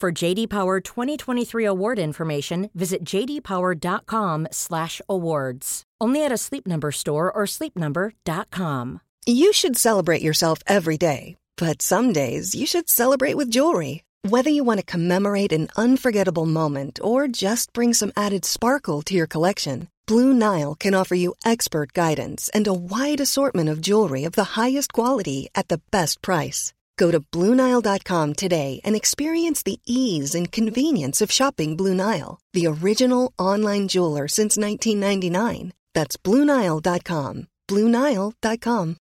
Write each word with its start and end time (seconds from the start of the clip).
For 0.00 0.12
JD 0.12 0.48
Power 0.48 0.80
2023 0.80 1.64
award 1.64 1.98
information, 1.98 2.70
visit 2.72 3.02
jdpower.com/awards. 3.02 5.82
Only 6.00 6.24
at 6.24 6.30
a 6.30 6.36
Sleep 6.36 6.68
Number 6.68 6.92
store 6.92 7.32
or 7.32 7.46
sleepnumber.com. 7.46 9.00
You 9.26 9.52
should 9.52 9.76
celebrate 9.76 10.22
yourself 10.22 10.60
every 10.68 10.98
day, 10.98 11.36
but 11.56 11.82
some 11.82 12.12
days 12.12 12.54
you 12.54 12.64
should 12.64 12.88
celebrate 12.88 13.34
with 13.34 13.50
jewelry. 13.50 14.04
Whether 14.22 14.50
you 14.50 14.62
want 14.62 14.78
to 14.78 14.86
commemorate 14.86 15.52
an 15.52 15.66
unforgettable 15.76 16.46
moment 16.46 17.00
or 17.02 17.26
just 17.26 17.72
bring 17.72 17.92
some 17.92 18.12
added 18.16 18.44
sparkle 18.44 19.02
to 19.02 19.14
your 19.14 19.26
collection, 19.26 19.88
Blue 20.06 20.32
Nile 20.32 20.76
can 20.76 20.94
offer 20.94 21.16
you 21.16 21.34
expert 21.44 21.92
guidance 21.92 22.48
and 22.54 22.68
a 22.68 22.72
wide 22.72 23.20
assortment 23.20 23.68
of 23.68 23.80
jewelry 23.80 24.22
of 24.22 24.34
the 24.34 24.54
highest 24.54 24.92
quality 24.92 25.48
at 25.56 25.66
the 25.66 25.80
best 25.90 26.22
price. 26.22 26.72
Go 26.98 27.10
to 27.10 27.20
BlueNile.com 27.20 28.34
today 28.34 28.80
and 28.84 28.96
experience 28.96 29.62
the 29.62 29.78
ease 29.86 30.34
and 30.38 30.52
convenience 30.52 31.24
of 31.24 31.30
shopping 31.30 31.76
Blue 31.76 31.94
Nile, 31.94 32.38
the 32.52 32.66
original 32.66 33.32
online 33.38 33.86
jeweler 33.88 34.28
since 34.28 34.58
1999. 34.58 35.72
That's 35.94 36.16
BlueNile.com. 36.16 37.46
BlueNile.com. 37.70 38.96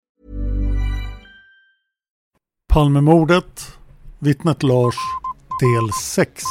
Palmemordet, 2.73 3.77
vittnet 4.19 4.63
Lars, 4.63 4.95
del 5.59 5.91
6. 5.93 6.43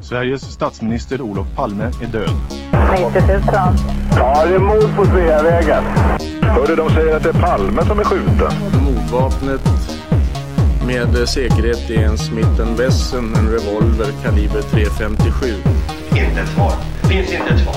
Sveriges 0.00 0.42
statsminister 0.42 1.22
Olof 1.22 1.46
Palme 1.56 1.84
är 1.84 2.06
död. 2.06 2.30
90 3.12 3.26
000. 3.26 3.42
Ja, 4.16 4.46
det 4.46 4.54
är 4.54 4.58
mord 4.58 4.96
på 4.96 5.04
Sveavägen. 5.04 5.84
Hörde 6.54 6.76
de 6.76 6.90
säger 6.90 7.16
att 7.16 7.22
det 7.22 7.28
är 7.28 7.32
Palme 7.32 7.84
som 7.84 7.98
är 7.98 8.04
skjuten. 8.04 8.52
Mordvapnet 8.84 9.60
med 10.86 11.28
säkerhet 11.28 11.90
är 11.90 12.04
en 12.04 12.18
Smith 12.18 12.76
Wesson, 12.78 13.34
en 13.34 13.48
revolver 13.48 14.12
kaliber 14.22 14.60
.357. 14.60 15.54
Inte 16.10 16.40
ett 16.40 16.48
svar. 16.48 16.72
Finns 17.08 17.32
inte 17.32 17.54
ett 17.54 17.60
svar. 17.60 17.74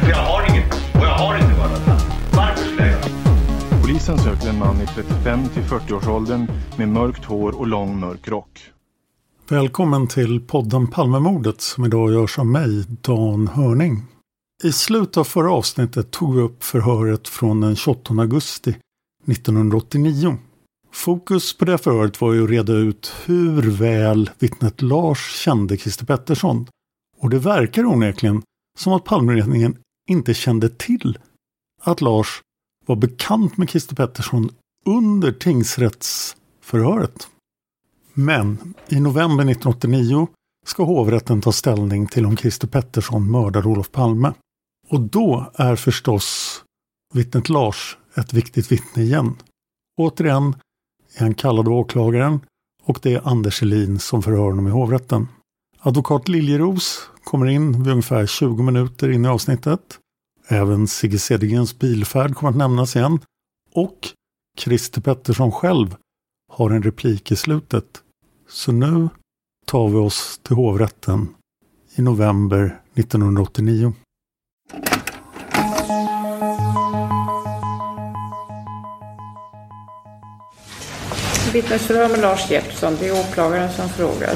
För 0.00 0.10
jag 0.10 0.16
har 0.16 0.50
inget. 0.50 0.72
Och 0.72 1.04
jag 1.04 1.14
har 1.14 1.34
inte 1.34 1.54
varit 1.54 1.86
Varför 2.32 2.64
skulle 2.64 2.82
jag 2.82 2.90
göra 2.90 3.82
Polisen 3.82 4.18
söker 4.18 4.48
en 4.48 4.58
man 4.58 4.80
i 4.80 4.86
35 4.86 5.48
till 5.48 5.62
40-årsåldern 5.62 6.46
med 6.76 6.88
mörkt 6.88 7.24
hår 7.24 7.60
och 7.60 7.66
lång 7.66 8.00
mörk 8.00 8.28
rock. 8.28 8.60
Välkommen 9.48 10.06
till 10.06 10.40
podden 10.40 10.86
Palmemordet 10.86 11.60
som 11.60 11.84
idag 11.84 12.12
görs 12.12 12.38
av 12.38 12.46
mig, 12.46 12.84
Dan 13.00 13.48
Hörning. 13.48 14.02
I 14.62 14.72
slutet 14.72 15.16
av 15.16 15.24
förra 15.24 15.52
avsnittet 15.52 16.10
tog 16.10 16.34
vi 16.34 16.42
upp 16.42 16.64
förhöret 16.64 17.28
från 17.28 17.60
den 17.60 17.76
28 17.76 18.14
augusti 18.14 18.76
1989. 19.26 20.36
Fokus 20.92 21.58
på 21.58 21.64
det 21.64 21.78
förhöret 21.78 22.20
var 22.20 22.32
ju 22.32 22.44
att 22.44 22.50
reda 22.50 22.72
ut 22.72 23.12
hur 23.24 23.70
väl 23.70 24.30
vittnet 24.38 24.82
Lars 24.82 25.34
kände 25.36 25.76
Christer 25.76 26.06
Pettersson. 26.06 26.66
Och 27.16 27.30
det 27.30 27.38
verkar 27.38 27.86
onekligen 27.86 28.42
som 28.78 28.92
att 28.92 29.04
Palmeutredningen 29.04 29.76
inte 30.10 30.34
kände 30.34 30.68
till 30.68 31.18
att 31.82 32.00
Lars 32.00 32.40
var 32.86 32.96
bekant 32.96 33.56
med 33.56 33.70
Christer 33.70 33.96
Pettersson 33.96 34.50
under 34.86 35.32
tingsrättsförhöret. 35.32 37.28
Men 38.14 38.74
i 38.88 39.00
november 39.00 39.44
1989 39.44 40.28
ska 40.64 40.84
hovrätten 40.84 41.40
ta 41.40 41.52
ställning 41.52 42.06
till 42.06 42.26
om 42.26 42.36
Christer 42.36 42.68
Pettersson 42.68 43.30
mördade 43.30 43.68
Olof 43.68 43.90
Palme. 43.90 44.32
Och 44.88 45.00
då 45.00 45.52
är 45.54 45.76
förstås 45.76 46.60
vittnet 47.14 47.48
Lars 47.48 47.96
ett 48.16 48.32
viktigt 48.32 48.72
vittne 48.72 49.02
igen. 49.02 49.36
Återigen 49.96 50.56
är 51.16 51.20
han 51.20 51.34
kallad 51.34 51.68
av 51.68 51.74
åklagaren 51.74 52.40
och 52.82 52.98
det 53.02 53.14
är 53.14 53.28
Anders 53.28 53.62
Elin 53.62 53.98
som 53.98 54.22
förhör 54.22 54.44
honom 54.44 54.68
i 54.68 54.70
hovrätten. 54.70 55.28
Advokat 55.80 56.28
Liljeros 56.28 57.10
kommer 57.24 57.46
in 57.46 57.82
vid 57.82 57.92
ungefär 57.92 58.26
20 58.26 58.62
minuter 58.62 59.10
in 59.10 59.24
i 59.24 59.28
avsnittet. 59.28 59.98
Även 60.48 60.88
Sigge 60.88 61.18
Cedergrens 61.18 61.78
bilfärd 61.78 62.34
kommer 62.34 62.50
att 62.50 62.56
nämnas 62.56 62.96
igen. 62.96 63.20
Och 63.72 64.08
Christer 64.58 65.00
Pettersson 65.00 65.52
själv 65.52 65.96
har 66.52 66.70
en 66.70 66.82
replik 66.82 67.30
i 67.30 67.36
slutet. 67.36 68.02
Så 68.48 68.72
nu 68.72 69.08
tar 69.64 69.88
vi 69.88 69.96
oss 69.96 70.40
till 70.42 70.56
hovrätten 70.56 71.28
i 71.96 72.02
november 72.02 72.80
1989. 72.94 73.92
Vittnesförhör 81.52 82.08
med 82.08 82.20
Lars 82.20 82.50
Jeppsson. 82.50 82.96
Det 83.00 83.08
är 83.08 83.20
åklagaren 83.20 83.72
som 83.72 83.88
frågar. 83.88 84.34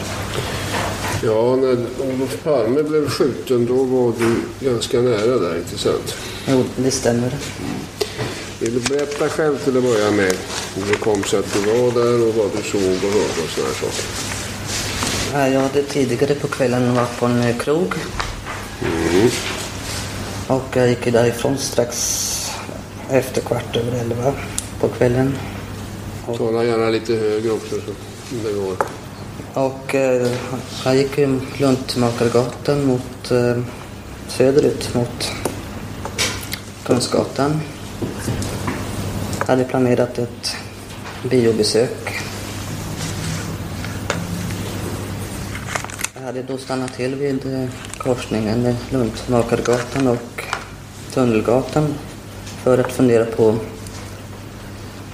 Ja, 1.22 1.56
när 1.56 1.87
Olof 2.00 2.45
Palme 2.45 2.83
blev 2.83 3.09
skjuten 3.09 3.66
då 3.66 3.84
var 3.84 4.12
du 4.19 4.37
ganska 4.69 5.00
nära 5.00 5.39
där, 5.39 5.59
inte 5.59 5.78
sant? 5.78 6.16
Jo, 6.49 6.65
det 6.77 6.91
stämmer. 6.91 7.34
Vill 8.60 8.75
du 8.75 8.81
berätta 8.81 9.28
själv 9.28 9.59
till 9.59 9.77
att 9.77 9.83
börja 9.83 10.10
med 10.10 10.34
hur 10.75 10.93
det 10.93 10.99
kom 10.99 11.22
sig 11.22 11.39
att 11.39 11.55
du 11.55 11.60
var 11.60 12.03
där 12.03 12.28
och 12.28 12.34
vad 12.34 12.50
du 12.56 12.62
såg 12.62 12.83
och 12.83 13.12
hörde 13.12 13.43
och 13.45 13.50
sådana 13.50 13.75
saker? 13.75 14.38
Ja, 15.33 15.49
jag 15.49 15.61
hade 15.61 15.83
tidigare 15.83 16.34
på 16.34 16.49
kvällen 16.49 16.94
varit 16.94 17.19
på 17.19 17.27
en 17.27 17.59
krog. 17.59 17.94
Mm. 18.83 19.31
Och 20.47 20.77
jag 20.77 20.89
gick 20.89 21.12
därifrån 21.12 21.59
strax 21.59 22.25
efter 23.11 23.41
kvart 23.41 23.77
över 23.77 24.00
elva 24.00 24.34
på 24.81 24.89
kvällen. 24.89 25.34
Och... 26.27 26.39
Tala 26.39 26.65
gärna 26.65 26.91
lite 26.91 27.15
högre 27.15 27.50
också 27.50 27.71
så 27.71 27.93
det 28.44 28.53
går. 28.53 28.77
Och 29.55 29.94
eh, 29.94 30.31
jag 30.84 30.97
gick 30.97 31.16
Luntmakargatan 31.59 32.87
mot 32.87 33.31
eh, 33.31 33.62
söderut 34.28 34.95
mot 34.95 35.33
Kungsgatan. 36.87 37.60
Jag 39.39 39.47
hade 39.47 39.65
planerat 39.65 40.19
ett 40.19 40.56
biobesök. 41.31 42.28
Jag 46.48 46.59
hade 46.68 46.83
då 46.83 46.89
till 46.89 47.15
vid 47.15 47.54
eh, 47.54 47.68
korsningen 47.98 48.62
med 48.62 48.77
Luntmakargatan 48.91 50.06
och 50.06 50.45
Tunnelgatan 51.15 51.95
för 52.62 52.78
att 52.78 52.92
fundera 52.92 53.24
på 53.24 53.54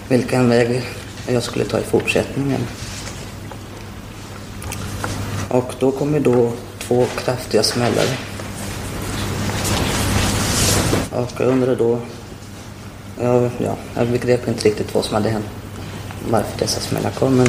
vilken 0.09 0.49
väg 0.49 0.83
jag 1.29 1.43
skulle 1.43 1.65
ta 1.65 1.79
i 1.79 1.83
fortsättningen. 1.83 2.61
Och 5.49 5.75
då 5.79 5.91
kom 5.91 6.15
ju 6.15 6.21
då 6.21 6.53
två 6.79 7.07
kraftiga 7.25 7.63
smällar. 7.63 8.07
Och 11.13 11.33
jag 11.39 11.49
undrade 11.49 11.77
då, 11.77 11.99
jag, 13.21 13.51
ja, 13.59 13.77
jag 13.95 14.09
begrep 14.09 14.49
inte 14.49 14.69
riktigt 14.69 14.95
vad 14.95 15.05
som 15.05 15.15
hade 15.15 15.29
hänt, 15.29 15.47
varför 16.31 16.59
dessa 16.59 16.81
smällar 16.81 17.11
kom. 17.11 17.37
Men 17.37 17.49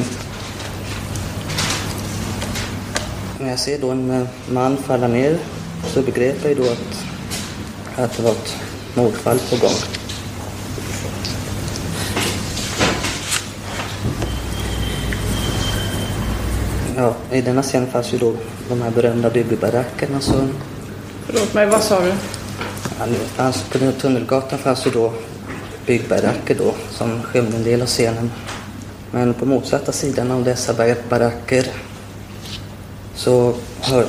när 3.40 3.44
jag 3.56 3.60
ser 3.60 3.80
då 3.80 3.90
en 3.90 4.28
man 4.50 4.78
falla 4.78 5.07
ner 5.07 5.38
så 5.88 6.02
begrep 6.02 6.36
jag 6.44 6.57
då 6.57 6.63
att, 6.63 7.06
att 7.98 8.18
det 8.18 8.24
var 8.24 8.31
ett 8.31 8.57
mordfall 8.96 9.40
på 9.50 9.56
gång. 9.56 9.75
Ja, 16.98 17.16
i 17.31 17.42
denna 17.42 17.62
scen 17.62 17.88
fanns 17.88 18.13
ju 18.13 18.18
då 18.18 18.34
de 18.69 18.81
här 18.81 18.92
berömda 18.92 19.30
byggbarackerna. 19.30 20.19
Så... 20.19 20.48
Förlåt 21.25 21.54
mig, 21.54 21.66
vad 21.66 21.81
sa 21.81 22.00
du? 22.01 22.13
Alltså 23.38 23.66
på 23.72 23.92
Tunnelgatan 23.92 24.60
fanns 24.60 24.88
ju 24.88 24.92
då 24.92 25.13
byggbaracker 25.86 26.56
då 26.56 26.74
som 26.92 27.22
skymde 27.22 27.58
en 27.58 27.63
del 27.63 27.81
av 27.81 27.88
scenen. 27.88 28.31
Men 29.12 29.34
på 29.34 29.46
motsatta 29.46 29.92
sidan 29.92 30.31
av 30.31 30.44
dessa 30.44 30.74
baracker 31.10 31.66
så 33.25 33.54
hör, 33.81 34.06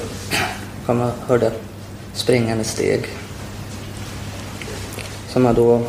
man 0.86 1.12
hörde 1.26 1.52
springande 2.12 2.64
steg. 2.64 3.06
Som 5.28 5.44
jag 5.44 5.54
då 5.54 5.82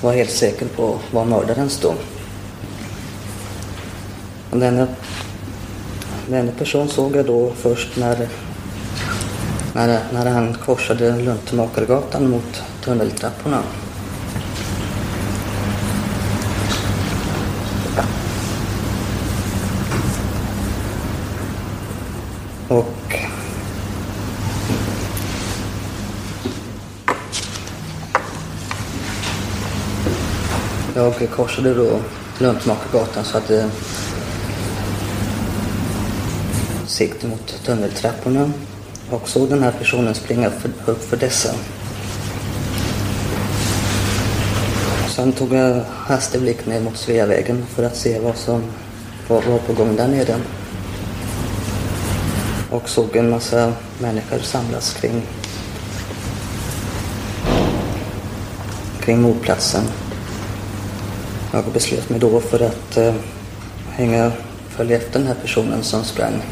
var 0.00 0.12
helt 0.12 0.30
säker 0.30 0.66
på 0.66 0.98
var 1.10 1.24
mördaren 1.24 1.70
stod. 1.70 1.94
Och 4.50 4.58
denna, 4.58 4.86
denna 6.28 6.52
person 6.52 6.88
såg 6.88 7.16
jag 7.16 7.26
då 7.26 7.52
först 7.56 7.96
när, 7.96 8.28
när, 9.72 10.00
när 10.12 10.26
han 10.26 10.54
korsade 10.54 11.16
Luntemakargatan 11.16 12.30
mot 12.30 12.62
tunneltrapporna. 12.84 13.62
Korsade 31.36 31.74
då 31.74 32.00
Luntmakargatan 32.38 33.24
så 33.24 33.38
att 33.38 33.48
det 33.48 33.70
sikte 36.86 37.26
mot 37.26 37.64
tunneltrapporna 37.64 38.50
och 39.10 39.28
såg 39.28 39.48
den 39.48 39.62
här 39.62 39.72
personen 39.72 40.14
springa 40.14 40.50
upp 40.86 41.02
för 41.02 41.16
dessa. 41.16 41.54
Sen 45.08 45.32
tog 45.32 45.52
jag 45.52 45.84
hastig 45.88 46.40
blick 46.40 46.66
ner 46.66 46.80
mot 46.80 46.96
Sveavägen 46.96 47.66
för 47.66 47.82
att 47.82 47.96
se 47.96 48.18
vad 48.18 48.36
som 48.36 48.62
var, 49.28 49.42
var 49.42 49.58
på 49.58 49.72
gång 49.72 49.96
där 49.96 50.08
nere 50.08 50.36
och 52.70 52.88
såg 52.88 53.16
en 53.16 53.30
massa 53.30 53.72
människor 53.98 54.38
samlas 54.38 54.94
kring, 54.94 55.22
kring 59.00 59.22
mordplatsen. 59.22 59.84
Jag 61.54 61.64
beslöt 61.72 62.10
mig 62.10 62.20
då 62.20 62.40
för 62.40 62.60
att 62.60 62.96
eh, 62.96 63.14
hänga, 63.88 64.32
följa 64.68 64.96
efter 64.96 65.18
den 65.18 65.28
här 65.28 65.34
personen 65.34 65.82
som 65.82 66.04
sprang. 66.04 66.42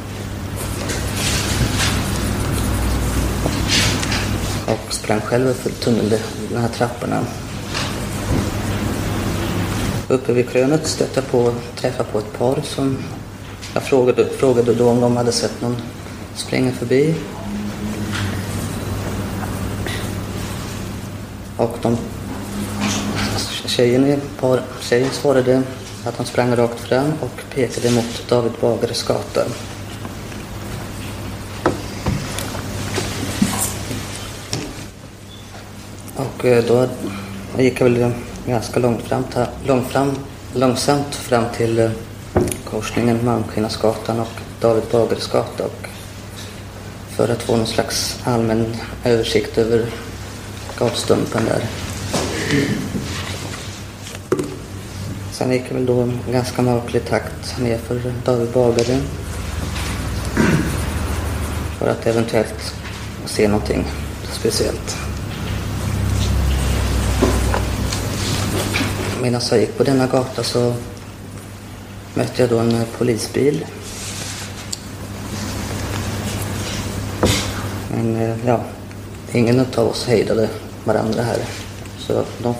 Och 4.66 4.94
sprang 4.94 5.20
själv 5.20 5.52
för 5.52 5.70
tunneln, 5.70 6.12
de 6.50 6.56
här 6.56 6.68
trapporna. 6.68 7.24
Uppe 10.08 10.32
vid 10.32 10.50
krönet 10.50 10.86
stötte 10.86 11.20
jag 11.20 11.30
på, 11.30 11.54
träffade 11.76 12.08
på 12.12 12.18
ett 12.18 12.38
par 12.38 12.60
som 12.64 12.98
jag 13.74 13.82
frågade, 13.82 14.28
frågade 14.28 14.74
då 14.74 14.88
om 14.88 15.00
de 15.00 15.16
hade 15.16 15.32
sett 15.32 15.60
någon 15.60 15.76
springa 16.34 16.72
förbi. 16.72 17.14
Och 21.56 21.78
de, 21.82 21.96
tjejen, 23.72 24.20
par, 24.40 24.60
tjejen 24.80 25.10
svarade 25.10 25.62
att 26.04 26.16
han 26.16 26.26
sprang 26.26 26.56
rakt 26.56 26.80
fram 26.80 27.12
och 27.20 27.54
pekade 27.54 27.90
mot 27.90 28.28
David 28.28 28.52
Bagares 28.60 29.02
gata. 29.02 29.44
Och 36.16 36.44
eh, 36.44 36.64
då 36.64 36.88
gick 37.58 37.80
jag 37.80 37.90
väl 37.90 38.12
ganska 38.46 38.80
långt 38.80 39.02
fram, 39.02 39.24
långt 39.66 39.88
fram, 39.88 40.12
långsamt 40.54 41.14
fram 41.14 41.44
till 41.56 41.78
eh, 41.78 41.90
korsningen 42.70 43.24
Malmskillnadsgatan 43.24 44.20
och 44.20 44.32
David 44.60 44.84
Bagares 44.92 45.26
gata 45.26 45.64
och 45.64 45.86
för 47.16 47.28
att 47.28 47.42
få 47.42 47.56
någon 47.56 47.66
slags 47.66 48.18
allmän 48.24 48.76
översikt 49.04 49.58
över 49.58 49.86
gatstumpen 50.78 51.44
där. 51.44 51.62
Sen 55.42 55.52
gick 55.52 55.62
jag 55.68 55.74
väl 55.74 55.86
då 55.86 56.00
en 56.00 56.20
ganska 56.32 56.62
mörklig 56.62 57.04
takt 57.04 57.60
ner 57.60 57.78
för 57.78 58.12
David 58.24 58.48
Bagare. 58.50 59.00
För 61.78 61.88
att 61.88 62.06
eventuellt 62.06 62.74
se 63.24 63.48
någonting 63.48 63.84
speciellt. 64.32 64.96
Medan 69.22 69.40
jag 69.50 69.60
gick 69.60 69.76
på 69.76 69.84
denna 69.84 70.06
gata 70.06 70.42
så 70.42 70.74
mötte 72.14 72.42
jag 72.42 72.50
då 72.50 72.58
en 72.58 72.84
polisbil 72.98 73.66
Men 77.90 78.16
eh, 78.16 78.46
ja, 78.46 78.60
ingen 79.32 79.66
av 79.76 79.88
oss 79.88 80.06
hejdade 80.06 80.48
varandra 80.84 81.22
här. 81.22 81.38
Så 82.06 82.24
de, 82.42 82.54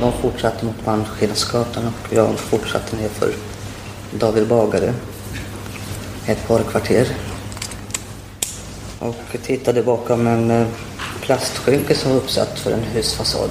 de 0.00 0.12
fortsatte 0.12 0.64
mot 0.64 0.86
Malmskillnadsgatan 0.86 1.86
och 1.86 2.12
jag 2.12 2.38
fortsatte 2.38 2.96
ner 2.96 3.08
för 3.08 3.32
David 4.18 4.48
Bagare. 4.48 4.94
Ett 6.26 6.48
par 6.48 6.62
kvarter. 6.62 7.06
Och 8.98 9.36
tittade 9.42 9.82
bakom 9.82 10.26
en 10.26 10.50
eh, 10.50 10.66
plastskynke 11.20 11.94
som 11.94 12.10
var 12.10 12.18
uppsatt 12.18 12.58
för 12.58 12.72
en 12.72 12.82
husfasad. 12.82 13.50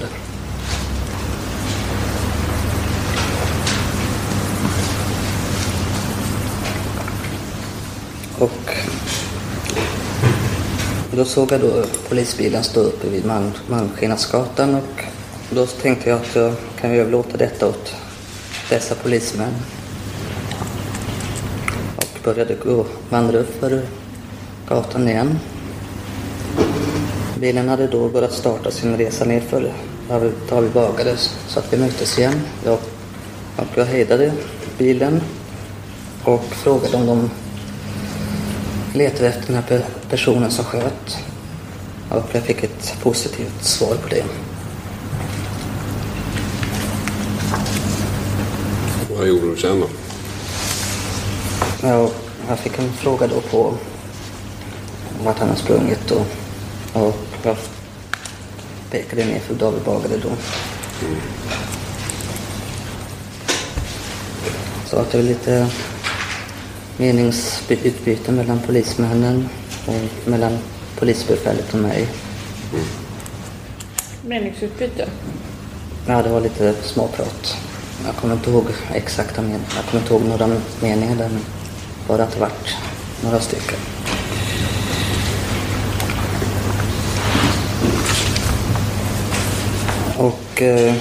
Och 8.39 8.75
då 11.11 11.25
såg 11.25 11.51
jag 11.51 11.61
då 11.61 11.83
polisbilen 12.09 12.63
stå 12.63 12.79
uppe 12.79 13.09
vid 13.09 13.25
Malmskillnadsgatan 13.67 14.75
och 14.75 15.08
då 15.49 15.65
tänkte 15.65 16.09
jag 16.09 16.19
att 16.19 16.35
jag 16.35 16.53
kan 16.81 16.91
överlåta 16.91 17.37
detta 17.37 17.67
åt 17.67 17.95
dessa 18.69 18.95
polismän. 18.95 19.53
Och 21.95 22.19
började 22.23 22.55
gå, 22.55 22.85
vandra 23.09 23.37
upp 23.37 23.59
för 23.59 23.81
gatan 24.67 25.07
igen. 25.07 25.39
Bilen 27.39 27.69
hade 27.69 27.87
då 27.87 28.09
börjat 28.09 28.33
starta 28.33 28.71
sin 28.71 28.97
resa 28.97 29.25
nerför 29.25 29.71
vi 30.61 30.69
Bagades 30.73 31.37
så 31.47 31.59
att 31.59 31.73
vi 31.73 31.77
möttes 31.77 32.19
igen. 32.19 32.41
Jag, 32.65 32.77
och 33.55 33.67
jag 33.75 33.85
hejdade 33.85 34.31
bilen 34.77 35.21
och 36.23 36.43
frågade 36.43 36.97
om 36.97 37.05
de 37.05 37.29
letade 38.93 39.27
efter 39.29 39.53
den 39.53 39.63
här 39.69 39.85
personen 40.09 40.51
som 40.51 40.65
sköt. 40.65 41.17
Och 42.09 42.29
jag 42.31 42.43
fick 42.43 42.63
ett 42.63 42.95
positivt 43.01 43.63
svar 43.63 43.95
på 43.95 44.07
det. 44.09 44.23
Vad 49.19 49.27
gjorde 49.27 49.49
du 49.49 49.57
sen 49.57 49.79
då? 49.79 49.87
Ja, 51.81 52.09
jag 52.47 52.59
fick 52.59 52.79
en 52.79 52.93
fråga 52.93 53.27
då 53.27 53.41
på 53.41 53.73
vart 55.23 55.39
han 55.39 55.49
har 55.49 55.55
sprungit 55.55 56.11
och, 56.11 56.25
och 56.93 57.15
jag 57.43 57.57
pekade 58.91 59.25
ner 59.25 59.39
för 59.39 59.53
David 59.55 59.81
Bagare 59.83 60.17
då. 60.23 60.29
Mm. 61.07 61.21
Så 64.85 64.97
att 64.97 65.11
det 65.11 65.19
är 65.19 65.23
lite 65.23 65.67
meningsutbyte 66.97 68.31
mellan 68.31 68.59
polismännen 68.65 69.49
och 69.85 70.29
mellan 70.29 70.57
polisbefälet 70.99 71.73
och 71.73 71.79
mig. 71.79 72.07
Mm. 72.73 72.85
Meningsutbyte? 74.25 75.09
Ja, 76.07 76.21
det 76.21 76.29
var 76.29 76.41
lite 76.41 76.75
småprat. 76.83 77.57
Jag 78.05 78.15
kommer 78.15 78.33
inte 78.33 78.49
ihåg 78.49 78.65
exakta 78.93 79.41
meningar. 79.41 79.61
Jag 79.75 79.85
kommer 79.85 80.03
inte 80.03 80.13
ihåg 80.13 80.23
några 80.23 80.59
meningar 80.81 81.15
där, 81.15 81.29
men 81.29 81.45
bara 82.07 82.23
att 82.23 82.31
det 82.31 82.39
vart 82.39 82.75
några 83.23 83.39
stycken. 83.39 83.79
Och 90.17 90.61
eh, 90.61 90.93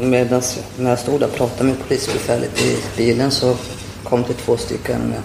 medan 0.00 0.42
när 0.78 0.90
jag 0.90 0.98
stod 0.98 1.20
där 1.20 1.26
och 1.26 1.34
pratade 1.34 1.64
med 1.64 1.78
polisbefälet 1.88 2.62
i 2.62 2.76
bilen 2.96 3.30
så 3.30 3.56
kom 4.04 4.24
det 4.28 4.34
två 4.34 4.56
stycken 4.56 5.12
eh, 5.12 5.20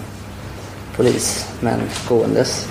polismän 0.96 1.80
gåendes. 2.08 2.66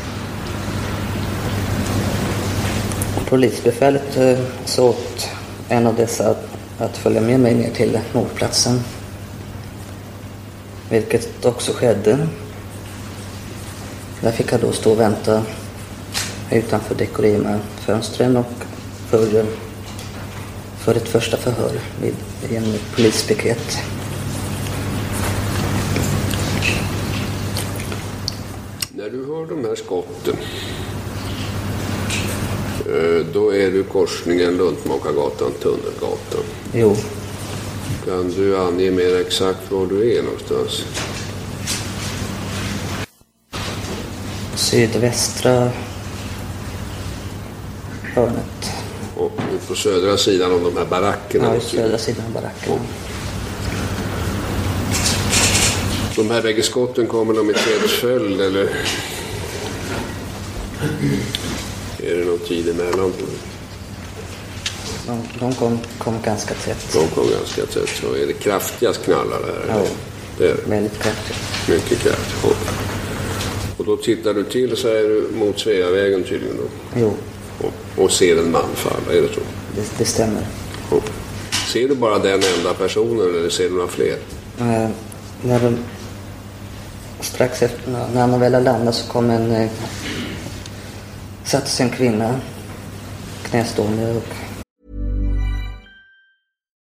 Polisbefälet 3.29 4.17
eh, 4.17 4.39
sa 4.65 4.83
åt 4.83 5.29
en 5.69 5.87
av 5.87 5.95
dessa 5.95 6.29
att 6.29 6.50
att 6.81 6.97
följa 6.97 7.21
med 7.21 7.39
mig 7.39 7.55
ner 7.55 7.71
till 7.71 7.99
mordplatsen. 8.13 8.79
Vilket 10.89 11.45
också 11.45 11.73
skedde. 11.73 12.27
Där 14.21 14.31
fick 14.31 14.53
jag 14.53 14.61
då 14.61 14.71
stå 14.71 14.91
och 14.91 14.99
vänta 14.99 15.43
utanför 16.51 16.95
Dekorima-fönstren 16.95 18.37
och 18.37 18.53
för, 19.09 19.45
för 20.77 20.95
ett 20.95 21.07
första 21.07 21.37
förhör 21.37 21.79
vid, 22.01 22.15
en 22.57 22.73
polispiket. 22.95 23.77
När 28.89 29.09
du 29.09 29.25
hör 29.25 29.45
de 29.45 29.65
här 29.67 29.75
skotten, 29.75 30.35
eh, 32.85 33.25
då 33.33 33.55
är 33.55 33.71
du 33.71 33.83
korsningen 33.83 34.57
Luntmakargatan-Tunnelgatan. 34.57 36.60
Jo, 36.73 36.95
Kan 38.05 38.31
du 38.31 38.57
ange 38.57 38.91
mer 38.91 39.15
exakt 39.21 39.71
var 39.71 39.85
du 39.85 40.17
är 40.17 40.23
någonstans? 40.23 40.85
sydvästra 44.55 45.71
hörnet. 48.03 48.71
Och 49.15 49.31
på 49.67 49.75
södra 49.75 50.17
sidan 50.17 50.51
av 50.51 50.61
de 50.63 50.77
här 50.77 50.85
barackerna? 50.85 51.53
Ja, 51.55 51.61
södra 51.61 51.97
sidan 51.97 52.25
av 52.25 52.31
baracken. 52.33 52.79
De 56.15 56.29
här 56.29 56.41
bägge 56.41 56.63
skotten, 56.63 57.07
kommer 57.07 57.33
de 57.33 57.49
i 57.49 57.53
trädföljd 57.53 58.41
eller? 58.41 58.63
Är 62.03 62.15
det 62.17 62.25
någon 62.25 62.39
tid 62.39 62.69
emellan? 62.69 63.13
De, 65.07 65.21
de 65.39 65.53
kom, 65.53 65.79
kom 65.97 66.21
ganska 66.23 66.53
tätt. 66.53 66.93
De 66.93 67.07
kom 67.07 67.29
ganska 67.31 67.65
tätt. 67.65 67.89
Så 67.89 68.13
är 68.15 68.27
det 68.27 68.33
kraftigast 68.33 69.03
knallar 69.03 69.39
här? 69.45 69.65
Ja. 69.67 69.81
Det 70.37 70.47
är 70.47 70.55
det. 70.55 70.69
Väldigt 70.69 70.99
kraftigt. 71.03 71.37
Mycket 71.69 71.99
kraftigt. 71.99 72.43
Och, 72.43 72.55
och 73.79 73.85
då 73.85 73.97
tittar 73.97 74.33
du 74.33 74.43
till 74.43 74.71
är 74.71 75.09
du 75.09 75.27
mot 75.35 75.59
Sveavägen 75.59 76.23
tydligen 76.23 76.57
då? 76.57 76.63
Jo, 76.99 77.13
Och, 77.59 78.03
och 78.03 78.11
ser 78.11 78.37
en 78.37 78.51
man 78.51 78.69
falla, 78.75 79.17
är 79.17 79.21
det 79.21 79.33
så? 79.33 79.39
det, 79.75 79.97
det 79.97 80.05
stämmer. 80.05 80.45
Och, 80.89 81.03
ser 81.67 81.87
du 81.87 81.95
bara 81.95 82.19
den 82.19 82.41
enda 82.57 82.73
personen 82.73 83.35
eller 83.35 83.49
ser 83.49 83.63
du 83.63 83.75
några 83.75 83.87
fler? 83.87 84.17
Eh, 84.59 84.89
när 85.43 85.59
de, 85.59 85.77
strax 87.19 87.61
efter, 87.61 87.91
när 88.13 88.21
han 88.21 88.39
väl 88.39 88.53
hade 88.53 88.65
landat 88.65 88.95
så 88.95 89.11
kom 89.11 89.29
en... 89.29 89.51
Eh, 89.51 89.69
satte 91.43 91.69
sig 91.69 91.85
en 91.85 91.91
kvinna 91.91 92.39
knästående 93.43 94.11
och 94.11 94.23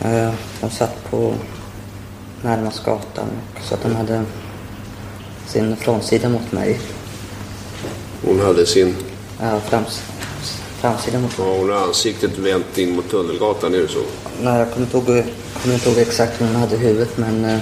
Eh, 0.00 0.32
de 0.60 0.70
satt 0.70 1.10
på 1.10 1.34
närmast 2.42 2.84
gatan 2.84 3.28
så 3.62 3.74
att 3.74 3.82
de 3.82 3.94
hade 3.94 4.24
sin 5.46 5.76
frontsida 5.76 6.28
mot 6.28 6.52
mig. 6.52 6.80
Hon 8.26 8.40
hade 8.40 8.66
sin... 8.66 8.94
Ja, 9.40 9.60
frams, 9.60 10.02
framsida 10.80 11.18
mot 11.18 11.34
Ja, 11.38 11.56
hon 11.58 11.70
har 11.70 11.76
ansiktet 11.76 12.38
vänt 12.38 12.78
in 12.78 12.96
mot 12.96 13.10
Tunnelgatan, 13.10 13.74
är 13.74 13.78
det 13.78 13.88
så? 13.88 14.02
Nej, 14.42 14.58
jag 14.58 14.72
kommer 14.72 14.86
inte 14.86 14.96
ihåg, 14.96 15.24
kommer 15.62 15.74
inte 15.74 15.88
ihåg 15.88 15.98
exakt 15.98 16.40
hur 16.40 16.46
hon 16.46 16.56
hade 16.56 16.76
huvudet 16.76 17.18
men 17.18 17.44
eh, 17.44 17.58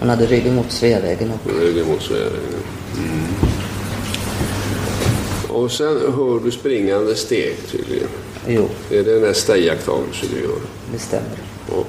hon 0.00 0.08
hade 0.08 0.26
ryggen 0.26 0.54
mot 0.54 0.72
Sveavägen. 0.72 1.30
Och, 1.30 1.60
Ryggen 1.60 1.86
mot 1.86 2.02
Sveavägen. 2.02 2.62
Mm. 2.96 3.39
Och 5.52 5.72
sen 5.72 6.00
hör 6.16 6.40
du 6.44 6.50
springande 6.50 7.14
steg 7.14 7.56
tydligen. 7.70 8.08
Jo, 8.48 8.68
Är 8.90 9.04
det 9.04 9.20
nästa 9.20 9.56
iakttagelse 9.58 10.26
du 10.34 10.40
gör? 10.42 10.58
det 10.92 10.98
stämmer. 10.98 11.38
Och 11.68 11.86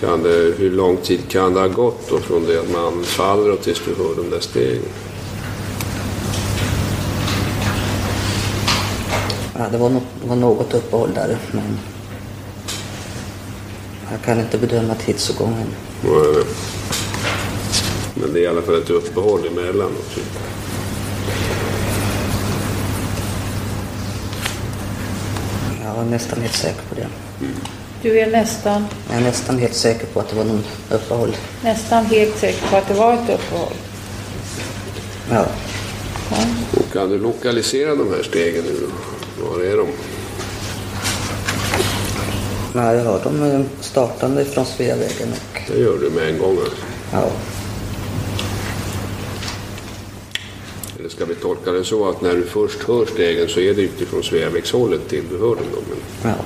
kan 0.00 0.22
det, 0.22 0.54
hur 0.58 0.70
lång 0.70 0.96
tid 0.96 1.20
kan 1.28 1.54
det 1.54 1.60
ha 1.60 1.68
gått 1.68 2.10
då 2.10 2.18
från 2.18 2.46
det 2.46 2.60
att 2.60 2.70
man 2.72 3.04
faller 3.04 3.52
och 3.52 3.60
tills 3.62 3.80
du 3.86 4.02
hör 4.04 4.14
de 4.16 4.30
där 4.30 4.40
stegen? 4.40 4.82
Ja, 9.58 9.64
det 9.72 9.78
var, 9.78 9.88
no 9.90 10.00
det 10.22 10.28
var 10.28 10.36
något 10.36 10.74
uppehåll 10.74 11.10
där 11.14 11.38
men 11.52 11.78
jag 14.10 14.22
kan 14.24 14.40
inte 14.40 14.58
bedöma 14.58 14.94
tidsåtgången. 14.94 15.66
Nej. 16.04 16.44
Men 18.14 18.32
det 18.32 18.38
är 18.40 18.42
i 18.42 18.46
alla 18.46 18.62
fall 18.62 18.74
ett 18.82 18.90
uppehåll 18.90 19.46
emellan. 19.46 19.90
Också. 20.06 20.20
Jag 25.98 26.06
är 26.06 26.10
nästan 26.10 26.40
helt 26.40 26.54
säker 26.56 26.82
på 26.88 26.94
det. 26.94 27.06
Du 28.02 28.18
är 28.18 28.30
nästan, 28.30 28.84
Jag 29.10 29.16
är 29.16 29.20
nästan 29.20 29.58
helt 29.58 29.74
säker 29.74 30.06
på 30.06 30.20
att 30.20 30.28
det 30.28 30.36
var 30.36 30.44
någon 30.44 30.64
uppehåll. 30.90 31.36
nästan 31.64 32.06
helt 32.06 32.38
säker 32.38 32.66
på 32.70 32.76
att 32.76 32.88
det 32.88 32.94
var 32.94 33.14
ett 33.14 33.20
uppehåll. 33.30 33.72
Ja, 35.30 35.46
Och 36.76 36.92
kan 36.92 37.08
du 37.10 37.18
lokalisera 37.18 37.94
de 37.94 38.10
här 38.10 38.22
stegen 38.22 38.64
nu 38.64 38.76
då? 38.80 39.44
Var 39.44 39.60
är 39.64 39.76
de? 39.76 39.86
Nej, 42.72 42.96
jag 42.96 43.04
hör 43.04 43.24
dem 43.24 43.42
eh, 43.42 43.60
startande 43.80 44.44
från 44.44 44.66
Sveavägen 44.66 45.28
och 45.32 45.60
Det 45.68 45.78
gör 45.80 45.98
du 45.98 46.10
med 46.10 46.28
en 46.28 46.38
gång 46.38 46.56
alltså. 46.58 46.76
ja, 47.12 47.30
ska 51.18 51.24
vi 51.26 51.34
tolka 51.34 51.72
det 51.72 51.84
så 51.84 52.08
att 52.08 52.20
när 52.20 52.34
du 52.36 52.42
först 52.42 52.82
hör 52.82 53.06
stegen 53.06 53.48
så 53.48 53.60
är 53.60 53.74
det 53.74 53.82
utifrån 53.82 54.22
Sveavägshållet 54.22 55.08
till 55.08 55.22
du 55.30 55.38
hör 55.38 55.54
dem 55.54 55.64
då? 55.74 55.80
Men... 56.22 56.32
ja. 56.32 56.36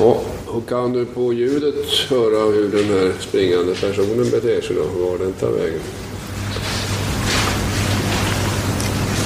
Ja, 0.00 0.20
och 0.46 0.68
kan 0.68 0.92
du 0.92 1.04
på 1.04 1.32
ljudet 1.32 1.74
höra 2.08 2.44
hur 2.44 2.68
den 2.68 2.84
här 2.84 3.12
springande 3.20 3.74
personen 3.74 4.30
beter 4.30 4.60
sig 4.60 4.76
då? 4.76 4.82
Var 5.04 5.18
den 5.18 5.32
tar 5.32 5.50
vägen? 5.50 5.80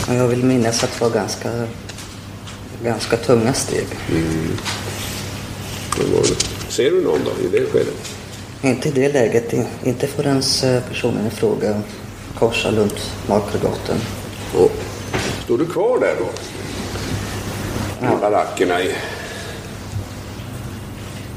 Jag 0.08 0.28
vill 0.28 0.44
minnas 0.44 0.84
att 0.84 0.92
det 0.98 1.04
var 1.04 1.10
ganska, 1.10 1.50
ganska 2.84 3.16
tunga 3.16 3.52
steg. 3.52 3.86
Mm. 4.10 4.48
Ser 6.68 6.90
du 6.90 7.00
någon 7.00 7.20
då 7.24 7.44
i 7.44 7.48
det 7.60 7.66
skedet? 7.66 8.10
Inte 8.62 8.88
i 8.88 8.92
det 8.92 9.12
läget. 9.12 9.52
in- 9.52 9.66
Inte 9.84 10.06
förrän 10.06 10.36
eh, 10.64 10.82
personen 10.88 11.26
i 11.26 11.30
fråga 11.30 11.82
korsar 12.42 12.72
Luntmakargatan. 12.72 13.96
Och 14.56 14.70
står 15.44 15.58
du 15.58 15.66
kvar 15.66 15.98
där 16.00 16.14
då? 16.18 16.26
I 18.06 18.20
barackerna 18.20 18.82
i... 18.82 18.94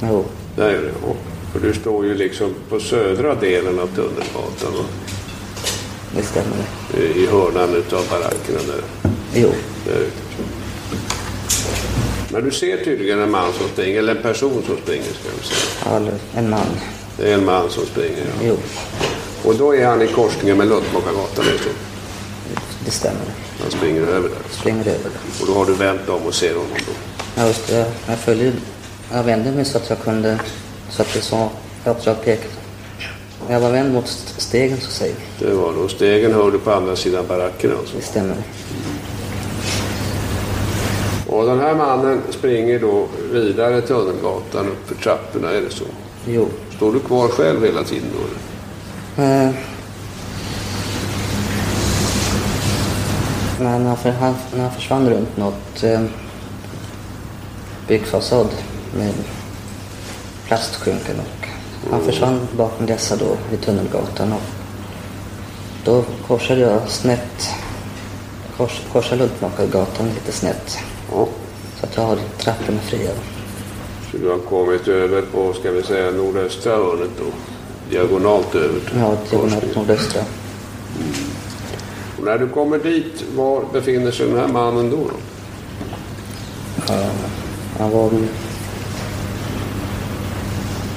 Jo. 0.02 0.26
Där 0.56 0.70
är 0.70 0.82
det, 0.82 0.92
ja. 1.02 1.14
För 1.54 1.60
du 1.60 1.74
står 1.74 2.06
ju 2.06 2.16
liksom 2.16 2.54
på 2.70 2.80
södra 2.80 3.36
delen 3.36 3.80
av 3.80 3.88
Tunnelgatan. 3.88 4.74
va? 4.78 4.84
Det 6.16 6.24
stämmer. 6.24 6.58
I 6.98 7.24
i 7.24 7.28
hörnan 7.28 7.76
utav 7.76 8.08
barackerna 8.10 8.60
där. 8.68 9.12
Jo. 9.34 9.52
Där 9.86 10.00
ute. 10.00 10.44
Men 12.30 12.44
du 12.44 12.52
ser 12.52 12.86
tydligen 12.86 13.20
en 13.20 13.32
man 13.32 13.54
som 13.54 13.68
springer, 13.68 14.00
eller 14.00 14.16
en 14.16 14.22
person 14.22 14.64
som 14.68 14.78
springer 14.78 15.04
ska 15.04 15.30
jag 15.38 15.46
säga. 15.46 15.96
Eller 15.98 16.14
en 16.36 16.50
man. 16.50 16.68
Det 17.18 17.30
är 17.30 17.34
en 17.34 17.46
man 17.46 17.70
som 17.70 17.86
springer, 17.86 18.26
ja. 18.26 18.48
Jo. 18.48 18.58
Och 19.46 19.56
då 19.56 19.76
är 19.76 19.86
han 19.86 20.02
i 20.02 20.08
korsningen 20.08 20.58
med 20.58 20.68
du. 21.64 21.70
Det 22.86 22.92
stämmer. 22.92 23.22
Han 23.62 23.72
springer 23.72 24.02
över 24.02 24.30
där. 24.30 24.38
Springer 24.52 24.88
över 24.88 25.10
det. 25.10 25.42
Och 25.42 25.48
då 25.48 25.54
har 25.54 25.66
du 25.66 25.74
vänt 25.74 26.10
om 26.10 26.22
och 26.22 26.34
ser 26.34 26.54
honom 26.54 26.70
då. 26.88 26.92
Ja, 27.36 27.48
just 27.48 27.68
det. 27.68 27.86
Jag 28.08 28.18
följer... 28.18 28.54
Jag 29.12 29.24
vände 29.24 29.52
mig 29.52 29.66
så 29.66 29.78
att 29.78 29.90
jag 29.90 30.00
kunde... 30.02 30.40
Så 30.90 31.02
att 31.02 31.14
det 31.14 31.22
sa... 31.22 31.50
Att 31.84 32.06
jag 32.06 32.24
pekade. 32.24 32.50
Jag 33.50 33.60
var 33.60 33.72
vänd 33.72 33.94
mot 33.94 34.06
st- 34.06 34.42
stegen 34.42 34.78
så 34.80 34.88
att 34.88 34.92
säga. 34.94 35.16
Det 35.40 35.54
var 35.54 35.74
då. 35.74 35.88
Stegen 35.88 36.34
hör 36.34 36.52
du 36.52 36.60
på 36.60 36.72
andra 36.72 36.96
sidan 36.96 37.26
barackerna 37.28 37.74
alltså. 37.80 37.96
Det 37.98 38.04
stämmer. 38.04 38.36
Och 41.28 41.46
den 41.46 41.60
här 41.60 41.76
mannen 41.76 42.22
springer 42.30 42.80
då 42.80 43.08
vidare 43.32 43.82
Tunnelgatan 43.82 44.68
upp 44.68 44.88
för 44.88 44.96
trapporna, 44.96 45.52
är 45.52 45.62
det 45.62 45.70
så? 45.70 45.84
Jo. 46.28 46.48
Står 46.76 46.94
du 46.94 47.00
kvar 47.00 47.28
själv 47.28 47.64
hela 47.66 47.84
tiden 47.84 48.08
då? 48.14 48.28
Eh, 49.18 49.52
Men 53.60 53.84
när 53.84 53.96
han, 53.96 54.14
han, 54.14 54.36
han 54.58 54.72
försvann 54.72 55.10
runt 55.10 55.38
något 55.38 55.84
eh, 55.84 56.02
byggfasad 57.88 58.48
med 58.98 59.14
plastskynken 60.48 61.16
och 61.20 61.48
han 61.92 62.02
försvann 62.02 62.48
bakom 62.58 62.86
dessa 62.86 63.16
då 63.16 63.38
vid 63.52 63.62
Tunnelgatan 63.62 64.34
och 64.34 64.42
då 65.86 66.04
korsade 66.28 66.62
jag 66.62 66.90
snett, 66.90 67.50
kors, 68.58 68.82
korsade 68.92 69.16
Luntmakargatan 69.16 70.08
lite 70.08 70.32
snett. 70.32 70.78
Ja. 71.12 71.28
Så 71.80 71.86
att 71.86 71.96
jag 71.96 72.04
har 72.04 72.18
trapporna 72.38 72.80
fria. 72.80 73.12
Så 74.12 74.18
du 74.18 74.30
har 74.30 74.40
kommit 74.40 74.88
över 74.88 75.22
på, 75.22 75.54
ska 75.54 75.72
vi 75.72 75.84
säga, 75.84 76.12
nordöstra 76.12 76.76
hörnet 76.76 77.12
då? 77.18 77.55
Diagonalt 77.90 78.56
över 78.56 78.80
till 78.80 79.00
Ja, 79.00 79.18
diagonalt 79.30 79.76
nordöstra. 79.76 80.22
Och 82.18 82.24
när 82.24 82.38
du 82.38 82.48
kommer 82.48 82.78
dit, 82.78 83.24
var 83.36 83.64
befinner 83.74 84.12
sig 84.12 84.28
den 84.28 84.38
här 84.40 84.48
mannen 84.48 84.90
då? 84.90 84.98
då? 84.98 85.14
Ja, 86.88 87.10
han 87.80 87.92
var. 87.92 88.10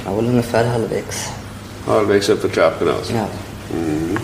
Han 0.05 0.15
var 0.15 0.23
ungefär 0.23 0.65
halvvägs. 0.65 1.29
Halvvägs 1.87 2.29
upp 2.29 2.41
för 2.41 2.49
trapporna 2.49 2.91
alltså? 2.91 3.13
Ja. 3.13 3.25
Mm. 3.73 4.17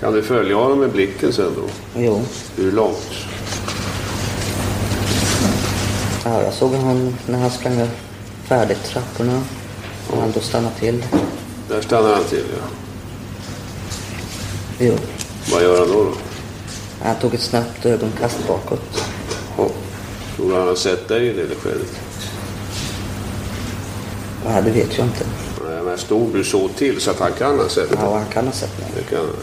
Kan 0.00 0.12
du 0.12 0.22
följa 0.22 0.56
honom 0.56 0.80
med 0.80 0.90
blicken 0.90 1.32
sen 1.32 1.52
då? 1.56 1.62
Jo. 2.00 2.22
Hur 2.56 2.72
långt? 2.72 3.10
Ja, 6.24 6.42
jag 6.42 6.52
såg 6.52 6.74
han 6.74 7.16
när 7.26 7.38
han 7.38 7.50
sprang 7.50 7.88
färdigt 8.44 8.84
trapporna. 8.84 9.40
Och 10.10 10.20
han 10.20 10.32
då 10.32 10.40
stannade 10.40 10.74
till. 10.74 11.04
Där 11.68 11.80
stannar 11.80 12.14
han 12.14 12.24
till, 12.24 12.44
ja. 12.56 12.64
Jo. 14.78 14.94
Vad 15.52 15.62
gör 15.62 15.78
han 15.78 15.88
då? 15.88 16.04
då? 16.04 16.14
Han 17.02 17.16
tog 17.16 17.34
ett 17.34 17.40
snabbt 17.40 17.86
ögonkast 17.86 18.38
bakåt. 18.48 19.04
Ja. 19.58 19.68
Tror 20.36 20.58
han 20.58 20.68
har 20.68 20.74
sett 20.74 21.08
dig 21.08 21.26
i 21.26 21.32
det 21.32 21.54
skedet? 21.54 22.00
Ja, 24.44 24.60
det 24.60 24.70
vet 24.70 24.98
jag 24.98 25.06
inte. 25.06 25.24
Nej, 25.64 25.82
men 25.82 25.98
stod 25.98 26.34
du 26.34 26.44
så 26.44 26.68
till 26.68 27.00
så 27.00 27.10
att 27.10 27.18
han 27.18 27.32
kan 27.32 27.58
ha 27.58 27.68
sett 27.68 27.90
dig? 27.90 27.98
Ja, 28.02 28.18
han 28.18 28.26
kan 28.26 28.46
ha 28.46 28.52
sett 28.52 28.80
mig. 28.80 28.88
Det 28.96 29.02
kan 29.02 29.18
han. 29.18 29.36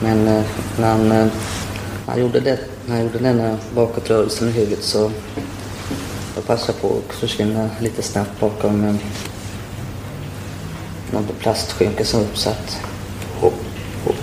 Men 0.00 0.28
eh, 0.28 0.44
när 0.78 0.90
han, 0.92 1.12
eh, 1.12 1.26
han, 2.06 2.20
gjorde 2.20 2.40
det, 2.40 2.58
när 2.86 2.96
han 2.96 3.04
gjorde 3.04 3.18
denna 3.18 3.58
bakåtrörelsen 3.74 4.48
i 4.48 4.50
huvudet 4.50 4.84
så 4.84 5.10
jag 6.36 6.46
passade 6.46 6.78
på 6.78 6.88
att 6.88 7.14
försvinna 7.14 7.70
lite 7.80 8.02
snabbt 8.02 8.40
bakom 8.40 8.84
eh, 8.84 8.94
någon 11.10 11.26
plastskynke 11.40 12.04
som 12.04 12.20
var 12.20 12.26
uppsatt. 12.26 12.78
Hopp, 13.40 13.54
hopp. 14.04 14.16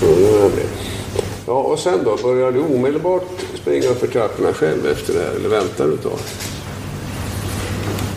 Det. 0.00 0.66
Ja, 1.46 1.52
och 1.52 1.78
sen 1.78 2.04
då? 2.04 2.16
Börjar 2.22 2.52
du 2.52 2.60
omedelbart 2.60 3.26
springa 3.54 3.94
för 3.94 4.06
trapporna 4.06 4.52
själv 4.52 4.86
efter 4.86 5.14
det 5.14 5.20
här? 5.20 5.30
Eller 5.30 5.48
väntar 5.48 5.86
du 5.86 5.94
ett 5.94 6.02
tag? 6.02 6.18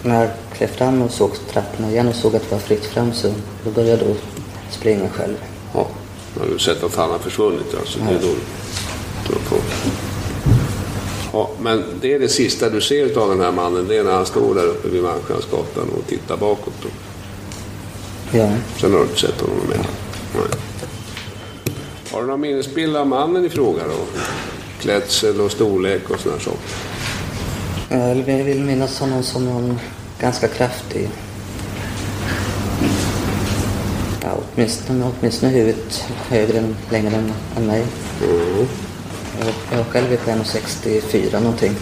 När 0.04 0.22
jag 0.22 0.30
klev 0.54 0.68
fram 0.68 1.02
och 1.02 1.12
såg 1.12 1.32
trapporna 1.52 1.90
igen 1.90 2.08
och 2.08 2.16
såg 2.16 2.36
att 2.36 2.50
det 2.50 2.52
var 2.52 2.60
fritt 2.60 2.86
fram 2.86 3.14
så 3.14 3.34
då 3.64 3.72
började 3.72 4.06
jag 4.06 4.10
då 4.10 4.16
springa 4.70 5.10
själv. 5.10 5.36
Ja. 5.74 5.88
Har 6.40 6.48
du 6.48 6.60
sett 6.60 6.84
att 6.84 6.96
han 6.96 7.10
har 7.10 7.20
försvunnit 7.20 7.76
alltså? 7.80 8.00
Det 8.00 8.16
är 8.16 8.22
då 8.22 8.36
du 9.28 9.34
på. 9.34 9.56
Ja, 11.34 11.50
men 11.62 11.84
det 12.02 12.14
är 12.14 12.20
det 12.20 12.30
sista 12.30 12.70
du 12.70 12.82
ser 12.82 13.18
av 13.18 13.30
den 13.30 13.40
här 13.40 13.52
mannen. 13.52 13.88
Det 13.88 13.98
är 13.98 14.04
när 14.04 14.12
han 14.14 14.26
står 14.26 14.56
där 14.56 14.66
uppe 14.66 14.88
vid 14.90 15.04
Malmskillnadsgatan 15.04 15.90
och 15.98 16.08
tittar 16.08 16.38
bakåt. 16.38 16.74
Ja. 18.32 18.50
Sen 18.82 18.92
har 18.92 19.00
du 19.00 19.06
inte 19.06 19.20
sett 19.20 19.42
honom 19.42 19.58
mer. 19.70 19.78
Nej. 20.34 20.44
Har 22.12 22.22
du 22.22 22.28
någon 22.28 22.42
minnesbild 22.42 22.96
av 22.98 23.08
mannen 23.08 23.46
i 23.46 23.50
fråga 23.50 23.84
då? 23.84 24.20
Klädsel 24.82 25.42
och 25.42 25.52
storlek 25.52 26.10
och 26.10 26.20
sådana 26.20 26.40
saker? 26.40 26.60
Jag 27.90 28.16
vill- 28.16 28.44
vill 28.44 28.64
minnas 28.64 29.00
honom 29.00 29.24
som 29.24 29.46
någon 29.46 29.80
ganska 30.20 30.48
kraftig. 30.48 31.10
Ja, 34.24 34.30
åtminstone, 34.56 35.12
åtminstone 35.20 35.52
huvudet 35.52 36.04
högre 36.30 36.58
än, 36.58 36.76
längre 36.92 37.16
än, 37.16 37.34
än 37.58 37.68
mig. 37.68 37.86
Mm. 38.24 38.68
Jag, 39.40 39.78
jag 39.78 39.86
själv 39.86 40.14
är 40.14 40.18
på 40.18 40.30
1,64 40.30 41.40
någonting. 41.40 41.76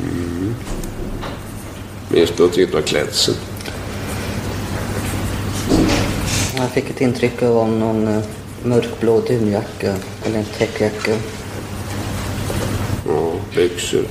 Mm. 0.00 0.54
Minns 2.08 2.30
du 2.30 2.36
någonting 2.38 2.74
av 2.74 2.82
klädseln? 2.82 3.36
Jag 6.56 6.70
fick 6.70 6.90
ett 6.90 7.00
intryck 7.00 7.42
av 7.42 7.68
någon 7.68 8.08
eh, 8.08 8.22
mörkblå 8.62 9.20
dunjacka 9.20 9.94
eller 10.24 10.38
en 10.38 10.44
täckjacka. 10.44 11.12
Ja, 13.08 13.32
byxor. 13.56 14.04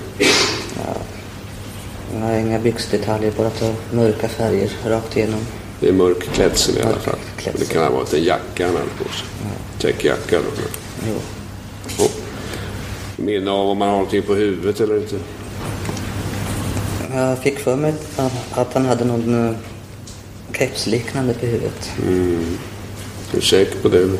Jag 2.13 2.19
har 2.19 2.33
inga 2.33 2.59
byxdetaljer, 2.59 3.31
bara 3.37 3.51
mörka 3.91 4.27
färger 4.27 4.69
rakt 4.85 5.17
igenom. 5.17 5.39
Det 5.79 5.89
är 5.89 5.93
mörk 5.93 6.23
klädsel 6.33 6.77
i 6.77 6.81
alla 6.81 6.99
fall. 6.99 7.19
Men 7.45 7.53
det 7.59 7.65
kan 7.65 7.83
ha 7.83 7.89
varit 7.89 8.13
en 8.13 8.23
jacka 8.23 8.65
han 8.65 8.75
hade 8.75 8.89
på 9.03 9.03
sig. 9.03 9.27
Täckjacka 9.79 10.37
då. 10.37 10.61
Jo. 11.07 11.36
Minne 13.19 13.51
av 13.51 13.69
om 13.69 13.77
man 13.77 13.87
har 13.87 13.95
någonting 13.95 14.21
på 14.21 14.35
huvudet 14.35 14.79
eller 14.79 14.97
inte? 14.97 15.15
Jag 17.13 17.39
fick 17.39 17.59
för 17.59 17.75
mig 17.75 17.93
att, 18.51 18.73
han 18.73 18.85
hade 18.85 19.05
någon 19.05 19.33
uh, 19.33 19.55
kepsliknande 20.53 21.33
på 21.33 21.45
huvudet. 21.45 21.91
Mm. 22.07 22.57
Är 23.31 23.35
du 23.35 23.41
säker 23.41 23.79
på 23.79 23.89
det? 23.89 24.17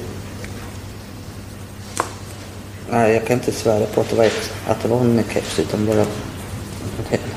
Nej, 2.90 3.14
jag 3.14 3.26
kan 3.26 3.34
inte 3.34 3.52
svära 3.52 3.86
på 3.86 4.02
att 4.02 4.10
det 4.10 4.16
var, 4.16 4.24
ett, 4.24 4.54
att 4.68 4.82
det 4.82 4.88
var 4.88 5.00
en 5.00 5.24
keps 5.34 5.60
utan 5.60 5.86
bara 5.86 6.06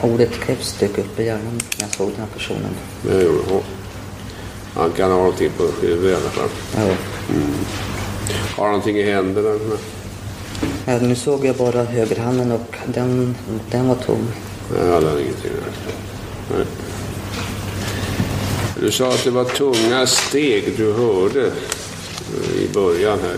ordet 0.02 0.30
keps 0.46 0.78
dök 0.78 0.98
upp 0.98 1.20
i 1.20 1.24
hjärnan 1.24 1.60
när 1.78 1.86
jag 1.86 1.94
såg 1.94 2.10
den 2.10 2.20
här 2.20 2.28
personen. 2.34 2.76
Det 3.02 3.22
gjorde 3.22 3.42
han. 3.48 3.62
Han 4.74 4.90
kan 4.90 5.10
ha 5.10 5.18
någonting 5.18 5.50
på 5.56 5.62
huvudet 5.86 6.10
i 6.10 6.22
alla 6.22 6.30
fall. 6.30 6.48
Ja. 6.76 6.82
Mm. 7.34 7.54
Har 8.56 8.64
han 8.64 8.72
någonting 8.72 8.96
i 8.96 9.12
händerna? 9.12 9.58
Eh, 10.90 11.02
nu 11.02 11.14
såg 11.14 11.44
jag 11.44 11.56
bara 11.56 11.84
högerhanden 11.84 12.52
och 12.52 12.76
den, 12.86 13.36
den 13.70 13.88
var 13.88 13.94
tom. 13.94 14.28
Nej, 14.74 14.92
hade 14.92 15.22
ingenting 15.22 15.50
där. 15.50 15.96
Nej. 16.56 16.66
Du 18.80 18.90
sa 18.90 19.08
att 19.08 19.24
det 19.24 19.30
var 19.30 19.44
tunga 19.44 20.06
steg 20.06 20.72
du 20.76 20.92
hörde 20.92 21.46
eh, 21.46 22.62
i 22.62 22.68
början 22.74 23.18
här. 23.22 23.36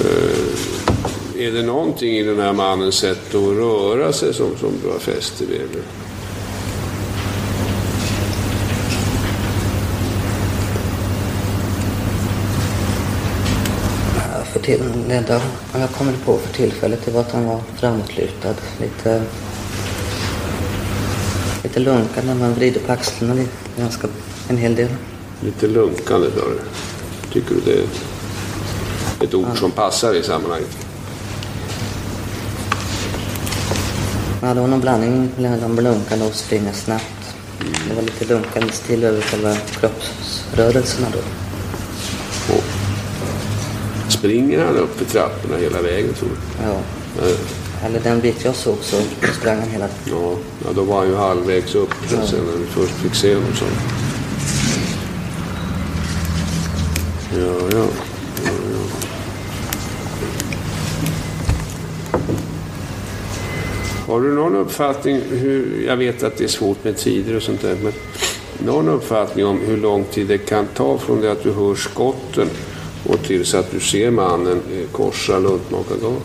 Eh, 0.00 1.46
är 1.46 1.52
det 1.52 1.62
någonting 1.62 2.16
i 2.16 2.22
den 2.22 2.40
här 2.40 2.52
mannens 2.52 2.94
sätt 2.94 3.34
att 3.34 3.34
röra 3.34 4.12
sig 4.12 4.34
som, 4.34 4.56
som 4.60 4.72
du 4.82 4.90
har 4.90 4.98
fäst 4.98 5.38
dig 5.38 5.46
vid? 5.48 5.60
eller? 5.60 5.82
För 14.52 14.60
till, 14.60 14.80
det 15.08 15.14
enda 15.14 15.40
jag 15.72 15.90
kommer 15.90 16.12
på 16.24 16.38
för 16.38 16.54
tillfället 16.54 17.00
det 17.04 17.10
var 17.10 17.20
att 17.20 17.32
han 17.32 17.46
var 17.46 17.60
framåtlutad. 17.76 18.54
Lite, 18.80 19.22
lite 21.62 21.80
lunkande. 21.80 22.34
Man 22.34 22.54
vrider 22.54 22.80
på 22.80 22.92
axlarna 22.92 23.34
lite, 23.34 23.50
ganska, 23.76 24.08
en 24.48 24.56
hel 24.56 24.74
del. 24.74 24.88
Lite 25.40 25.66
lunkande 25.66 26.30
sa 26.30 26.44
du. 26.44 26.60
Tycker 27.32 27.54
du 27.54 27.60
det 27.60 27.80
är 27.80 27.86
ett 29.24 29.34
ord 29.34 29.58
som 29.58 29.70
passar 29.70 30.14
i 30.14 30.22
sammanhanget? 30.22 30.76
Ja, 34.42 34.54
det 34.54 34.60
var 34.60 34.68
någon 34.68 34.80
blandning 34.80 35.30
mellan 35.36 35.76
lunkande 35.76 36.24
och 36.24 36.34
springa 36.34 36.72
snabbt. 36.72 37.36
Det 37.88 37.94
var 37.94 38.02
lite 38.02 38.24
lunkande 38.24 38.72
stil 38.72 39.04
över 39.04 39.20
själva 39.20 39.56
kroppsrörelserna 39.56 41.08
då. 41.12 41.51
Springer 44.22 44.64
han 44.64 44.76
upp 44.76 44.98
för 44.98 45.04
trapporna 45.04 45.56
hela 45.56 45.82
vägen 45.82 46.14
tror 46.14 46.28
du? 46.28 46.64
Ja. 46.64 46.78
Eller 47.86 48.00
den 48.00 48.20
bit 48.20 48.44
jag 48.44 48.54
såg 48.54 48.76
så 48.80 48.96
sprang 49.40 49.58
han 49.58 49.68
hela 49.68 49.88
Ja, 50.04 50.36
ja, 50.64 50.70
då 50.74 50.82
var 50.82 50.98
han 50.98 51.08
ju 51.08 51.16
halvvägs 51.16 51.74
upp 51.74 51.94
Ja. 52.12 52.26
sen 52.26 52.38
när 52.44 52.58
vi 52.58 52.66
först 52.66 52.92
fick 52.92 53.14
se 53.14 53.34
honom. 53.34 53.54
Så. 53.54 53.64
Ja, 57.38 57.68
ja. 57.72 57.86
ja, 58.44 58.50
ja. 58.72 58.98
Har 64.06 64.20
du 64.20 64.32
någon 64.32 64.56
uppfattning, 64.56 65.20
hur, 65.30 65.84
jag 65.86 65.96
vet 65.96 66.22
att 66.22 66.36
det 66.36 66.44
är 66.44 66.48
svårt 66.48 66.84
med 66.84 66.96
tider 66.96 67.36
och 67.36 67.42
sånt 67.42 67.62
där, 67.62 67.76
men 67.82 67.92
någon 68.66 68.88
uppfattning 68.88 69.46
om 69.46 69.60
hur 69.60 69.76
lång 69.76 70.04
tid 70.04 70.26
det 70.26 70.38
kan 70.38 70.66
ta 70.66 70.98
från 70.98 71.20
det 71.20 71.32
att 71.32 71.42
du 71.42 71.52
hör 71.52 71.74
skotten 71.74 72.48
och 73.06 73.22
tills 73.26 73.54
att 73.54 73.70
du 73.70 73.80
ser 73.80 74.10
mannen 74.10 74.62
korsa 74.92 75.38
Luntmakargatan? 75.38 76.20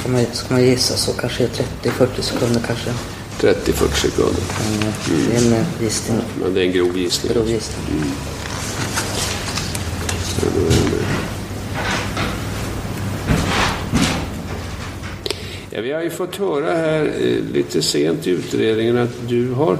Ska 0.00 0.08
man, 0.08 0.26
ska 0.32 0.54
man 0.54 0.64
gissa 0.64 0.96
så 0.96 1.12
kanske 1.12 1.46
30-40 1.82 2.20
sekunder 2.20 2.60
kanske. 2.66 2.90
30-40 3.40 3.94
sekunder. 3.94 4.42
Eh, 4.60 4.94
Det 5.28 5.36
är 5.36 5.46
en 5.46 5.52
eh, 5.52 5.66
gissning. 5.82 6.18
Men 6.42 6.54
det 6.54 6.60
är 6.60 6.64
en 6.64 6.72
grov 6.72 6.98
gissning. 6.98 7.32
Grov 7.32 7.48
gissning. 7.50 8.04
Ja, 15.76 15.80
vi 15.80 15.92
har 15.92 16.02
ju 16.02 16.10
fått 16.10 16.36
höra 16.36 16.74
här 16.74 17.04
eh, 17.04 17.52
lite 17.52 17.82
sent 17.82 18.26
i 18.26 18.30
utredningen 18.30 18.98
att 18.98 19.28
du 19.28 19.52
har, 19.52 19.78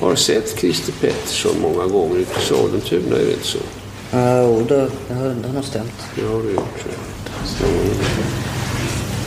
har 0.00 0.14
sett 0.14 0.58
Christer 0.58 0.92
Pettersson 0.92 1.60
många 1.60 1.86
gånger 1.86 2.16
ute 2.16 2.40
i 2.40 2.42
Sollentuna, 2.42 3.16
är 3.16 3.24
det 3.24 3.32
inte 3.32 3.46
så? 3.46 3.58
Ja, 4.10 4.42
jo, 4.42 4.64
det, 4.68 4.90
det, 5.08 5.14
har, 5.14 5.52
nog 5.54 5.64
stämt. 5.64 5.92
Det 6.16 6.22
har 6.22 6.42
du 6.42 6.52
gjort. 6.52 6.84
Så. 7.44 7.64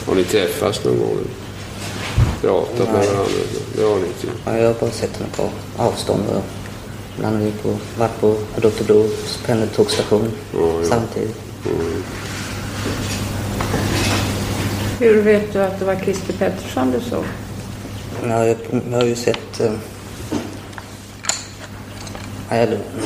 Har 0.06 0.16
ni 0.16 0.24
träffats 0.24 0.84
någon 0.84 1.00
gång? 1.00 1.18
Pratat 2.42 2.78
med 2.78 3.00
Nej. 3.00 3.08
varandra? 3.08 3.32
Det 3.76 3.84
har 3.84 3.96
ni 3.96 4.08
inte 4.08 4.28
gjort. 4.28 4.42
Ja, 4.46 4.58
jag 4.58 4.68
har 4.68 4.74
bara 4.74 4.92
sett 4.92 5.18
henne 5.18 5.30
på 5.36 5.50
avstånd. 5.84 6.24
Och 6.30 7.26
har 7.26 7.38
vi 7.38 7.52
på, 7.52 7.78
varit 7.98 8.20
på 8.20 8.36
Rotebro 8.56 9.10
pendeltågstation 9.46 10.32
samtidigt. 10.84 11.36
Hur 15.00 15.22
vet 15.22 15.54
du 15.54 15.60
att 15.60 15.80
det 15.80 15.86
var 15.86 15.96
Christer 15.96 16.34
Pettersson 16.34 16.92
du 16.92 17.00
såg? 17.00 17.24
Ja, 18.24 18.46
jag, 18.46 18.58
jag 18.92 18.98
har 18.98 19.06
ju 19.06 19.16
sett... 19.16 19.60
Eh, 19.60 19.72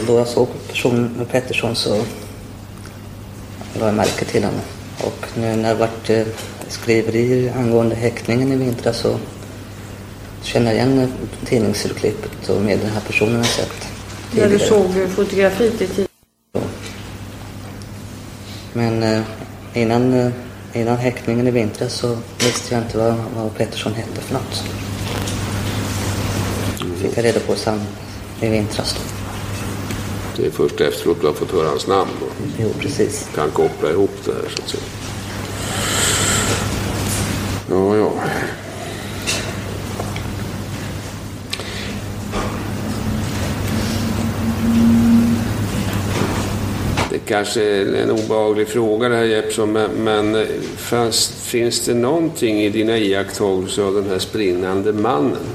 då 0.08 0.17
jag 0.17 0.28
såg 0.28 0.47
personen 0.67 1.12
med 1.17 1.30
Pettersson 1.30 1.75
så 1.75 1.95
la 3.80 3.86
jag 3.86 3.95
märke 3.95 4.25
till 4.25 4.43
henne. 4.43 4.62
Och 5.04 5.25
nu 5.38 5.56
när 5.56 5.69
det 5.69 5.80
varit 5.80 6.10
eh, 6.10 6.25
skriverier 6.67 7.54
angående 7.58 7.95
häktningen 7.95 8.52
i 8.52 8.56
vintras 8.56 8.97
så 8.97 9.17
känner 10.41 10.67
jag 10.67 10.75
igen 10.75 11.12
tidningsurklippet 11.45 12.49
och 12.49 12.62
med 12.62 12.80
den 12.80 12.89
här 12.89 13.02
personen 13.02 13.36
jag 13.36 13.45
sett 13.45 13.88
När 14.32 14.49
du 14.49 14.60
såg 14.60 15.10
fotografiet 15.15 15.82
i 15.82 15.88
tid. 15.88 16.08
Men 18.73 19.04
eh, 19.04 19.21
innan, 19.73 20.13
eh, 20.13 20.32
innan 20.73 20.97
häktningen 20.97 21.47
i 21.47 21.51
vintras 21.51 21.93
så 21.93 22.17
visste 22.39 22.73
jag 22.73 22.84
inte 22.84 22.97
vad, 22.97 23.15
vad 23.36 23.55
Pettersson 23.58 23.93
hette 23.93 24.21
för 24.21 24.34
något. 24.34 24.63
Fick 27.01 27.17
jag 27.17 27.25
reda 27.25 27.39
på 27.39 27.55
sam, 27.55 27.79
i 28.41 28.49
vintras 28.49 28.93
då. 28.93 29.01
Det 30.41 30.47
är 30.47 30.51
först 30.51 30.82
efteråt 30.82 31.17
du 31.21 31.27
har 31.27 31.34
fått 31.34 31.51
höra 31.51 31.67
hans 31.67 31.88
namn 31.88 32.12
och 32.21 32.32
Jo, 32.60 32.69
precis. 32.79 33.29
kan 33.36 33.51
koppla 33.51 33.89
ihop 33.89 34.12
det 34.25 34.32
här 34.32 34.49
så 34.55 34.62
att 34.63 34.69
säga. 34.69 34.84
Ja, 37.69 37.95
ja. 37.95 38.12
Kanske 47.30 47.82
en 47.82 48.12
obehaglig 48.12 48.68
fråga 48.68 49.10
det 49.10 49.15
här 49.15 49.24
Jeppsson, 49.24 49.72
men, 49.72 49.92
men 49.92 50.48
fanns, 50.78 51.28
finns 51.28 51.86
det 51.86 51.94
någonting 51.94 52.62
i 52.62 52.70
dina 52.70 52.98
iakttagelser 52.98 53.84
av 53.84 53.94
den 53.94 54.10
här 54.10 54.20
sprinnande 54.20 54.94
mannen 54.94 55.48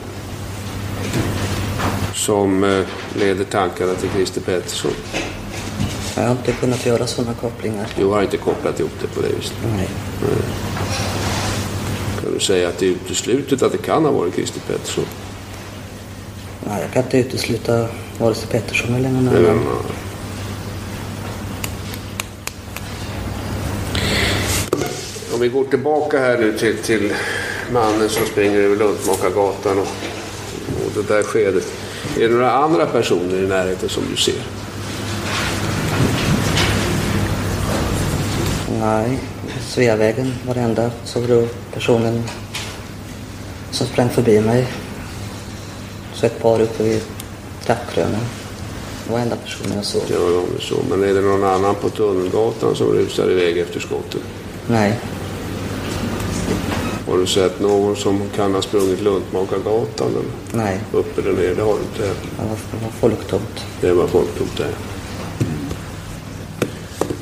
som 2.15 2.65
eh, 2.65 2.87
leder 3.21 3.45
tankarna 3.45 3.95
till 3.95 4.09
Christer 4.11 4.41
Pettersson? 4.41 4.91
Jag 6.17 6.23
har 6.23 6.31
inte 6.31 6.53
kunnat 6.53 6.87
göra 6.87 7.07
sådana 7.07 7.35
kopplingar. 7.35 7.87
Du 7.97 8.05
har 8.05 8.23
inte 8.23 8.37
kopplat 8.37 8.81
ihop 8.81 8.93
det 9.03 9.07
på 9.09 9.21
det 9.21 9.37
viset? 9.37 9.57
Nej. 9.77 9.89
Kan 12.23 12.35
du 12.35 12.41
säga 12.41 12.69
att 12.69 12.79
det 12.79 12.87
är 12.87 12.91
uteslutet 12.91 13.63
att 13.63 13.73
det 13.73 13.79
kan 13.79 14.05
ha 14.05 14.13
varit 14.13 14.35
Christer 14.35 14.61
Pettersson? 14.61 15.05
Nej, 16.67 16.83
jag 16.83 16.93
kan 16.93 17.03
inte 17.03 17.19
utesluta 17.19 17.89
vare 18.19 18.35
sig 18.35 18.49
Pettersson 18.49 18.95
eller 18.95 19.11
någon 19.11 19.29
annan. 19.29 19.67
Om 25.34 25.34
vi 25.45 25.51
går 25.51 25.65
tillbaka 25.65 26.19
här 26.19 26.39
nu 26.39 26.59
till, 26.59 26.77
till 26.77 27.13
mannen 27.73 28.09
som 28.09 28.27
springer 28.27 28.59
över 28.59 28.77
Luntmakargatan 28.77 29.79
och, 29.79 29.87
och 30.85 30.93
det 30.95 31.15
där 31.15 31.23
skedet. 31.23 31.73
Är 32.17 32.29
det 32.29 32.35
några 32.35 32.53
andra 32.53 32.87
personer 32.87 33.43
i 33.43 33.47
närheten 33.47 33.89
som 33.89 34.03
du 34.11 34.17
ser? 34.17 34.35
Nej, 38.81 39.19
Sveavägen 39.69 40.35
var 40.47 40.55
det 40.55 40.61
enda. 40.61 40.91
Så 41.05 41.21
var 41.21 41.29
det 41.29 41.49
personen 41.75 42.23
som 43.71 43.87
sprang 43.87 44.09
förbi 44.09 44.41
mig. 44.41 44.67
Så 46.15 46.27
ett 46.27 46.43
par 46.43 46.61
uppe 46.61 46.83
vid 46.83 47.03
trappkrönen. 47.67 48.21
Det 49.07 49.13
var 49.13 49.19
enda 49.19 49.37
personen 49.37 49.77
jag 49.77 49.85
såg. 49.85 50.03
Ja, 50.09 50.43
så. 50.61 50.75
Men 50.91 51.03
är 51.03 51.15
det 51.15 51.21
någon 51.21 51.45
annan 51.45 51.75
på 51.75 51.89
Tunnelgatan 51.89 52.75
som 52.75 52.87
rusar 52.87 53.31
iväg 53.31 53.59
efter 53.59 53.81
skottet? 53.81 54.23
Nej, 54.67 55.01
Har 57.15 57.21
du 57.21 57.27
sett 57.27 57.61
någon 57.61 57.97
som 57.97 58.23
kan 58.37 58.55
ha 58.55 58.63
sprungit 58.63 59.01
Luntmakargatan? 59.01 60.09
Eller? 60.09 60.65
nej. 60.65 60.81
Upp 60.93 61.19
eller 61.19 61.33
ner? 61.33 61.55
Det 61.55 61.63
har 61.63 61.75
du 61.75 61.81
inte 61.83 62.03
heller. 62.03 62.15
Det 62.37 62.43
var, 62.49 62.57
det 62.73 62.85
var 62.85 62.91
folktomt. 62.91 63.65
Det 63.81 63.93
var 63.93 64.07
folktomt 64.07 64.57
där. 64.57 64.71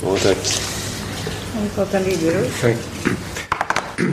Ja, 0.03 0.17
tack. 0.23 0.39
Har 1.55 1.63
vi 1.63 1.69
fått 1.69 1.95
en 1.95 2.05
videorus? 2.05 2.65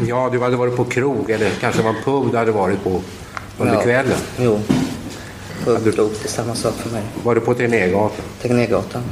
Ja, 0.08 0.30
du 0.32 0.40
hade 0.40 0.56
varit 0.56 0.76
på 0.76 0.86
krog 0.86 1.30
eller 1.30 1.52
kanske 1.62 1.82
var 1.82 1.90
en 1.90 2.04
pub 2.04 2.32
du 2.32 2.38
hade 2.38 2.52
varit 2.52 2.84
på 2.84 3.02
under 3.58 3.74
Ja. 3.74 3.82
kvällen. 3.82 4.18
Jo. 4.40 4.60
Pub, 5.66 5.94
krog, 5.96 6.10
det 6.22 6.26
är 6.28 6.30
samma 6.30 6.56
sak 6.56 6.74
för 6.76 6.90
mig. 6.90 7.04
Var 7.24 7.36
du 7.36 7.42
på 7.42 7.54
Tegnérgatan? 7.54 8.12
Tegnérgatan. 8.42 9.04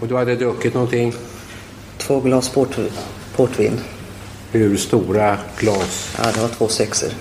Och 0.00 0.08
du 0.08 0.16
hade 0.16 0.36
druckit 0.36 0.74
någonting? 0.74 1.14
Två 1.98 2.20
glas 2.20 2.48
port, 2.48 2.76
portvin. 3.36 3.80
Hur 4.52 4.76
stora 4.76 5.38
glas? 5.58 6.14
Ja, 6.18 6.24
det 6.34 6.40
var 6.40 6.48
två 6.48 6.68
sexer. 6.68 7.12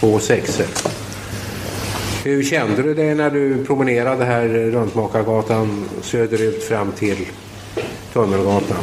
Två 0.00 0.18
sexer. 0.18 0.66
Hur 2.24 2.42
kände 2.44 2.82
du 2.82 2.94
dig 2.94 3.14
när 3.14 3.30
du 3.30 3.64
promenerade 3.64 4.24
här 4.24 4.48
runt 4.48 4.94
Makargatan 4.94 5.88
söderut 6.02 6.64
fram 6.64 6.92
till 6.92 7.26
Tunnelgatan? 8.12 8.76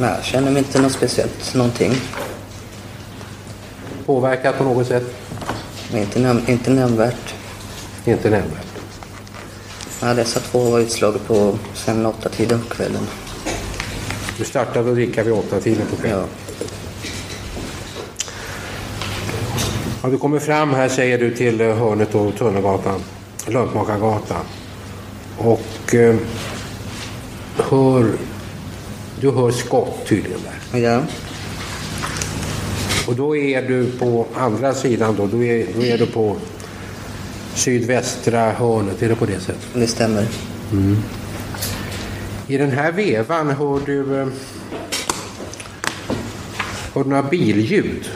Nej, 0.00 0.10
jag 0.16 0.24
känner 0.24 0.50
mig 0.50 0.58
inte 0.58 0.82
något 0.82 0.92
speciellt 0.92 1.54
någonting. 1.54 1.92
Påverkat 4.06 4.58
på 4.58 4.64
något 4.64 4.86
sätt? 4.86 5.04
Inte, 5.94 6.18
näm- 6.20 6.50
inte 6.50 6.70
nämnvärt. 6.70 7.34
Inte 8.04 8.30
nämnvärt. 8.30 8.71
Ja, 10.04 10.14
dessa 10.14 10.40
två 10.40 10.58
var 10.58 10.80
utslaget 10.80 11.26
på 11.26 11.58
fem 11.74 12.06
åtta 12.06 12.28
tiden 12.28 12.60
på 12.60 12.74
kvällen. 12.74 13.06
Du 14.38 14.44
startade 14.44 14.88
att 14.88 14.94
dricka 14.94 15.22
vid 15.22 15.32
åtta 15.32 15.60
tiden 15.60 15.86
på 15.86 15.96
kvällen? 15.96 16.26
Ja. 16.60 16.66
Ja, 20.02 20.08
du 20.08 20.18
kommer 20.18 20.38
fram 20.38 20.74
här 20.74 20.88
säger 20.88 21.18
du 21.18 21.34
till 21.34 21.60
eh, 21.60 21.76
hörnet 21.76 22.14
och 22.14 22.36
Tunnelgatan, 22.36 23.00
Löntmakargatan. 23.46 24.44
Och 25.38 25.94
eh, 25.94 26.16
hör, 27.56 28.12
du 29.20 29.30
hör 29.30 29.50
skott 29.50 30.06
tydligen 30.06 30.40
där. 30.72 30.80
Ja. 30.80 31.02
Och 33.06 33.14
då 33.14 33.36
är 33.36 33.62
du 33.62 33.90
på 33.90 34.26
andra 34.34 34.74
sidan 34.74 35.16
då, 35.16 35.26
då 35.26 35.44
är, 35.44 35.66
då 35.76 35.82
är 35.82 35.98
du 35.98 36.06
på 36.06 36.36
sydvästra 37.54 38.52
hörnet, 38.52 39.02
är 39.02 39.08
det 39.08 39.16
på 39.16 39.26
det 39.26 39.40
sättet? 39.40 39.68
Det 39.74 39.86
stämmer. 39.86 40.26
Mm. 40.72 40.96
I 42.46 42.56
den 42.56 42.70
här 42.70 42.92
vevan 42.92 43.50
hör 43.50 43.80
du, 43.86 44.20
eh, 44.20 44.26
hör 46.94 47.04
du 47.04 47.10
några 47.10 47.22
billjud? 47.22 48.10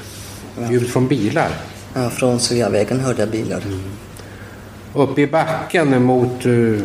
Ljud 0.71 0.89
från 0.89 1.09
bilar? 1.09 1.51
Ja, 1.95 2.11
från 2.11 2.41
Sveavägen 2.41 3.01
hörde 3.01 3.23
jag 3.23 3.31
bilar. 3.31 3.63
Uppe 4.95 5.21
i 5.21 5.27
backen 5.27 6.03
mot 6.03 6.47
uh, 6.47 6.83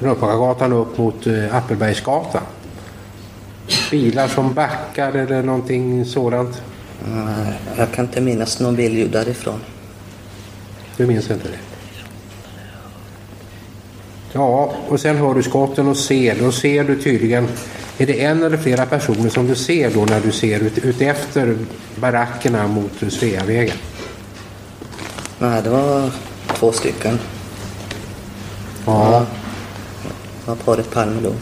Rödmakargatan 0.00 0.72
upp 0.72 0.98
mot 0.98 1.26
uh, 1.26 1.56
Appelbergsgatan. 1.56 2.42
Bilar 3.90 4.28
som 4.28 4.54
backar 4.54 5.12
eller 5.12 5.42
någonting 5.42 6.04
sådant? 6.04 6.62
Jag 7.76 7.92
kan 7.92 8.04
inte 8.04 8.20
minnas 8.20 8.60
någon 8.60 8.76
billjud 8.76 9.10
därifrån. 9.10 9.60
Du 11.02 11.08
minns 11.08 11.30
inte 11.30 11.48
det? 11.48 11.58
Ja, 14.32 14.74
och 14.88 15.00
sen 15.00 15.16
hör 15.16 15.34
du 15.34 15.42
skotten 15.42 15.88
och 15.88 15.96
ser. 15.96 16.36
Då 16.40 16.52
ser 16.52 16.84
du 16.84 17.02
tydligen, 17.02 17.48
är 17.98 18.06
det 18.06 18.24
en 18.24 18.42
eller 18.42 18.56
flera 18.56 18.86
personer 18.86 19.28
som 19.28 19.46
du 19.46 19.54
ser 19.54 19.90
då 19.90 20.04
när 20.04 20.20
du 20.20 20.32
ser 20.32 20.60
ut, 20.60 20.78
ut 20.78 21.00
efter 21.00 21.56
barackerna 21.96 22.66
mot 22.66 23.12
Sveavägen? 23.12 23.76
Nej, 25.38 25.62
det 25.62 25.70
var 25.70 26.10
två 26.54 26.72
stycken. 26.72 27.18
Ja. 28.86 29.26
Det 30.44 30.50
var 30.50 30.56
paret 30.56 30.90
Palme 30.90 31.20
då. 31.22 31.32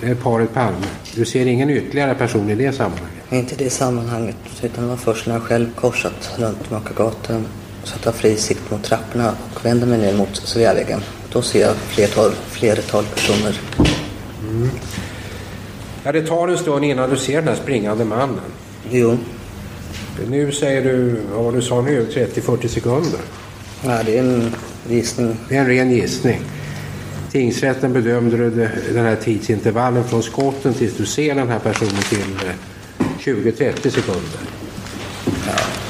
Det 0.00 0.06
är 0.06 0.14
paret 0.14 0.54
Palme. 0.54 0.86
Du 1.14 1.24
ser 1.24 1.46
ingen 1.46 1.70
ytterligare 1.70 2.14
person 2.14 2.50
i 2.50 2.54
det 2.54 2.72
sammanhanget? 2.72 3.32
Inte 3.32 3.54
i 3.54 3.64
det 3.64 3.70
sammanhanget, 3.70 4.36
utan 4.62 4.84
det 4.84 4.90
var 4.90 4.96
först 4.96 5.26
när 5.26 5.34
jag 5.34 5.42
själv 5.42 5.74
korsat 5.74 6.34
Röntmakargatan 6.38 7.46
så 7.84 7.94
att 7.94 8.04
jag 8.04 8.12
har 8.12 8.18
fri 8.18 8.36
sikt 8.36 8.70
mot 8.70 8.84
trapporna 8.84 9.34
och 9.54 9.64
vänder 9.64 9.86
mig 9.86 9.98
ner 9.98 10.14
mot 10.14 10.36
Sveavägen. 10.36 11.00
Då 11.32 11.42
ser 11.42 11.60
jag 11.60 11.76
flertal, 11.76 12.32
flertal 12.50 13.04
personer. 13.04 13.60
Mm. 14.48 14.70
Ja, 16.04 16.12
det 16.12 16.26
tar 16.26 16.48
en 16.48 16.58
stund 16.58 16.84
innan 16.84 17.10
du 17.10 17.16
ser 17.16 17.36
den 17.36 17.48
här 17.48 17.54
springande 17.54 18.04
mannen. 18.04 18.40
Jo. 18.90 19.18
Nu 20.28 20.52
säger 20.52 20.82
du, 20.82 21.20
vad 21.34 21.54
du 21.54 21.62
sa 21.62 21.80
nu, 21.80 22.06
30-40 22.06 22.68
sekunder. 22.68 23.20
Ja, 23.84 24.02
det 24.06 24.18
är 24.18 24.22
en 24.22 24.54
gissning. 24.88 25.36
Det 25.48 25.56
är 25.56 25.60
en 25.60 25.66
ren 25.66 25.90
gissning. 25.90 26.40
Tingsrätten 27.32 27.92
bedömde 27.92 28.36
den 28.92 29.04
här 29.04 29.16
tidsintervallen 29.16 30.04
från 30.04 30.22
skotten 30.22 30.74
tills 30.74 30.96
du 30.96 31.06
ser 31.06 31.34
den 31.34 31.48
här 31.48 31.58
personen 31.58 32.02
till 32.08 32.18
20-30 33.18 33.90
sekunder. 33.90 34.40
Ja. 35.46 35.81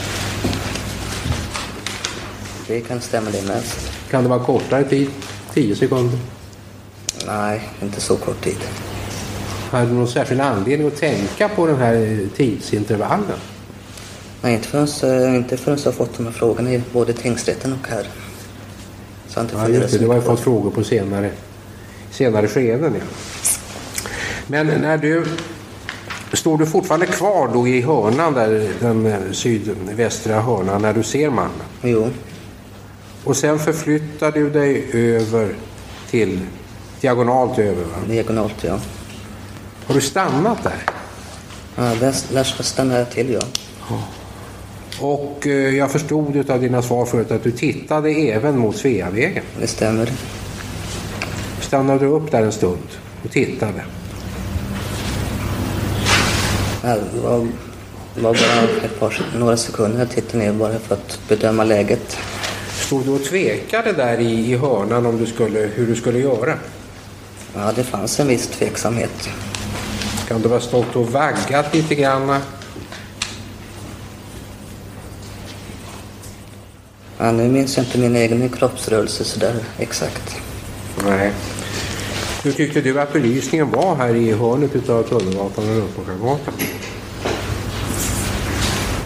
Det 2.67 2.81
kan 2.81 3.01
stämma 3.01 3.31
det 3.31 3.43
mest. 3.43 3.93
Kan 4.11 4.23
det 4.23 4.29
vara 4.29 4.45
kortare 4.45 4.85
tid? 4.85 5.09
10 5.55 5.77
sekunder? 5.77 6.19
Nej, 7.27 7.69
inte 7.83 8.01
så 8.01 8.17
kort 8.17 8.45
tid. 8.45 8.59
Hade 9.71 9.87
du 9.87 9.93
någon 9.93 10.09
särskild 10.09 10.41
anledning 10.41 10.89
att 10.89 10.97
tänka 10.97 11.49
på 11.49 11.67
den 11.67 11.77
här 11.77 12.29
tidsintervallen? 12.37 13.39
Nej, 14.43 14.55
inte 14.55 14.69
förrän, 14.69 15.35
inte 15.35 15.57
förrän 15.57 15.79
jag 15.79 15.85
har 15.85 15.93
fått 15.93 16.17
de 16.17 16.27
här 16.27 16.33
frågorna 16.33 16.73
i 16.73 16.83
både 16.93 17.13
tingsrätten 17.13 17.73
och 17.73 17.89
här. 17.89 18.07
Så 19.29 19.41
inte 19.41 19.55
ja, 19.57 19.69
just 19.69 19.93
det. 19.93 19.99
Du 19.99 20.07
har 20.07 20.15
ju 20.15 20.21
fått 20.21 20.41
frågor 20.41 20.71
på 20.71 20.85
senare, 20.85 21.31
senare 22.11 22.49
skeden. 22.49 22.95
Ja. 22.95 23.05
Men 24.47 24.67
när 24.67 24.99
du... 24.99 25.25
Står 26.33 26.59
du 26.59 26.67
fortfarande 26.67 27.07
kvar 27.07 27.51
då 27.53 27.69
i 27.69 27.81
hörnan 27.81 28.35
där, 28.35 28.69
den 28.81 29.35
sydvästra 29.35 30.41
hörnan, 30.41 30.83
när 30.83 30.93
du 30.93 31.03
ser 31.03 31.31
mannen? 31.31 31.51
Jo. 31.83 32.11
Och 33.25 33.37
sen 33.37 33.59
förflyttar 33.59 34.33
du 34.33 34.51
dig 34.51 34.87
över 34.93 35.55
till 36.11 36.41
diagonalt 37.01 37.59
över? 37.59 37.85
Va? 37.85 37.97
Diagonalt, 38.09 38.65
ja. 38.65 38.79
Har 39.87 39.95
du 39.95 40.01
stannat 40.01 40.63
där? 40.63 40.83
Ja, 41.77 41.83
där, 41.83 42.15
där 42.33 42.45
stannade 42.63 42.99
jag 42.99 43.11
till, 43.11 43.33
ja. 43.33 43.41
Och 45.01 45.47
eh, 45.47 45.77
jag 45.77 45.91
förstod 45.91 46.51
av 46.51 46.61
dina 46.61 46.83
svar 46.83 47.07
förut 47.07 47.31
att 47.31 47.43
du 47.43 47.51
tittade 47.51 48.11
även 48.11 48.59
mot 48.59 48.77
Sveavägen. 48.77 49.45
Det 49.61 49.67
stämmer. 49.67 50.13
Stannade 51.61 51.99
du 51.99 52.07
upp 52.07 52.31
där 52.31 52.43
en 52.43 52.53
stund 52.53 52.89
och 53.25 53.31
tittade? 53.31 53.85
Ja, 56.83 56.97
det, 57.15 57.21
var, 57.23 57.49
det 58.15 58.21
var 58.21 58.35
bara 58.35 58.85
ett 58.85 59.01
par, 59.01 59.27
några 59.39 59.57
sekunder 59.57 59.99
jag 59.99 60.11
tittade 60.11 60.45
ner 60.45 60.53
bara 60.53 60.79
för 60.79 60.95
att 60.95 61.21
bedöma 61.29 61.65
läget. 61.65 62.19
Stod 62.93 63.05
du 63.05 63.11
och 63.11 63.25
tvekade 63.25 63.93
där 63.93 64.21
i, 64.21 64.53
i 64.53 64.57
hörnan 64.57 65.07
om 65.07 65.19
du 65.19 65.27
skulle, 65.27 65.59
hur 65.59 65.87
du 65.87 65.97
skulle 65.97 66.19
göra? 66.19 66.59
Ja, 67.55 67.73
det 67.77 67.85
fanns 67.85 68.21
en 68.21 68.29
viss 68.29 68.47
tveksamhet. 68.47 69.29
Kan 70.29 70.43
du 70.43 70.49
ha 70.49 70.61
stått 70.61 70.97
och 70.97 71.13
vaggat 71.13 71.75
lite 71.75 71.95
grann? 71.95 72.41
Ja, 77.19 77.33
nu 77.33 77.49
minns 77.49 77.77
jag 77.77 77.87
inte 77.87 77.99
min 77.99 78.17
egen 78.17 78.49
kroppsrörelse 78.49 79.25
sådär 79.25 79.55
exakt. 79.79 80.37
Nej. 81.09 81.33
Hur 82.43 82.53
tyckte 82.53 82.81
du 82.81 83.01
att 83.01 83.13
belysningen 83.13 83.71
var 83.71 83.95
här 83.95 84.15
i 84.15 84.33
hörnet 84.33 84.77
utav 84.77 85.03
Tunnelgatan 85.03 85.69
och 85.69 85.77
Röntmakargatan? 85.77 86.55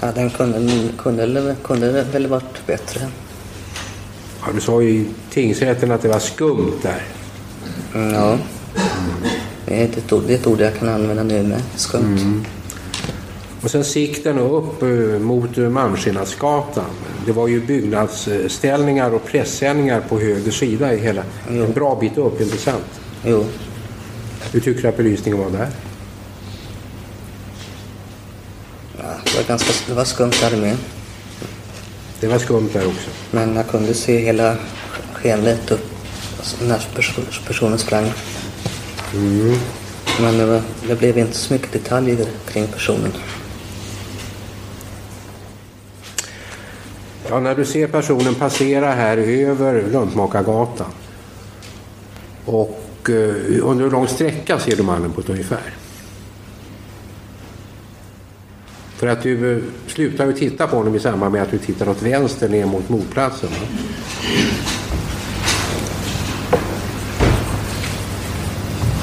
Ja, 0.01 0.13
den 0.15 0.31
kunde, 0.31 0.89
kunde, 0.99 1.57
kunde 1.63 2.03
väl 2.03 2.27
varit 2.27 2.67
bättre. 2.67 3.09
Ja, 4.47 4.53
du 4.53 4.61
sa 4.61 4.83
ju 4.83 4.89
i 4.89 5.07
tingsrätten 5.31 5.91
att 5.91 6.03
det 6.03 6.09
var 6.09 6.19
skumt 6.19 6.73
där. 6.83 7.03
Ja. 7.93 8.39
Det, 9.67 9.81
är 9.81 9.85
ett 9.85 10.13
ord, 10.13 10.23
det 10.27 10.35
är 10.35 10.39
ett 10.39 10.47
ord 10.47 10.61
jag 10.61 10.79
kan 10.79 10.89
använda 10.89 11.23
nu 11.23 11.43
med. 11.43 11.63
Skumt. 11.77 12.19
Mm. 12.19 12.45
Och 13.63 13.71
sen 13.71 13.85
sikten 13.85 14.39
upp 14.39 14.83
uh, 14.83 15.19
mot 15.19 15.59
uh, 15.59 15.69
Malmskillnadsgatan. 15.69 16.85
Det 17.27 17.33
var 17.33 17.49
ju 17.49 17.67
byggnadsställningar 17.67 19.11
och 19.11 19.25
pressändningar 19.25 20.01
på 20.09 20.19
höger 20.19 20.51
sida 20.51 20.95
i 20.95 20.99
hela. 20.99 21.23
Jo. 21.51 21.65
En 21.65 21.73
bra 21.73 21.99
bit 22.01 22.19
upp, 22.19 22.41
inte 22.41 22.57
sant? 22.57 23.01
Jo. 23.25 23.45
Hur 24.53 24.61
tycker 24.61 24.83
du 24.83 24.89
att 24.89 24.97
belysningen 24.97 25.41
var 25.41 25.51
där? 25.51 25.69
Ja, 28.99 29.05
det, 29.25 29.37
var 29.37 29.45
ganska, 29.49 29.73
det 29.89 29.95
var 29.95 30.05
skumt 30.05 30.33
där 30.41 30.57
med. 30.57 30.77
Det 32.21 32.27
var 32.27 32.39
skumt 32.39 32.71
där 32.73 32.87
också? 32.87 33.11
Men 33.31 33.57
jag 33.57 33.69
kunde 33.69 33.95
se 33.95 34.19
hela 34.19 34.57
skeendet 35.13 35.71
upp 35.71 35.87
när 36.61 36.87
personen 37.47 37.79
sprang. 37.79 38.13
Mm. 39.15 39.57
Men 40.21 40.39
det, 40.39 40.47
var, 40.47 40.63
det 40.89 40.95
blev 40.95 41.19
inte 41.19 41.37
så 41.37 41.53
mycket 41.53 41.73
detaljer 41.73 42.27
kring 42.49 42.67
personen. 42.67 43.13
Ja, 47.29 47.41
när 47.41 47.55
du 47.55 47.65
ser 47.65 47.87
personen 47.87 48.35
passera 48.35 48.93
här 48.93 49.17
över 49.17 49.85
Luntmakargatan 49.93 50.93
och 52.45 52.81
eh, 53.09 53.15
under 53.63 53.85
hur 53.85 53.91
lång 53.91 54.09
sträcka 54.09 54.59
ser 54.59 54.77
du 54.77 54.83
mannen 54.83 55.13
på 55.13 55.21
ett 55.21 55.29
ungefär? 55.29 55.75
För 58.97 59.07
att 59.07 59.23
du 59.23 59.57
eh, 59.57 59.63
slutar 59.87 60.27
ju 60.27 60.33
titta 60.33 60.67
på 60.67 60.77
honom 60.77 60.95
i 60.95 61.01
samband 61.01 61.33
med 61.33 61.43
att 61.43 61.51
du 61.51 61.59
tittar 61.59 61.89
åt 61.89 62.03
vänster 62.03 62.49
ner 62.49 62.67
mot 62.67 62.89
mordplatsen. 62.89 63.51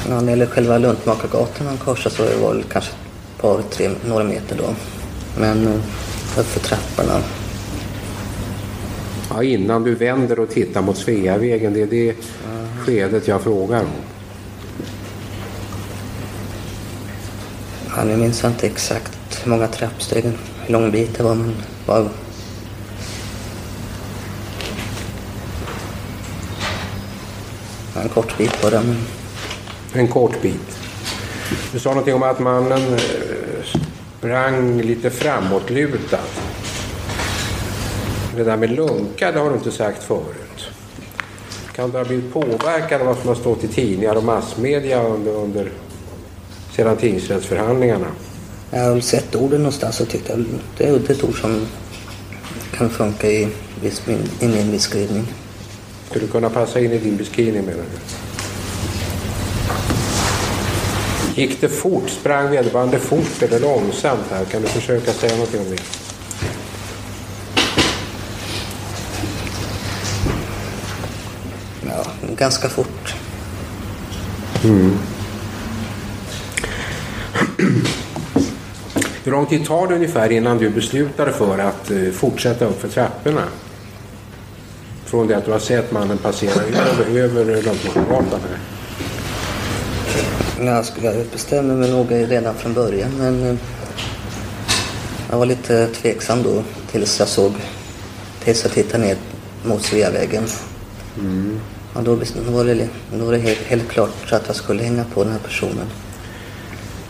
När 0.08 0.22
det 0.22 0.30
gäller 0.30 0.46
själva 0.46 0.78
Luntmakargatan 0.78 1.66
han 1.66 1.76
korsade 1.76 2.14
så 2.14 2.22
var 2.42 2.54
det 2.54 2.62
kanske 2.72 2.90
ett 2.90 3.42
par, 3.42 3.62
tre, 3.62 3.90
några 4.08 4.24
meter 4.24 4.56
då. 4.58 4.74
Men 5.40 5.66
eh, 5.66 5.80
för 6.42 6.60
trapporna. 6.60 7.22
Ja, 9.30 9.42
innan 9.42 9.82
du 9.82 9.94
vänder 9.94 10.38
och 10.38 10.50
tittar 10.50 10.82
mot 10.82 10.96
Sveavägen, 10.96 11.72
det 11.72 11.82
är 11.82 11.86
det 11.86 12.10
mm. 12.10 12.16
skedet 12.86 13.28
jag 13.28 13.42
frågar 13.42 13.80
om. 13.80 13.86
Ja, 17.96 18.04
nu 18.04 18.16
minns 18.16 18.42
jag 18.42 18.52
inte 18.52 18.66
exakt 18.66 19.23
hur 19.44 19.50
många 19.50 19.68
trappsteg, 19.68 20.24
hur 20.24 20.72
lång 20.72 20.90
bit 20.90 21.16
det 21.16 21.22
var, 21.22 21.34
man 21.34 21.54
var 21.86 22.08
en 28.02 28.08
kort 28.08 28.38
bit 28.38 28.62
bara. 28.62 28.82
Men... 28.82 28.96
En 29.92 30.08
kort 30.08 30.42
bit. 30.42 30.78
Du 31.72 31.78
sa 31.78 31.88
någonting 31.88 32.14
om 32.14 32.22
att 32.22 32.40
mannen 32.40 32.94
eh, 32.94 33.80
sprang 34.18 34.80
lite 34.80 35.10
framåtlutad. 35.10 36.18
Det 38.36 38.44
där 38.44 38.56
med 38.56 38.70
lunka, 38.70 39.32
det 39.32 39.38
har 39.38 39.50
du 39.50 39.56
inte 39.56 39.70
sagt 39.70 40.02
förut. 40.02 40.68
Kan 41.74 41.90
du 41.90 41.98
ha 41.98 42.04
blivit 42.04 42.32
påverkad 42.32 43.00
av 43.00 43.06
vad 43.06 43.18
som 43.18 43.28
har 43.28 43.34
stått 43.34 43.64
i 43.64 43.68
tidningar 43.68 44.14
och 44.14 44.24
massmedia 44.24 45.02
under, 45.02 45.32
under 45.32 45.70
sedan 46.76 46.96
tingsrättsförhandlingarna? 46.96 48.06
Jag 48.76 48.90
har 48.90 49.00
sett 49.00 49.34
orden 49.34 49.58
någonstans 49.58 50.00
och 50.00 50.08
tyckte 50.08 50.32
att 50.32 50.38
det 50.78 50.84
är 50.84 51.10
ett 51.10 51.24
ord 51.24 51.40
som 51.40 51.66
kan 52.76 52.90
funka 52.90 53.30
i, 53.30 53.48
i 54.40 54.48
min 54.48 54.70
beskrivning. 54.70 55.26
Skulle 56.10 56.26
kunna 56.26 56.50
passa 56.50 56.80
in 56.80 56.92
i 56.92 56.98
din 56.98 57.16
beskrivning 57.16 57.64
menar 57.64 57.82
du? 57.82 57.98
Gick 61.40 61.60
det 61.60 61.68
fort? 61.68 62.10
Sprang 62.10 62.50
vederbörande 62.50 62.98
fort 62.98 63.42
eller 63.42 63.60
långsamt 63.60 64.24
här? 64.30 64.44
Kan 64.44 64.62
du 64.62 64.68
försöka 64.68 65.12
säga 65.12 65.32
någonting 65.32 65.60
om 65.60 65.70
det? 65.70 65.82
Ja, 71.86 72.06
ganska 72.36 72.68
fort. 72.68 73.14
Mm. 74.64 74.98
Hur 79.24 79.32
lång 79.32 79.46
tid 79.46 79.66
tar 79.66 79.86
det 79.86 79.94
ungefär 79.94 80.32
innan 80.32 80.58
du 80.58 80.70
beslutar 80.70 81.30
för 81.30 81.58
att 81.58 81.90
eh, 81.90 82.10
fortsätta 82.12 82.64
upp 82.64 82.80
för 82.80 82.88
trapporna? 82.88 83.42
Från 85.04 85.26
det 85.26 85.36
att 85.36 85.44
du 85.44 85.52
har 85.52 85.58
sett 85.58 85.92
mannen 85.92 86.18
passera 86.18 86.62
över, 86.62 87.20
över 87.20 87.62
Långtmakargatan 87.62 88.40
här. 88.40 88.58
Jag, 90.66 90.84
skulle, 91.34 91.62
mig 91.62 91.90
nog 91.90 92.06
redan 92.10 92.54
från 92.54 92.74
början 92.74 93.10
men 93.18 93.42
eh, 93.42 93.56
jag 95.30 95.38
var 95.38 95.46
lite 95.46 95.86
tveksam 95.86 96.42
då 96.42 96.62
tills 96.90 97.18
jag 97.18 97.28
såg, 97.28 97.52
tills 98.44 98.62
jag 98.64 98.72
tittade 98.72 99.04
ner 99.04 99.16
mot 99.62 99.82
Sveavägen. 99.82 100.44
Mm. 101.18 101.60
Och 101.92 102.02
då 102.02 102.14
var 102.50 102.64
det, 102.64 102.88
då 103.12 103.24
var 103.24 103.32
det 103.32 103.38
helt, 103.38 103.62
helt 103.66 103.88
klart 103.88 104.32
att 104.32 104.46
jag 104.46 104.56
skulle 104.56 104.82
hänga 104.82 105.04
på 105.04 105.24
den 105.24 105.32
här 105.32 105.40
personen. 105.40 105.86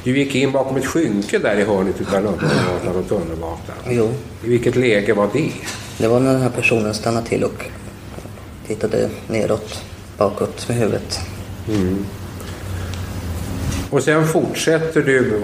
Du 0.05 0.19
gick 0.19 0.35
in 0.35 0.53
bakom 0.53 0.77
ett 0.77 0.87
skynke 0.87 1.38
där 1.38 1.57
i 1.57 1.64
hörnet 1.64 2.01
utav 2.01 2.23
Långtmakargatan 2.25 2.97
och 2.97 3.09
Tunnelgatan. 3.09 3.77
Jo, 3.88 4.14
I 4.45 4.49
vilket 4.49 4.77
läge 4.77 5.12
var 5.12 5.29
det? 5.33 5.51
det 5.99 6.09
var 6.09 6.21
när 6.21 6.33
den 6.33 6.43
här 6.43 6.51
personen 6.51 6.95
stannade 6.95 7.27
till 7.27 7.45
och 7.45 7.64
tittade 8.67 9.11
neråt, 9.29 9.83
bakåt 10.19 10.69
med 10.69 10.77
huvudet. 10.77 11.21
Mm. 11.69 12.07
Och 13.90 14.03
sen 14.03 14.27
fortsätter 14.29 15.03
du 15.03 15.43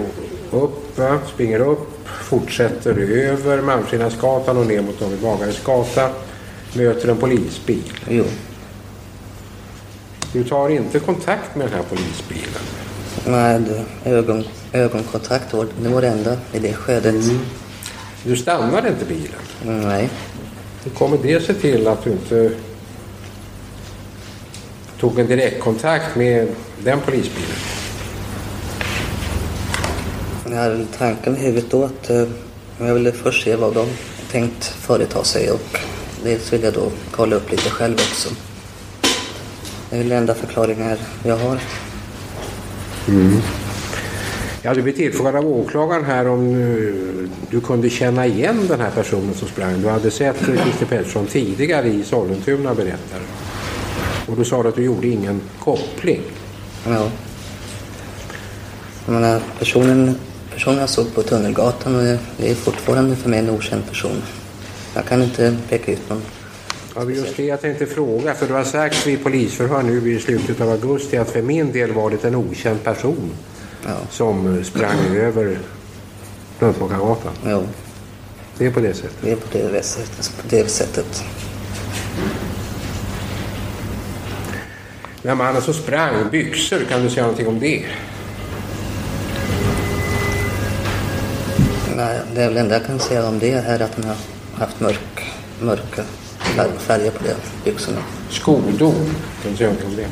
upp, 0.51 0.99
springer 1.33 1.59
upp, 1.59 2.07
fortsätter 2.07 2.97
över 2.99 3.61
Malmskillnadsgatan 3.61 4.57
och 4.57 4.67
ner 4.67 4.81
mot 4.81 4.99
David 4.99 5.19
Bagares 5.19 5.63
gata. 5.63 6.09
Möter 6.73 7.07
en 7.07 7.17
polisbil. 7.17 7.93
Jo. 8.09 8.23
Du 10.33 10.43
tar 10.43 10.69
inte 10.69 10.99
kontakt 10.99 11.55
med 11.55 11.67
den 11.67 11.73
här 11.73 11.83
polisbilen. 11.83 12.80
Nej, 13.25 13.59
det, 13.59 14.09
ögon, 14.09 14.43
ögonkontakt 14.73 15.51
det 15.81 15.89
var 15.89 16.01
det 16.01 16.07
enda 16.07 16.37
i 16.53 16.59
det 16.59 16.73
skedet. 16.73 17.15
Du 18.23 18.35
stannade 18.35 18.89
inte 18.89 19.05
bilen. 19.05 19.39
Nej. 19.65 20.09
Hur 20.83 20.91
kommer 20.91 21.17
det 21.23 21.41
sig 21.41 21.55
till 21.55 21.87
att 21.87 22.03
du 22.03 22.11
inte 22.11 22.51
tog 24.99 25.19
en 25.19 25.27
direktkontakt 25.27 26.15
med 26.15 26.47
den 26.83 26.99
polisbilen? 26.99 27.57
Jag 30.49 30.57
hade 30.57 30.85
tanken 30.97 31.37
i 31.37 31.39
huvudet 31.39 31.71
då 31.71 31.83
att 31.83 32.09
eh, 32.09 32.27
jag 32.79 32.93
ville 32.93 33.11
först 33.11 33.43
se 33.43 33.55
vad 33.55 33.73
de 33.73 33.87
tänkt 34.31 34.63
företa 34.63 35.23
sig 35.23 35.51
och 35.51 35.77
dels 36.23 36.53
vill 36.53 36.63
jag 36.63 36.73
då 36.73 36.91
kolla 37.11 37.35
upp 37.35 37.51
lite 37.51 37.69
själv 37.69 37.93
också. 37.93 38.29
Det 39.89 39.95
är 39.95 39.99
väl 39.99 40.09
den 40.09 40.17
enda 40.17 40.33
förklaringen 40.33 40.97
jag 41.23 41.37
har. 41.37 41.59
Mm. 43.07 43.41
Jag 44.61 44.69
hade 44.69 44.81
blivit 44.81 44.99
tillfrågad 44.99 45.35
av 45.35 45.47
åklagaren 45.47 46.05
här 46.05 46.27
om 46.27 46.53
du, 46.53 47.29
du 47.49 47.61
kunde 47.61 47.89
känna 47.89 48.25
igen 48.25 48.67
den 48.67 48.79
här 48.79 48.91
personen 48.91 49.33
som 49.33 49.47
sprang. 49.47 49.81
Du 49.81 49.89
hade 49.89 50.11
sett 50.11 50.37
Christer 50.37 50.85
Pettersson 50.85 51.25
tidigare 51.25 51.87
i 51.87 52.03
Sollentuna 52.03 52.75
berättar 52.75 53.19
du. 53.19 54.31
Och 54.31 54.37
du 54.37 54.45
sa 54.45 54.67
att 54.67 54.75
du 54.75 54.83
gjorde 54.83 55.07
ingen 55.07 55.41
koppling. 55.59 56.21
Ja. 56.85 57.09
Jag 59.05 59.13
menar, 59.13 59.41
personen, 59.59 60.15
personen 60.53 60.79
jag 60.79 60.89
såg 60.89 61.15
på 61.15 61.21
Tunnelgatan 61.21 61.95
och 61.95 62.17
det 62.37 62.51
är 62.51 62.55
fortfarande 62.55 63.15
för 63.15 63.29
mig 63.29 63.39
en 63.39 63.49
okänd 63.49 63.87
person. 63.87 64.21
Jag 64.93 65.05
kan 65.05 65.23
inte 65.23 65.57
peka 65.69 65.91
ut 65.91 66.09
någon. 66.09 66.21
Ja, 66.95 67.05
det 67.05 67.13
just 67.13 67.37
det 67.37 67.45
jag 67.45 67.61
tänkte 67.61 67.85
fråga. 67.85 68.33
För 68.33 68.47
du 68.47 68.53
har 68.53 68.63
sagt 68.63 69.07
vid 69.07 69.23
polisförhör 69.23 69.83
nu 69.83 70.11
i 70.11 70.19
slutet 70.19 70.61
av 70.61 70.69
augusti 70.69 71.17
att 71.17 71.29
för 71.29 71.41
min 71.41 71.71
del 71.71 71.91
var 71.91 72.09
det 72.09 72.23
en 72.23 72.35
okänd 72.35 72.83
person 72.83 73.31
som 74.09 74.57
eh, 74.57 74.63
sprang 74.63 75.15
över 75.15 75.59
Löntagargatan. 76.59 77.31
Ja. 77.45 77.63
Det 78.57 78.65
är 78.65 78.71
på 78.71 78.79
det 78.79 78.93
sättet? 78.93 79.17
Det 79.21 79.31
är 79.31 79.35
på 79.35 79.47
det 79.51 79.83
sättet. 79.83 80.33
På 80.37 80.47
det 80.49 80.67
sättet. 80.67 81.23
Den 85.21 85.37
mannen 85.37 85.61
som 85.61 85.73
sprang, 85.73 86.29
byxor, 86.31 86.79
kan 86.89 87.03
du 87.03 87.09
säga 87.09 87.21
någonting 87.21 87.47
om 87.47 87.59
det? 87.59 87.85
Nej, 91.95 92.19
det 92.35 92.41
är 92.41 92.47
väl 92.47 92.57
enda 92.57 92.75
jag 92.75 92.85
kan 92.85 92.99
säga 92.99 93.27
om 93.27 93.39
det 93.39 93.51
är 93.51 93.79
att 93.79 93.95
han 93.95 94.03
har 94.03 94.15
haft 94.55 94.79
mörk, 94.79 95.23
mörka 95.61 96.03
färger 96.79 97.11
på 97.11 97.23
det 97.23 97.35
byxorna. 97.65 98.01
Skodon, 98.29 99.15
det? 99.97 100.07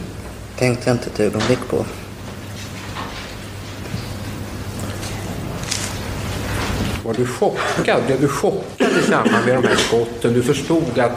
Tänkte 0.58 0.90
jag 0.90 0.96
inte 0.96 1.10
ett 1.10 1.20
ögonblick 1.20 1.60
på. 1.70 1.86
Var 7.06 7.14
du 7.14 7.26
chockad? 7.28 8.04
Blev 8.06 8.22
du 8.22 8.28
chockad 8.28 8.88
i 9.00 9.10
samband 9.10 9.46
med 9.46 9.56
de 9.64 9.68
här 9.68 9.76
skotten? 9.76 10.34
Du 10.34 10.44
förstod 10.44 11.00
att, 11.00 11.12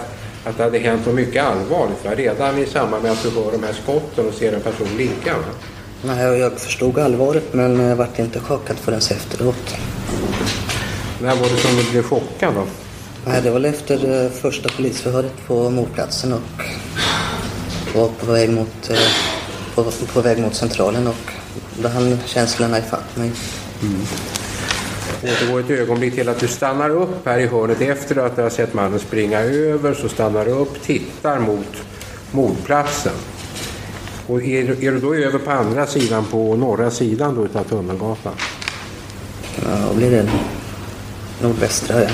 att 0.45 0.57
det 0.57 0.63
hade 0.63 0.79
hänt 0.79 1.07
något 1.07 1.15
mycket 1.15 1.45
allvarligt 1.45 2.05
va? 2.05 2.11
redan 2.17 2.59
i 2.59 2.67
samband 2.67 3.03
med 3.03 3.13
att 3.13 3.23
du 3.23 3.31
hör 3.31 3.53
de 3.53 3.63
här 3.63 3.73
skotten 3.73 4.29
och 4.29 4.35
ser 4.35 4.53
en 4.53 4.61
person 4.61 4.89
ligga? 4.97 5.33
Va? 5.37 5.45
Nej, 6.05 6.25
jag- 6.25 6.39
jag 6.39 6.53
förstod 6.61 6.99
allvaret 6.99 7.45
men 7.55 7.81
jag 7.81 7.97
vart 7.97 8.19
inte 8.19 8.41
chockad 8.41 8.77
förrän 8.77 8.99
efteråt. 8.99 9.77
När 11.23 11.37
var 11.37 11.49
det 11.49 11.57
som 11.57 11.77
du 11.77 11.91
blev 11.91 12.03
chockad 12.03 12.55
då? 12.55 12.67
Nej, 13.25 13.43
det 13.43 13.51
var 13.51 13.61
väl 13.61 13.65
efter 13.65 14.25
eh, 14.25 14.31
första 14.31 14.69
polisförhöret 14.69 15.47
på 15.47 15.71
mordplatsen 15.71 16.33
och 16.33 16.41
var 17.95 18.09
på 18.09 18.33
väg 18.33 18.51
mot, 18.51 18.91
eh, 18.91 18.97
på, 19.75 19.85
på 20.13 20.21
väg 20.21 20.39
mot 20.39 20.55
centralen 20.55 21.07
och 21.07 21.33
då 21.83 21.89
hann 21.89 22.19
känslorna 22.27 22.79
ifatt 22.79 23.17
mig. 23.17 23.33
Återgå 25.23 25.59
ett 25.59 25.71
ögonblick 25.71 26.15
till 26.15 26.29
att 26.29 26.41
du 26.41 26.49
stannar 26.49 26.91
upp 26.91 27.27
här 27.27 27.39
i 27.39 27.47
hörnet 27.47 27.81
efter 27.81 28.17
att 28.17 28.37
du 28.37 28.43
har 28.43 28.51
sett 28.51 28.75
mannen 28.75 28.99
springa 28.99 29.41
över 29.41 29.95
så 29.95 30.09
stannar 30.09 30.45
du 30.45 30.51
upp, 30.51 30.83
tittar 30.83 31.39
mot 31.39 31.77
mordplatsen. 32.31 33.13
Och 34.27 34.43
är, 34.43 34.85
är 34.85 34.93
du 34.93 35.01
då 35.01 35.15
över 35.15 35.39
på 35.39 35.51
andra 35.51 35.87
sidan, 35.87 36.25
på 36.25 36.57
norra 36.57 36.91
sidan 36.91 37.35
då 37.35 37.45
utav 37.45 37.65
Tunnelgatan? 37.65 38.35
Ja, 39.65 39.93
blir 39.95 40.11
det 40.11 40.29
nordvästra. 41.43 42.03
Ja. 42.03 42.09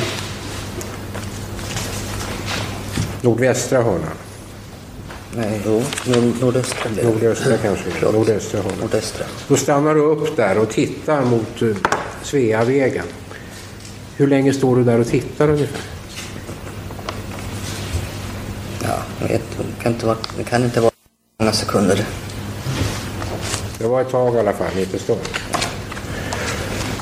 Nordvästra 3.23 3.83
hörnan? 3.83 4.17
Nej, 5.37 5.61
jo, 5.67 5.83
nord, 6.07 6.35
nordöstra 6.41 6.91
blir 6.91 7.03
det. 7.03 7.11
Nordöstra 7.11 7.57
kanske? 7.57 7.91
Förlåt. 7.91 8.15
Nordöstra 8.15 8.63
hörnan. 8.63 8.79
Nordöstra. 8.81 9.27
Då 9.49 9.57
stannar 9.57 9.95
du 9.95 10.01
upp 10.01 10.37
där 10.37 10.59
och 10.59 10.71
tittar 10.71 11.25
mot 11.25 11.63
uh, 11.63 11.77
Sveavägen. 12.23 13.05
Hur 14.17 14.27
länge 14.27 14.53
står 14.53 14.77
du 14.77 14.85
där 14.85 15.01
och 15.01 15.07
tittar 15.07 15.49
ungefär? 15.49 15.81
Ja, 18.83 19.03
jag 19.21 19.29
vet, 19.29 19.43
det, 19.59 19.83
kan 19.83 19.93
inte 19.93 20.07
vara, 20.07 20.17
det 20.37 20.45
kan 20.45 20.65
inte 20.65 20.81
vara 20.81 20.93
många 21.39 21.53
sekunder. 21.53 22.05
Det 23.79 23.87
var 23.87 24.01
ett 24.01 24.11
tag 24.11 24.35
i 24.35 24.39
alla 24.39 24.53
fall, 24.53 24.75
lite 24.77 24.99
stund. 24.99 25.21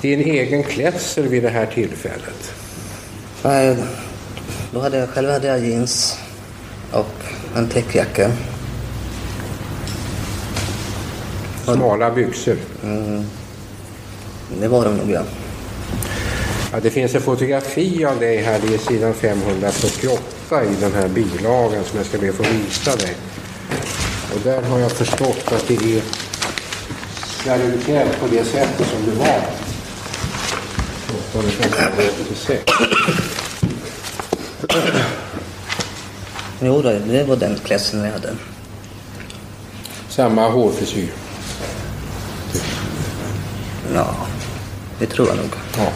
Din 0.02 0.20
egen 0.20 0.62
klädsel 0.62 1.28
vid 1.28 1.42
det 1.42 1.48
här 1.48 1.66
tillfället? 1.66 2.52
Nej, 3.42 3.76
då 4.76 4.82
hade 4.82 4.98
jag, 4.98 5.08
själv 5.08 5.30
hade 5.30 5.46
jag 5.46 5.66
jeans 5.66 6.18
och 6.92 7.14
en 7.56 7.68
täckjacka. 7.68 8.30
Smala 11.64 12.10
byxor? 12.10 12.56
Mm, 12.82 13.24
det 14.60 14.68
var 14.68 14.84
de 14.84 14.96
nog, 14.96 15.10
ja. 15.10 15.22
Ja, 16.72 16.80
det 16.82 16.90
finns 16.90 17.14
ett 17.14 17.22
fotografi 17.22 18.04
av 18.04 18.18
dig 18.18 18.36
här, 18.36 18.60
det 18.66 18.74
är 18.74 18.78
sidan 18.78 19.14
548 19.14 20.64
i 20.64 20.80
den 20.80 20.92
här 20.92 21.08
bilagan 21.08 21.84
som 21.84 21.98
jag 21.98 22.06
ska 22.06 22.18
be 22.18 22.28
att 22.28 22.34
få 22.34 22.42
visa 22.42 22.96
dig. 22.96 23.14
Och 24.34 24.40
där 24.44 24.62
har 24.62 24.78
jag 24.78 24.92
förstått 24.92 25.52
att 25.52 25.68
det 25.68 25.74
är 25.74 26.02
när 27.46 27.58
du 27.58 27.72
på 28.20 28.26
det 28.30 28.44
sättet 28.44 28.86
som 28.86 29.04
du 29.04 29.10
var 29.10 29.40
28 31.32 31.48
februari 31.52 32.10
86. 32.26 33.35
Jo, 36.60 36.82
då, 36.82 36.90
det 37.06 37.24
var 37.24 37.36
den 37.36 37.58
klädseln 37.64 38.04
jag 38.04 38.12
hade. 38.12 38.34
Samma 40.08 40.48
hårfrisyr. 40.48 41.12
Ja, 43.94 44.16
det 44.98 45.06
tror 45.06 45.28
jag 45.28 45.36
nog. 45.36 45.50
Ja. 45.76 45.92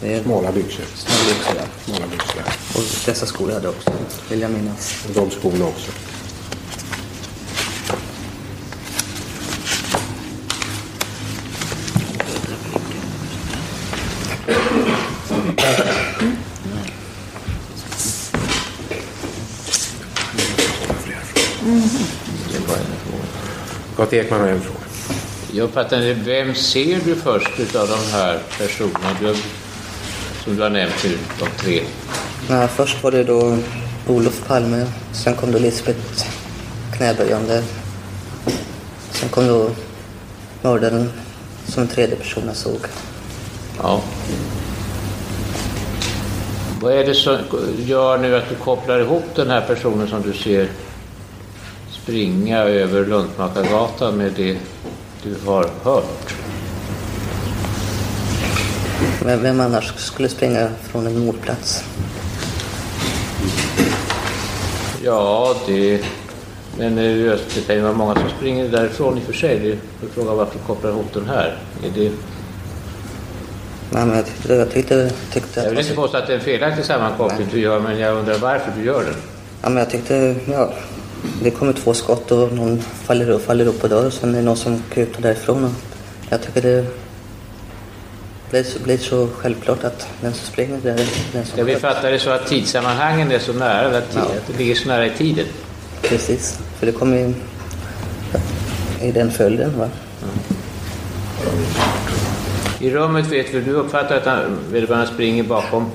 Det 0.00 0.22
Smala 0.22 0.52
byxor. 0.52 0.84
smala 0.94 1.24
byxor, 1.28 1.54
ja. 1.56 1.62
Smala 1.84 2.06
byxor. 2.10 2.42
Och 2.74 2.82
dessa 3.06 3.26
skor 3.26 3.52
hade 3.52 3.64
jag 3.64 3.74
också, 3.74 3.90
vill 4.30 4.40
jag 4.40 4.50
minnas. 4.50 5.04
De 5.14 5.30
skorna 5.30 5.64
också. 5.64 5.90
Gott 24.04 24.12
Ekman 24.12 24.40
har 24.40 24.48
en 24.48 24.60
fråga. 24.60 24.78
Jag 25.52 25.70
fattar 25.70 26.14
vem 26.14 26.54
ser 26.54 27.00
du 27.04 27.14
först 27.14 27.60
utav 27.60 27.88
de 27.88 28.12
här 28.12 28.38
personerna 28.58 29.16
du, 29.20 29.34
som 30.44 30.56
du 30.56 30.62
har 30.62 30.70
nämnt 30.70 31.04
nu, 31.04 31.18
de 31.38 31.62
tre? 31.62 31.80
Ja, 32.48 32.68
först 32.68 33.02
var 33.02 33.10
det 33.10 33.24
då 33.24 33.58
Olof 34.08 34.46
Palme, 34.46 34.86
sen 35.12 35.34
kom 35.34 35.52
då 35.52 35.58
Lisbeth 35.58 36.26
knäböjande. 36.96 37.62
Sen 39.10 39.28
kom 39.28 39.46
då 39.46 39.70
mördaren 40.62 41.10
som 41.66 41.82
en 41.82 41.88
tredje 41.88 42.16
person 42.16 42.42
jag 42.46 42.56
såg. 42.56 42.80
Ja. 43.82 44.02
Vad 46.80 46.92
är 46.92 47.04
det 47.06 47.14
som 47.14 47.38
gör 47.78 48.18
nu 48.18 48.36
att 48.36 48.48
du 48.48 48.54
kopplar 48.54 49.00
ihop 49.00 49.24
den 49.34 49.50
här 49.50 49.60
personen 49.60 50.08
som 50.08 50.22
du 50.22 50.32
ser 50.32 50.68
springa 52.04 52.58
över 52.58 53.06
Luntmakargatan 53.06 54.16
med 54.16 54.32
det 54.32 54.56
du 55.22 55.34
har 55.46 55.70
hört? 55.82 56.34
Men 59.24 59.42
vem 59.42 59.60
annars 59.60 59.94
skulle 59.96 60.28
springa 60.28 60.68
från 60.82 61.06
en 61.06 61.18
mordplats? 61.18 61.84
Ja, 65.04 65.54
det... 65.66 66.04
Men 66.78 66.98
eh, 66.98 67.38
det 67.54 67.66
kan 67.66 67.76
ju 67.76 67.82
vara 67.82 67.92
många 67.92 68.14
som 68.14 68.28
springer 68.36 68.68
därifrån 68.68 69.18
i 69.18 69.20
och 69.20 69.24
för 69.24 69.32
sig. 69.32 69.58
Det 69.58 69.70
är 69.70 70.10
frågan 70.14 70.36
varför 70.36 70.58
du 70.58 70.64
kopplar 70.66 70.90
ihop 70.90 71.12
den 71.14 71.28
här. 71.28 71.58
Är 71.84 71.90
det... 71.94 72.12
Nej, 73.90 74.06
men 74.06 74.16
jag 74.16 74.26
tyckte, 74.26 74.54
jag 74.54 74.70
tyckte, 74.72 75.10
tyckte 75.32 75.60
Jag 75.60 75.70
vill 75.70 75.78
inte 75.78 75.94
påstå 75.94 76.16
att 76.16 76.26
det 76.26 76.32
är 76.32 76.38
en 76.38 76.44
felaktig 76.44 76.84
sammankoppling 76.84 77.48
du 77.52 77.60
gör, 77.60 77.80
men 77.80 77.98
jag 77.98 78.16
undrar 78.16 78.38
varför 78.38 78.72
du 78.76 78.84
gör 78.84 79.04
den. 79.04 79.14
Ja, 79.62 79.68
men 79.68 79.76
jag 79.76 79.90
tyckte, 79.90 80.34
ja, 80.46 80.72
det 81.42 81.50
kommer 81.50 81.72
två 81.72 81.94
skott 81.94 82.32
och 82.32 82.52
någon 82.52 82.80
faller 82.80 83.30
upp, 83.30 83.46
faller 83.46 83.66
upp 83.66 83.82
och 83.82 83.88
dör 83.88 84.06
och 84.06 84.12
sen 84.12 84.34
är 84.34 84.38
det 84.38 84.44
någon 84.44 84.56
som 84.56 84.82
kutar 84.92 85.22
därifrån. 85.22 85.64
Och 85.64 85.70
jag 86.28 86.42
tycker 86.42 86.62
det 86.62 86.84
blir 88.50 88.64
blir 88.84 88.98
så 88.98 89.28
självklart 89.36 89.84
att 89.84 90.08
den 90.20 90.34
som 90.34 90.46
springer 90.46 90.78
det 90.82 90.90
är 90.90 90.96
den 91.32 91.44
som 91.44 91.52
Ska 91.52 91.64
vi 91.64 91.72
sköts. 91.72 91.82
fatta 91.82 92.10
det 92.10 92.18
så 92.18 92.30
att 92.30 92.46
tidssammanhangen 92.46 93.32
är 93.32 93.38
så 93.38 93.52
nära, 93.52 93.98
att, 93.98 94.16
att 94.16 94.46
det 94.46 94.58
ligger 94.58 94.74
så 94.74 94.88
nära 94.88 95.06
i 95.06 95.10
tiden? 95.10 95.46
Precis, 96.02 96.58
för 96.78 96.86
det 96.86 96.92
kommer 96.92 97.16
ju 97.16 97.34
i 99.08 99.12
den 99.12 99.30
följden. 99.30 99.78
Va? 99.78 99.88
I 102.80 102.90
rummet 102.90 103.26
vet 103.26 103.54
vi, 103.54 103.60
du 103.60 103.72
uppfattar 103.72 104.16
att 104.16 104.26
han- 104.26 104.58
vederbörande 104.72 105.06
springer 105.06 105.42
bakom 105.42 105.90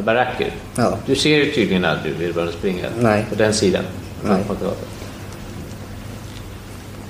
baracker. 0.00 0.52
Ja. 0.76 0.98
Du 1.06 1.14
ser 1.14 1.36
ju 1.36 1.52
tydligen 1.52 1.84
aldrig 1.84 2.14
vederbörande 2.14 2.52
springa 2.52 2.86
Nej. 3.00 3.26
på 3.28 3.34
den 3.34 3.54
sidan. 3.54 3.84
Nej. 4.24 4.44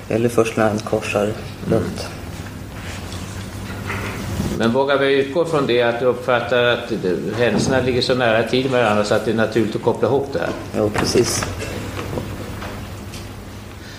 Eller 0.09 0.29
först 0.29 0.57
när 0.57 0.69
han 0.69 0.79
korsar 0.79 1.33
runt. 1.67 2.07
Men 4.57 4.73
vågar 4.73 4.97
vi 4.97 5.13
utgå 5.13 5.45
från 5.45 5.67
det 5.67 5.81
att 5.81 5.99
du 5.99 6.05
uppfattar 6.05 6.63
att 6.63 6.91
händelserna 7.37 7.81
ligger 7.81 8.01
så 8.01 8.15
nära 8.15 8.45
i 8.45 8.49
tiden 8.49 8.71
med 8.71 8.83
varandra 8.83 9.03
så 9.03 9.15
att 9.15 9.25
det 9.25 9.31
är 9.31 9.35
naturligt 9.35 9.75
att 9.75 9.81
koppla 9.81 10.07
ihop 10.07 10.27
det 10.33 10.39
här? 10.39 10.49
Jo, 10.77 10.89
precis. 10.89 11.45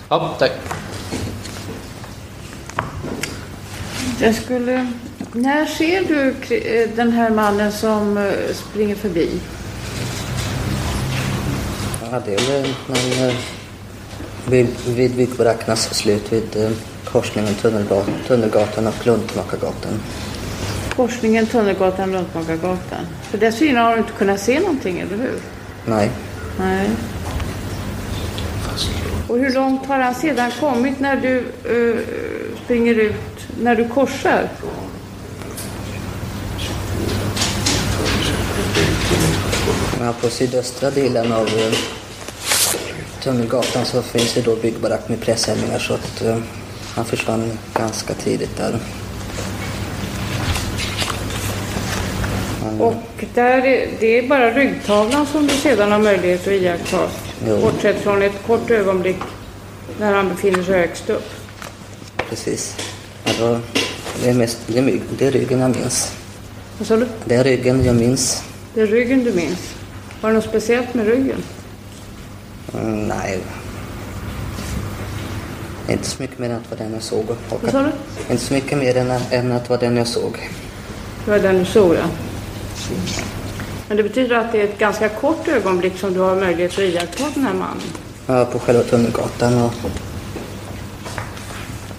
Ja, 0.09 0.35
tack. 0.39 0.53
Jag 4.21 4.35
skulle... 4.35 4.87
När 5.37 5.67
ser 5.67 6.05
du 6.05 6.55
eh, 6.55 6.89
den 6.97 7.13
här 7.13 7.31
mannen 7.31 7.73
som 7.73 8.17
eh, 8.17 8.55
springer 8.55 8.95
förbi? 8.95 9.41
Ja, 12.11 12.21
det 12.27 12.35
är 12.35 12.53
väl 12.53 12.65
eh, 13.29 13.35
vid, 14.49 14.67
vid 14.87 15.17
byggbarackernas 15.17 15.95
slut 15.95 16.33
vid 16.33 16.77
korsningen 17.05 17.55
Tunnelgatan, 17.55 18.15
Tunnelgatan 18.27 18.87
och 18.87 19.07
Luntmakargatan. 19.07 19.93
Korsningen 20.97 21.47
Tunnelgatan, 21.47 22.13
Luntmakargatan. 22.13 23.07
För 23.23 23.39
dessförinnan 23.39 23.85
har 23.85 23.93
du 23.93 23.99
inte 23.99 24.13
kunnat 24.13 24.41
se 24.41 24.61
någonting, 24.61 25.01
eller 25.01 25.17
hur? 25.17 25.39
Nej. 25.87 26.11
Nej. 26.59 26.91
Och 29.29 29.39
hur 29.39 29.55
långt 29.55 29.87
har 29.87 29.99
han 29.99 30.15
sedan 30.15 30.51
kommit 30.61 31.01
när 31.01 31.17
du 31.17 31.39
eh, 31.39 32.01
springer 32.65 32.95
ut, 32.95 33.47
när 33.63 33.77
du 33.77 33.89
korsar? 33.89 34.49
Ja, 40.05 40.13
på 40.21 40.31
sydöstra 40.31 40.91
delen 40.91 41.33
av 41.33 41.47
eh, 41.47 41.75
Tunnelgatan 43.23 43.85
så 43.85 44.03
finns 44.03 44.35
det 44.35 44.43
då 44.43 44.57
byggbarack 44.57 45.09
med 45.09 45.21
presshällningar 45.21 45.79
så 45.79 45.95
att 45.95 46.23
eh, 46.23 46.37
han 46.95 47.05
försvann 47.05 47.59
ganska 47.75 48.15
tidigt 48.15 48.57
där. 48.57 48.79
Han, 52.63 52.81
Och 52.81 53.25
där 53.35 53.67
är, 53.67 53.89
det 54.01 54.19
är 54.19 54.29
bara 54.29 54.51
ryggtavlan 54.51 55.27
som 55.27 55.47
du 55.47 55.55
sedan 55.55 55.93
har 55.93 55.99
möjlighet 55.99 56.41
att 56.41 56.53
iaktta. 56.53 57.09
Jo. 57.49 57.61
Bortsett 57.61 58.01
från 58.01 58.23
ett 58.23 58.47
kort 58.47 58.71
ögonblick 58.71 59.21
när 60.01 60.15
han 60.15 60.29
befinner 60.29 60.63
sig 60.63 60.79
högst 60.79 61.11
upp. 61.11 61.31
Precis. 62.29 62.77
Då, 63.39 63.59
det, 64.23 64.31
är 64.31 64.35
mest, 64.35 64.59
det, 64.67 64.79
är, 64.79 65.01
det 65.19 65.27
är 65.27 65.31
ryggen 65.31 65.61
jag 65.61 65.77
minns. 65.77 66.13
Vad 66.79 66.89
sa 66.89 66.97
du? 66.97 67.07
Det 67.25 67.35
är 67.35 67.45
ryggen 67.45 67.85
jag 67.85 67.97
minns. 67.97 68.43
Det 68.75 68.81
är 68.81 68.87
ryggen 68.87 69.25
du 69.25 69.33
minns. 69.33 69.75
Var 70.25 70.31
det 70.31 70.37
något 70.37 70.45
speciellt 70.45 70.95
med 70.95 71.07
ryggen? 71.07 71.43
Mm, 72.75 73.09
nej. 73.09 73.41
Inte 75.89 76.05
så 76.05 76.23
mycket 76.23 76.39
mer 76.39 76.51
än 76.51 76.57
att 76.57 76.63
det 76.71 76.77
var 76.77 76.85
den 76.85 76.93
jag 76.93 77.03
såg. 77.03 77.31
Och 77.49 77.63
Vad 77.63 77.71
sa 77.71 77.83
du? 77.83 77.91
Inte 78.33 78.45
så 78.45 78.55
mycket 78.55 78.79
mer 78.79 78.97
än, 78.97 79.11
än 79.31 79.53
att 79.53 79.65
det 79.65 79.71
var 79.71 79.79
den 79.79 79.97
jag 79.97 80.07
såg. 80.07 80.51
Det 81.25 81.31
var 81.31 81.39
den 81.39 81.59
du 81.59 81.65
såg, 81.65 81.95
ja. 81.95 82.09
Men 83.89 83.97
det 83.97 84.03
betyder 84.03 84.37
att 84.37 84.53
det 84.53 84.61
är 84.61 84.65
ett 84.65 84.79
ganska 84.79 85.09
kort 85.09 85.49
ögonblick 85.49 85.99
som 85.99 86.15
du 86.15 86.21
har 86.21 86.37
möjlighet 86.37 86.73
att 86.73 86.79
iaktta 86.79 87.25
den 87.35 87.45
här 87.45 87.55
mannen. 87.55 87.83
Ja, 88.27 88.45
på 88.45 88.59
själva 88.59 88.83
Tunnelgatan 88.83 89.63
och 89.63 89.73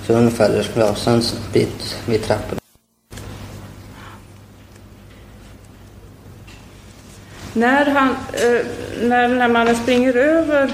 så 0.07 0.13
ungefär 0.13 0.67
ja, 0.76 0.95
så 0.95 1.09
en 1.09 1.21
bit 1.53 1.97
vid 2.05 2.23
trappan. 2.23 2.59
När, 7.58 7.86
han, 7.86 8.10
eh, 8.34 8.66
när 9.01 9.47
mannen 9.47 9.76
springer 9.76 10.14
över 10.18 10.72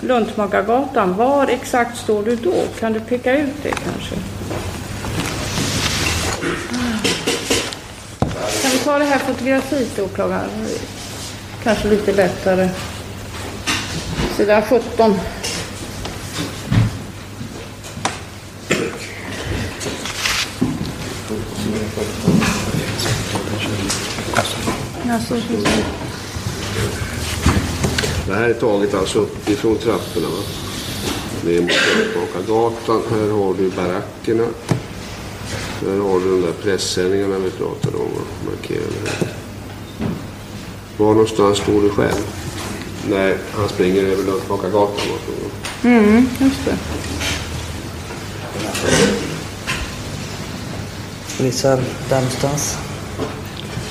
Luntmakargatan, 0.00 1.16
var 1.16 1.46
exakt 1.46 1.98
står 1.98 2.22
du 2.22 2.36
då? 2.36 2.54
Kan 2.80 2.92
du 2.92 3.00
peka 3.00 3.38
ut 3.38 3.62
det 3.62 3.70
kanske? 3.70 4.14
Kan 8.62 8.70
vi 8.70 8.78
ta 8.78 8.98
det 8.98 9.04
här 9.04 9.18
fotografiet 9.18 9.98
åklagaren? 9.98 10.50
Kanske 11.62 11.88
lite 11.88 12.12
lättare. 12.12 12.68
Sidan 14.36 14.62
17. 14.62 15.14
Alltså, 25.10 25.34
Det 28.26 28.34
här 28.34 28.48
är 28.48 28.54
taget 28.54 28.94
alltså 28.94 29.18
uppifrån 29.18 29.76
trapporna. 29.78 30.26
Va? 30.26 30.42
Det 31.44 31.56
är 31.56 31.60
mot 31.62 32.46
gatan. 32.48 33.02
Här 33.10 33.30
har 33.30 33.54
du 33.54 33.70
barackerna. 33.70 34.44
Här 35.80 35.98
har 35.98 36.20
du 36.20 36.30
de 36.30 36.40
där 36.40 36.52
pressändningarna 36.62 37.38
vi 37.38 37.50
pratade 37.50 37.96
om. 37.96 38.04
va? 38.14 38.20
Markerade 38.46 39.10
här. 39.20 39.28
Var 40.96 41.12
någonstans 41.12 41.58
står 41.58 41.82
du 41.82 41.90
själv? 41.90 42.26
När 43.10 43.36
han 43.52 43.68
springer 43.68 44.02
över 44.02 44.24
frågan. 44.46 45.50
Mm, 45.84 46.28
just 46.40 46.64
det. 46.64 46.78
Visa 51.44 51.76
där 52.08 52.16
någonstans. 52.16 52.78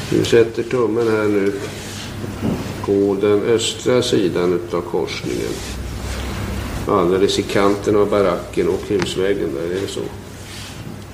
Du 0.10 0.26
sätter 0.26 0.64
tummen 0.64 1.08
här 1.08 1.24
nu 1.24 1.53
på 2.86 3.18
den 3.22 3.41
östra 3.41 4.01
sidan 4.01 4.53
utav 4.53 4.82
korsningen. 4.82 5.53
Alldeles 6.88 7.39
i 7.39 7.43
kanten 7.43 7.95
av 7.95 8.10
baracken 8.10 8.68
och 8.68 8.82
husväggen 8.88 9.49
där, 9.55 9.78
är 9.78 9.82
det 9.82 9.88
så? 9.88 10.01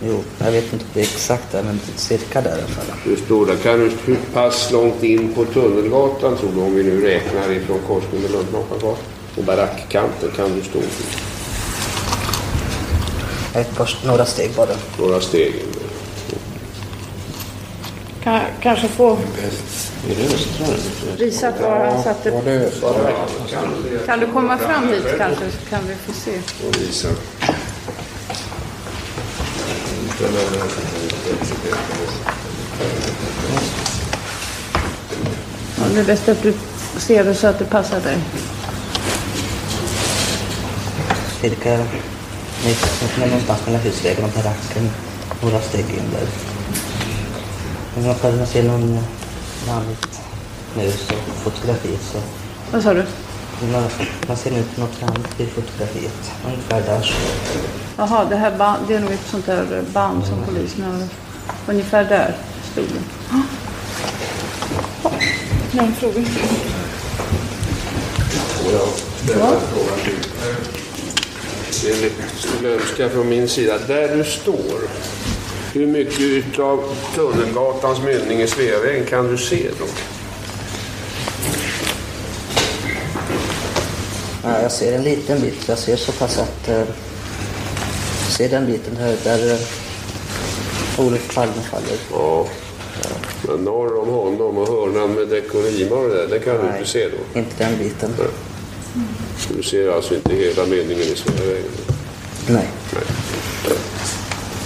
Jo, 0.07 0.23
jag 0.37 0.51
vet 0.51 0.73
inte 0.73 0.85
det 0.93 1.01
exakt 1.01 1.51
där, 1.51 1.63
men 1.63 1.79
cirka 1.95 2.41
där 2.41 2.49
i 2.49 2.53
alla 2.53 2.67
fall. 2.67 2.85
Du 3.05 3.15
står 3.15 3.45
där. 3.45 3.55
Kan 3.55 3.79
du, 3.79 3.91
hur 4.05 4.17
pass 4.33 4.71
långt 4.71 5.03
in 5.03 5.33
på 5.33 5.45
Tunnelgatan 5.45 6.37
tror 6.37 6.51
du, 6.55 6.61
om 6.61 6.75
vi 6.75 6.83
nu 6.83 7.01
räknar 7.01 7.51
ifrån 7.51 7.79
korsningen 7.87 8.21
med 8.21 8.31
Lundmakargatan 8.31 9.03
och 9.37 9.43
barackkanten, 9.43 10.31
kan 10.35 10.55
du 10.55 10.61
stå? 10.61 10.79
Ett 13.59 13.75
par, 13.75 13.99
några 14.05 14.25
steg 14.25 14.51
bara. 14.55 14.75
Några 14.99 15.21
steg. 15.21 15.53
Kan, 18.23 18.41
kanske 18.61 18.87
få 18.87 19.11
Är 19.11 20.15
det 20.15 20.33
östra? 20.33 20.65
visa 21.17 21.51
var 21.61 21.85
han 21.85 22.03
satte... 22.03 22.31
Kan 24.05 24.19
du 24.19 24.27
komma 24.27 24.57
fram 24.57 24.87
hit 24.87 25.05
kanske 25.17 25.51
så 25.51 25.69
kan 25.69 25.87
vi 25.87 25.95
få 25.95 26.13
se. 26.13 26.31
Och 26.67 26.75
visa. 26.81 27.07
Ja, 35.77 35.83
det 35.93 35.99
är 35.99 36.05
bäst 36.05 36.29
att 36.29 36.43
du 36.43 36.53
ser 36.97 37.23
det 37.23 37.35
så 37.35 37.47
att 37.47 37.59
det 37.59 37.65
passar 37.65 37.99
dig. 37.99 38.17
Cirka 41.41 41.77
mitt, 42.65 43.19
någonstans 43.19 43.65
mellan 43.65 43.81
husvägen 43.81 44.25
och 44.25 44.31
baracken. 44.31 44.89
Några 45.41 45.61
steg 45.61 45.85
in 45.89 46.11
där. 46.11 46.52
Men 47.95 48.07
man 48.07 48.15
kan 48.15 48.47
se 48.47 48.63
någon 48.63 48.99
manligt 49.67 50.21
nu 50.77 50.91
så 50.91 51.13
fotografiet 51.43 52.01
så. 52.01 52.17
Vad 52.71 52.83
sa 52.83 52.93
du? 52.93 53.03
Man, 53.71 53.83
man 54.27 54.37
ser 54.37 54.51
ut 54.51 54.77
något 54.77 55.01
manligt 55.01 55.39
vid 55.39 55.49
fotografiet. 55.49 56.31
Ungefär 56.45 56.81
där 56.81 57.01
så. 57.01 57.13
Jaha, 57.97 58.25
det 58.25 58.35
här 58.35 58.57
band, 58.57 58.87
det 58.87 58.95
är 58.95 58.99
nog 58.99 59.11
ett 59.11 59.27
sånt 59.31 59.45
där 59.45 59.83
band 59.93 60.25
som 60.25 60.43
polisen 60.45 60.83
har. 60.83 61.07
Ungefär 61.73 62.03
där 62.03 62.35
stod 62.71 62.83
det. 62.83 63.01
Ja. 63.31 63.41
Några 65.71 65.91
frågor? 65.91 66.23
Får 68.63 68.71
jag 68.71 68.87
ställa 69.23 69.45
en 69.45 69.61
fråga 69.73 69.95
till? 70.03 70.29
Det 71.83 71.89
är 71.89 72.01
lite 72.01 72.23
skulle 72.37 72.69
önska 72.69 73.09
från 73.09 73.29
min 73.29 73.49
sida. 73.49 73.77
Där 73.87 74.17
du 74.17 74.23
står, 74.23 74.81
hur 75.73 75.87
mycket 75.87 76.59
av 76.59 76.95
Tunnelgatans 77.15 78.01
mynning 78.01 78.41
i 78.41 78.47
Sveavägen 78.47 79.05
kan 79.05 79.27
du 79.27 79.37
se 79.37 79.69
då? 79.79 79.85
Ja, 84.43 84.61
jag 84.61 84.71
ser 84.71 84.93
en 84.93 85.03
liten 85.03 85.41
bit. 85.41 85.67
Jag 85.67 85.77
ser 85.77 85.95
så 85.95 86.11
pass 86.11 86.37
att... 86.37 86.69
Eh, 86.69 86.83
ser 88.29 88.49
den 88.49 88.65
biten 88.65 88.97
här 88.97 89.17
där 89.23 89.53
eh, 89.53 89.59
Olof 90.99 91.35
Palme 91.35 91.53
faller. 91.71 91.97
Ja. 92.11 92.47
Men 93.47 93.63
norr 93.63 93.99
om 93.99 94.09
honom 94.09 94.57
och 94.57 94.67
hörnan 94.67 95.13
med 95.13 95.27
Dekorima 95.27 95.95
och 95.95 96.09
det 96.09 96.15
där, 96.15 96.27
det 96.27 96.39
kan 96.39 96.57
du 96.57 96.77
inte 96.77 96.89
se 96.89 97.09
då? 97.09 97.39
Inte 97.39 97.55
den 97.57 97.77
biten. 97.77 98.09
Så 99.37 99.53
du 99.53 99.63
ser 99.63 99.95
alltså 99.95 100.15
inte 100.15 100.35
hela 100.35 100.65
mynningen 100.65 101.03
i 101.03 101.15
Sveavägen? 101.15 101.71
Nej. 102.47 102.67
Nej. 102.93 103.03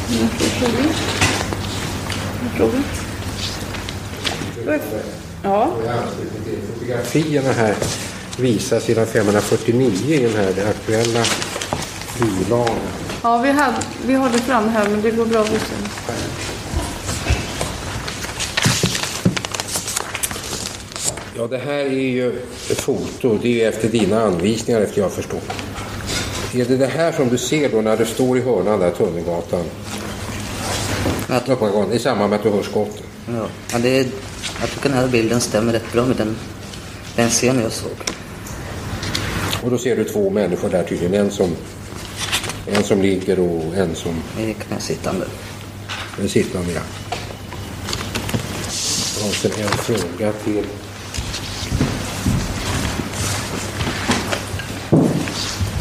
Några 0.09 0.27
frågor? 2.57 2.81
Ja. 5.43 5.71
Fotografierna 6.73 7.51
här 7.51 7.75
visar 8.37 8.79
sidan 8.79 9.05
549 9.05 9.91
i 10.07 10.19
den 10.19 10.35
här 10.35 10.53
den 10.53 10.67
aktuella 10.67 11.23
bilagan. 12.19 12.75
Ja, 13.23 13.37
vi, 13.37 13.51
hade, 13.51 13.77
vi 14.05 14.13
har 14.13 14.29
det 14.29 14.37
fram 14.37 14.69
här 14.69 14.89
men 14.89 15.01
det 15.01 15.11
går 15.11 15.25
bra 15.25 15.41
att 15.41 15.53
visa. 15.53 15.65
Ja, 21.37 21.47
det 21.47 21.57
här 21.57 21.73
är 21.73 21.89
ju 21.89 22.29
ett 22.71 22.81
foto. 22.81 23.39
Det 23.41 23.63
är 23.63 23.69
efter 23.69 23.89
dina 23.89 24.21
anvisningar 24.21 24.81
efter 24.81 25.01
jag 25.01 25.11
förstår. 25.11 25.39
Är 26.53 26.65
det 26.65 26.77
det 26.77 26.87
här 26.87 27.11
som 27.11 27.29
du 27.29 27.37
ser 27.37 27.69
då 27.69 27.81
när 27.81 27.97
du 27.97 28.05
står 28.05 28.37
i 28.37 28.41
hörnan 28.41 28.79
där, 28.79 28.91
Tunnelgatan? 28.91 29.63
Uppgången, 31.29 31.91
I 31.91 31.99
samband 31.99 32.29
med 32.29 32.37
att 32.37 32.43
du 32.43 32.49
hör 32.49 32.63
skotten? 32.63 33.03
Ja, 33.27 33.47
ja 33.71 33.77
det 33.79 33.99
är, 33.99 34.05
jag 34.61 34.69
tycker 34.69 34.89
den 34.89 34.97
här 34.97 35.07
bilden 35.07 35.41
stämmer 35.41 35.73
rätt 35.73 35.93
bra 35.93 36.05
med 36.05 36.15
den, 36.15 36.35
den 37.15 37.29
scen 37.29 37.59
jag 37.61 37.71
såg. 37.71 37.91
Och 39.63 39.71
då 39.71 39.77
ser 39.77 39.95
du 39.95 40.03
två 40.03 40.29
människor 40.29 40.69
där 40.69 40.83
tydligen. 40.83 41.13
En 41.13 41.31
som, 41.31 41.55
en 42.67 42.83
som 42.83 43.01
ligger 43.01 43.39
och 43.39 43.75
en 43.75 43.95
som 43.95 44.11
är 44.39 44.53
knäsittande. 44.53 45.25
är 46.23 46.27
sittande. 46.27 46.71
Ja. 46.73 46.81
Och 49.27 49.33
sen 49.33 49.51
en 49.51 49.67
fråga 49.67 50.31
till. 50.31 50.65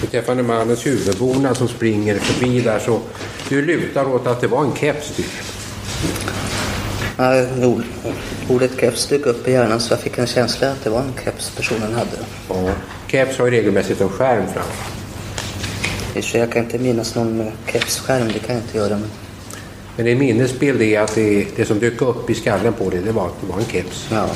Beträffande 0.00 0.42
mannens 0.42 0.86
huvudbonad 0.86 1.56
som 1.56 1.68
springer 1.68 2.18
förbi 2.18 2.60
där 2.60 2.78
så 2.78 3.00
du 3.48 3.62
lutar 3.62 4.08
åt 4.08 4.26
att 4.26 4.40
det 4.40 4.46
var 4.46 4.64
en 4.64 4.74
keps 4.74 5.16
typ. 5.16 5.26
Ja, 7.16 7.46
ord, 7.62 7.82
ordet 8.48 8.80
keps 8.80 9.06
dök 9.06 9.26
upp 9.26 9.48
i 9.48 9.52
hjärnan 9.52 9.80
så 9.80 9.92
jag 9.92 10.00
fick 10.00 10.18
en 10.18 10.26
känsla 10.26 10.70
att 10.70 10.84
det 10.84 10.90
var 10.90 11.00
en 11.00 11.12
keps 11.24 11.50
personen 11.50 11.94
hade. 11.94 12.18
Ja. 12.48 12.72
Keps 13.08 13.38
har 13.38 13.46
ju 13.46 13.50
regelmässigt 13.50 14.00
en 14.00 14.08
skärm 14.08 14.46
fram. 14.46 14.64
I 16.14 16.18
och 16.18 16.24
för 16.24 16.30
sig, 16.30 16.40
Jag 16.40 16.52
kan 16.52 16.64
inte 16.64 16.78
minnas 16.78 17.14
någon 17.14 17.50
kepsskärm, 17.66 18.28
det 18.32 18.38
kan 18.38 18.54
jag 18.54 18.64
inte 18.64 18.78
göra. 18.78 18.98
Men... 18.98 19.10
Men 19.96 20.06
en 20.06 20.18
minnesbild 20.18 20.82
är 20.82 21.00
att 21.00 21.14
det, 21.14 21.46
det 21.56 21.64
som 21.64 21.78
dök 21.78 22.02
upp 22.02 22.30
i 22.30 22.34
skallen 22.34 22.72
på 22.72 22.90
dig, 22.90 23.00
det 23.04 23.12
var 23.12 23.26
att 23.26 23.40
det 23.40 23.46
var 23.46 23.58
en 23.58 23.64
keps. 23.64 24.08
Ja. 24.10 24.28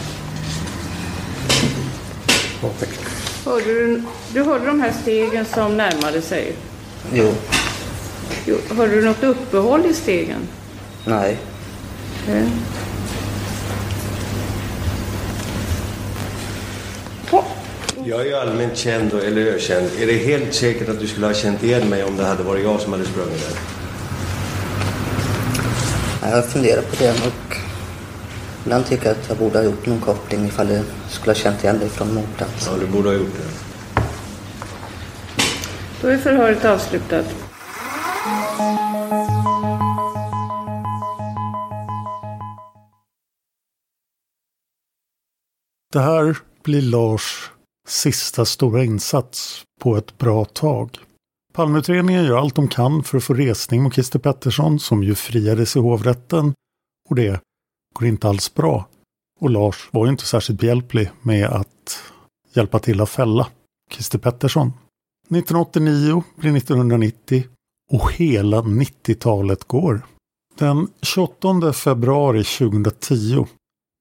Hörde 3.44 3.64
du, 3.64 4.02
du 4.32 4.42
hörde 4.42 4.66
de 4.66 4.80
här 4.80 4.92
stegen 5.02 5.44
som 5.44 5.76
närmade 5.76 6.22
sig? 6.22 6.52
Jo, 7.12 7.32
Jo, 8.46 8.56
Hörde 8.76 8.94
du 8.94 9.04
något 9.04 9.22
uppehåll 9.22 9.86
i 9.86 9.94
stegen? 9.94 10.40
nej. 11.04 11.36
Okej. 12.24 12.48
Jag 18.04 18.20
är 18.20 18.24
ju 18.24 18.34
allmänt 18.34 18.76
känd, 18.76 19.12
och- 19.12 19.24
eller 19.24 19.40
ökänd. 19.46 19.90
Är 20.00 20.06
det 20.06 20.12
helt 20.12 20.54
säkert 20.54 20.88
att 20.88 21.00
du 21.00 21.06
skulle 21.06 21.26
ha 21.26 21.34
känt 21.34 21.62
igen 21.62 21.88
mig 21.88 22.04
om 22.04 22.16
det 22.16 22.24
hade 22.24 22.42
varit 22.42 22.64
jag 22.64 22.80
som 22.80 22.92
hade 22.92 23.04
sprungit 23.04 23.48
där? 23.48 23.58
Ja, 26.22 26.36
Jag 26.36 26.46
funderar 26.46 26.82
på 26.82 26.96
det 26.98 27.10
och 27.10 27.56
ibland 28.64 28.86
tycker 28.86 29.06
jag 29.06 29.12
att 29.12 29.28
jag 29.28 29.36
borde 29.36 29.58
ha 29.58 29.64
gjort 29.64 29.86
någon 29.86 30.00
koppling 30.00 30.46
ifall 30.46 30.70
jag 30.70 30.82
skulle 31.08 31.30
ha 31.30 31.34
känt 31.40 31.64
igen 31.64 31.78
dig 31.78 31.88
från 31.88 32.14
mordplatsen. 32.14 32.72
Ja, 32.74 32.80
du 32.80 32.86
borde 32.86 33.08
ha 33.08 33.16
gjort 33.16 33.34
det. 33.36 34.02
Då 36.02 36.08
är 36.08 36.18
förhöret 36.18 36.64
avslutat. 36.64 37.24
Det 45.92 46.00
här 46.00 46.38
blir 46.62 46.82
Lars 46.82 47.50
sista 47.88 48.44
stora 48.44 48.84
insats 48.84 49.64
på 49.80 49.96
ett 49.96 50.18
bra 50.18 50.44
tag. 50.44 50.98
Palmeutredningen 51.52 52.24
gör 52.24 52.38
allt 52.38 52.54
de 52.54 52.68
kan 52.68 53.02
för 53.02 53.18
att 53.18 53.24
få 53.24 53.34
resning 53.34 53.82
mot 53.82 53.94
Christer 53.94 54.18
Pettersson 54.18 54.80
som 54.80 55.02
ju 55.02 55.14
friades 55.14 55.76
i 55.76 55.78
hovrätten 55.78 56.54
och 57.08 57.16
det 57.16 57.40
går 57.94 58.08
inte 58.08 58.28
alls 58.28 58.54
bra. 58.54 58.88
Och 59.40 59.50
Lars 59.50 59.88
var 59.92 60.06
ju 60.06 60.10
inte 60.10 60.24
särskilt 60.24 60.60
behjälplig 60.60 61.10
med 61.22 61.46
att 61.46 62.02
hjälpa 62.54 62.78
till 62.78 63.00
att 63.00 63.10
fälla 63.10 63.48
Christer 63.92 64.18
Pettersson. 64.18 64.68
1989 65.22 66.24
blir 66.36 66.56
1990 66.56 67.44
och 67.90 68.12
hela 68.12 68.62
90-talet 68.62 69.64
går. 69.64 70.02
Den 70.54 70.88
28 71.02 71.72
februari 71.72 72.44
2010 72.44 73.46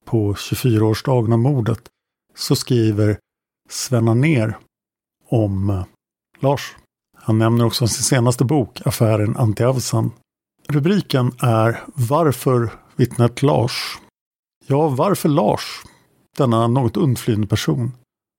på 0.06 0.34
24-årsdagen 0.34 1.34
av 1.34 1.40
mordet 1.40 1.80
så 2.36 2.56
skriver 2.56 3.18
Svenna 3.70 4.14
ner 4.14 4.58
om 5.30 5.70
eh, 5.70 5.84
Lars. 6.40 6.76
Han 7.18 7.38
nämner 7.38 7.66
också 7.66 7.88
sin 7.88 8.04
senaste 8.04 8.46
bok, 8.46 8.82
Affären 8.86 9.38
Anti-Avsan. 9.38 10.12
Rubriken 10.68 11.32
är 11.40 11.84
Varför 11.96 12.72
vittnet 12.96 13.42
Lars? 13.42 13.98
Ja, 14.68 14.88
varför 14.88 15.30
Lars? 15.30 15.82
Denna 16.38 16.68
något 16.68 16.98
undflyende 16.98 17.48
person 17.48 17.92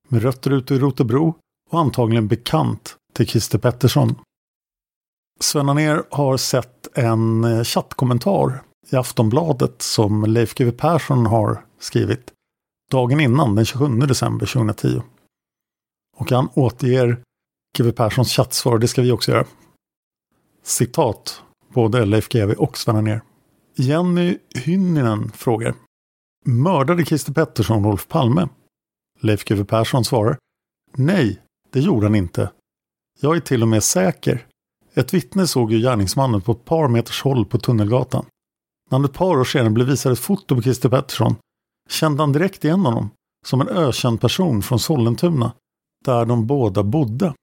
med 0.07 0.21
rötter 0.21 0.51
ute 0.51 0.75
i 0.75 0.79
Rotebro 0.79 1.35
och 1.69 1.79
antagligen 1.79 2.27
bekant 2.27 2.95
till 3.13 3.27
Christer 3.27 3.57
Pettersson. 3.57 4.15
Sven 5.39 5.69
Anér 5.69 6.03
har 6.11 6.37
sett 6.37 6.97
en 6.97 7.43
eh, 7.43 7.63
chattkommentar 7.63 8.63
i 8.91 8.95
Aftonbladet 8.95 9.81
som 9.81 10.23
Leif 10.23 10.53
GW 10.55 10.71
Persson 10.71 11.25
har 11.25 11.65
skrivit 11.79 12.31
dagen 12.91 13.19
innan, 13.19 13.55
den 13.55 13.65
27 13.65 13.99
december 13.99 14.45
2010. 14.45 15.01
Och 16.17 16.31
han 16.31 16.49
återger 16.53 17.21
GW 17.77 17.91
Perssons 17.91 18.31
chattsvar, 18.33 18.77
det 18.77 18.87
ska 18.87 19.01
vi 19.01 19.11
också 19.11 19.31
göra. 19.31 19.45
Citat, 20.63 21.43
både 21.73 22.05
Leif 22.05 22.29
GW 22.29 22.53
och 22.53 22.77
Sven 22.77 22.95
Anér. 22.95 23.21
Jenny 23.75 24.37
Hynninen 24.55 25.31
frågar. 25.31 25.75
Mördade 26.45 27.05
Christer 27.05 27.33
Pettersson 27.33 27.83
Rolf 27.83 28.07
Palme? 28.07 28.49
Leif 29.19 29.43
GW 29.43 29.63
Persson 29.63 30.05
svarar. 30.05 30.37
Nej, 30.95 31.41
det 31.69 31.79
gjorde 31.79 32.05
han 32.05 32.15
inte. 32.15 32.51
Jag 33.19 33.35
är 33.35 33.39
till 33.39 33.61
och 33.61 33.67
med 33.67 33.83
säker. 33.83 34.47
Ett 34.93 35.13
vittne 35.13 35.47
såg 35.47 35.71
ju 35.71 35.79
gärningsmannen 35.79 36.41
på 36.41 36.51
ett 36.51 36.65
par 36.65 36.87
meters 36.87 37.21
håll 37.21 37.45
på 37.45 37.57
Tunnelgatan. 37.57 38.25
När 38.89 38.97
han 38.97 39.05
ett 39.05 39.13
par 39.13 39.39
år 39.39 39.43
senare 39.43 39.69
blev 39.69 39.87
visad 39.87 40.11
ett 40.11 40.19
foto 40.19 40.55
på 40.55 40.61
Christer 40.61 40.89
Pettersson 40.89 41.35
kände 41.89 42.23
han 42.23 42.31
direkt 42.31 42.65
igen 42.65 42.85
honom 42.85 43.09
som 43.45 43.61
en 43.61 43.67
ökänd 43.67 44.21
person 44.21 44.61
från 44.61 44.79
Sollentuna, 44.79 45.53
där 46.05 46.25
de 46.25 46.47
båda 46.47 46.83
bodde. 46.83 47.33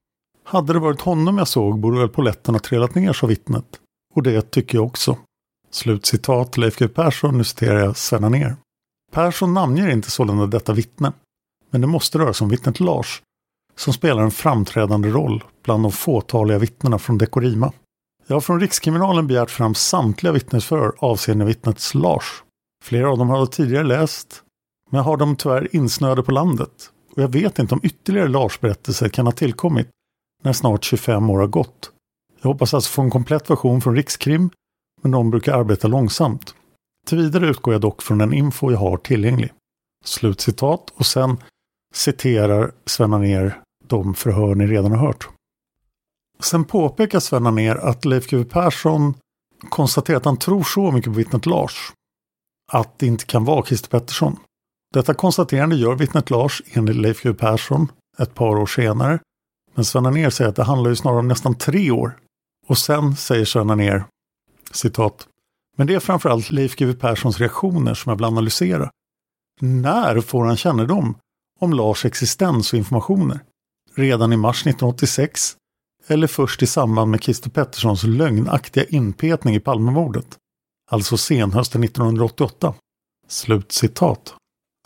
Hade 0.45 0.73
det 0.73 0.79
varit 0.79 1.01
honom 1.01 1.39
jag 1.39 1.49
såg 1.49 1.79
borde 1.79 1.99
väl 1.99 2.09
poletten 2.09 2.55
ha 2.55 2.61
trillat 2.61 2.95
ner, 2.95 3.13
sa 3.13 3.27
vittnet. 3.27 3.81
Och 4.15 4.23
det 4.23 4.51
tycker 4.51 4.79
jag 4.79 4.87
också. 4.87 5.19
Slutcitat 5.71 6.57
Leif 6.57 6.79
G 6.79 6.89
Persson, 6.89 7.39
nu 7.39 7.45
citerar 7.45 7.79
jag 7.81 7.97
Sven 7.97 8.33
ner. 8.33 8.57
Persson 9.13 9.55
namnger 9.55 9.89
inte 9.89 10.11
sålunda 10.11 10.47
detta 10.47 10.73
vittne. 10.73 11.13
Men 11.71 11.81
det 11.81 11.87
måste 11.87 12.19
röra 12.19 12.35
sig 12.35 12.45
om 12.45 12.51
vittnet 12.51 12.81
Lars, 12.81 13.23
som 13.79 13.93
spelar 13.93 14.23
en 14.23 14.31
framträdande 14.31 15.09
roll 15.09 15.45
bland 15.65 15.83
de 15.83 15.93
fåtaliga 15.93 16.59
vittnena 16.59 16.99
från 16.99 17.19
Dekorima. 17.19 17.73
Jag 18.27 18.37
har 18.37 18.41
från 18.41 18.61
Rikskriminalen 18.61 19.27
begärt 19.27 19.51
fram 19.51 19.75
samtliga 19.75 20.33
vittnesförhör 20.33 20.93
avseende 20.99 21.45
vittnet 21.45 21.95
Lars. 21.95 22.43
Flera 22.85 23.11
av 23.11 23.19
dem 23.19 23.29
har 23.29 23.39
jag 23.39 23.53
tidigare 23.53 23.85
läst, 23.85 24.43
men 24.91 24.99
jag 24.99 25.05
har 25.05 25.17
dem 25.17 25.37
tyvärr 25.37 25.77
insnöade 25.77 26.23
på 26.23 26.33
landet. 26.33 26.91
Och 27.17 27.23
jag 27.23 27.29
vet 27.29 27.59
inte 27.59 27.75
om 27.75 27.81
ytterligare 27.83 28.29
Lars-berättelser 28.29 29.09
kan 29.09 29.27
ha 29.27 29.33
tillkommit 29.33 29.89
när 30.43 30.53
snart 30.53 30.85
25 30.85 31.31
år 31.31 31.39
har 31.39 31.47
gått. 31.47 31.91
Jag 32.41 32.49
hoppas 32.49 32.75
alltså 32.75 32.91
få 32.91 33.03
en 33.03 33.11
komplett 33.11 33.51
version 33.51 33.81
från 33.81 33.97
Rikskrim, 33.97 34.51
men 35.03 35.13
de 35.13 35.31
brukar 35.31 35.59
arbeta 35.59 35.89
långsamt. 35.89 36.55
Till 37.07 37.19
vidare 37.19 37.47
utgår 37.47 37.75
jag 37.75 37.81
dock 37.81 38.03
från 38.03 38.19
den 38.19 38.33
info 38.33 38.71
jag 38.71 38.79
har 38.79 38.97
tillgänglig. 38.97 39.53
Slutcitat 40.05 40.91
och 40.91 41.07
sen 41.07 41.37
citerar 41.95 42.73
Sven 42.87 43.11
ner 43.11 43.63
de 43.89 44.15
förhör 44.15 44.55
ni 44.55 44.67
redan 44.67 44.93
har 44.93 45.07
hört. 45.07 45.29
Sen 46.41 46.65
påpekar 46.65 47.21
Sven 47.21 47.55
ner 47.55 47.77
att 47.77 48.05
Leif 48.05 48.27
GW 48.27 48.45
Persson 48.45 49.15
konstaterar 49.69 50.17
att 50.17 50.25
han 50.25 50.37
tror 50.37 50.63
så 50.63 50.93
mycket 50.93 51.13
på 51.13 51.17
vittnet 51.17 51.47
Lars 51.47 51.93
att 52.73 52.99
det 52.99 53.07
inte 53.07 53.25
kan 53.25 53.45
vara 53.45 53.65
Christer 53.65 53.89
Pettersson. 53.89 54.37
Detta 54.95 55.15
konstaterande 55.15 55.77
gör 55.77 55.95
vittnet 55.95 56.31
Lars 56.31 56.63
enligt 56.73 56.97
Leif 56.97 57.23
GW 57.23 57.35
Persson 57.35 57.93
ett 58.19 58.35
par 58.35 58.57
år 58.57 58.67
senare. 58.67 59.19
Men 59.75 59.85
Sven 59.85 60.03
ner 60.03 60.31
säger 60.31 60.51
att 60.51 60.57
det 60.57 60.65
handlar 60.65 60.91
ju 60.91 60.97
snarare 60.97 61.19
om 61.19 61.29
nästan 61.29 61.55
tre 61.55 61.91
år. 61.91 62.19
Och 62.67 62.79
sen 62.79 63.17
säger 63.17 63.45
Sven 63.45 63.67
ner 63.67 64.05
citat 64.73 65.29
men 65.79 65.87
det 65.87 65.95
är 65.95 66.01
framförallt 66.01 66.51
Leif 66.51 66.77
GW 66.77 66.95
Perssons 66.95 67.39
reaktioner 67.39 67.95
som 67.95 68.11
jag 68.11 68.17
vill 68.17 68.25
analysera. 68.25 68.91
När 69.61 70.21
får 70.21 70.45
han 70.45 70.57
kännedom 70.57 71.19
om 71.61 71.73
Lars 71.73 72.05
existens 72.05 72.73
och 72.73 72.79
informationer? 72.79 73.41
Redan 73.95 74.33
i 74.33 74.37
mars 74.37 74.61
1986? 74.61 75.57
Eller 76.07 76.27
först 76.27 76.63
i 76.63 76.67
samband 76.67 77.11
med 77.11 77.23
Christer 77.23 77.51
Petterssons 77.51 78.05
lögnaktiga 78.05 78.85
inpetning 78.85 79.55
i 79.55 79.61
Palmemordet? 79.61 80.37
Alltså 80.91 81.17
senhösten 81.17 81.85
1988. 81.85 82.75
Slutcitat. 83.29 84.35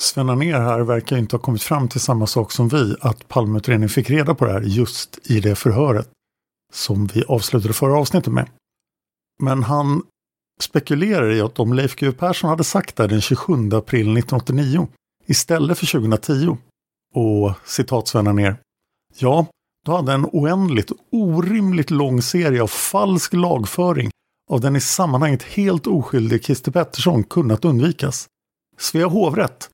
Sven 0.01 0.31
Anér 0.31 0.61
här 0.61 0.81
verkar 0.81 1.19
inte 1.19 1.37
ha 1.37 1.41
kommit 1.41 1.63
fram 1.63 1.89
till 1.89 2.01
samma 2.01 2.27
sak 2.27 2.53
som 2.53 2.69
vi, 2.69 2.97
att 3.01 3.29
Palmeutredningen 3.29 3.89
fick 3.89 4.11
reda 4.11 4.35
på 4.35 4.45
det 4.45 4.53
här 4.53 4.61
just 4.61 5.31
i 5.31 5.41
det 5.41 5.55
förhöret 5.55 6.09
som 6.73 7.07
vi 7.07 7.25
avslutade 7.25 7.75
förra 7.75 7.99
avsnittet 7.99 8.33
med. 8.33 8.49
Men 9.43 9.63
han 9.63 10.03
spekulerar 10.61 11.31
i 11.31 11.41
att 11.41 11.59
om 11.59 11.73
Leif 11.73 11.97
GW 11.97 12.13
Persson 12.13 12.51
hade 12.51 12.65
sagt 12.65 12.97
det 12.97 13.07
den 13.07 13.21
27 13.21 13.53
april 13.53 14.17
1989 14.17 14.89
istället 15.27 15.79
för 15.79 15.87
2010 15.87 16.57
och 17.15 17.53
citat 17.65 18.09
Sven 18.09 18.37
ner. 18.37 18.57
Ja, 19.19 19.47
då 19.87 19.97
hade 19.97 20.13
en 20.13 20.27
oändligt 20.33 20.93
orimligt 21.13 21.91
lång 21.91 22.23
serie 22.23 22.63
av 22.63 22.67
falsk 22.67 23.33
lagföring 23.33 24.11
av 24.51 24.61
den 24.61 24.77
i 24.77 24.81
sammanhanget 24.81 25.43
helt 25.43 25.87
oskyldige 25.87 26.43
Christer 26.43 26.73
Pettersson 26.73 27.25
kunnat 27.25 27.65
undvikas. 27.65 28.27
Svea 28.79 29.07
hovrätt, 29.07 29.71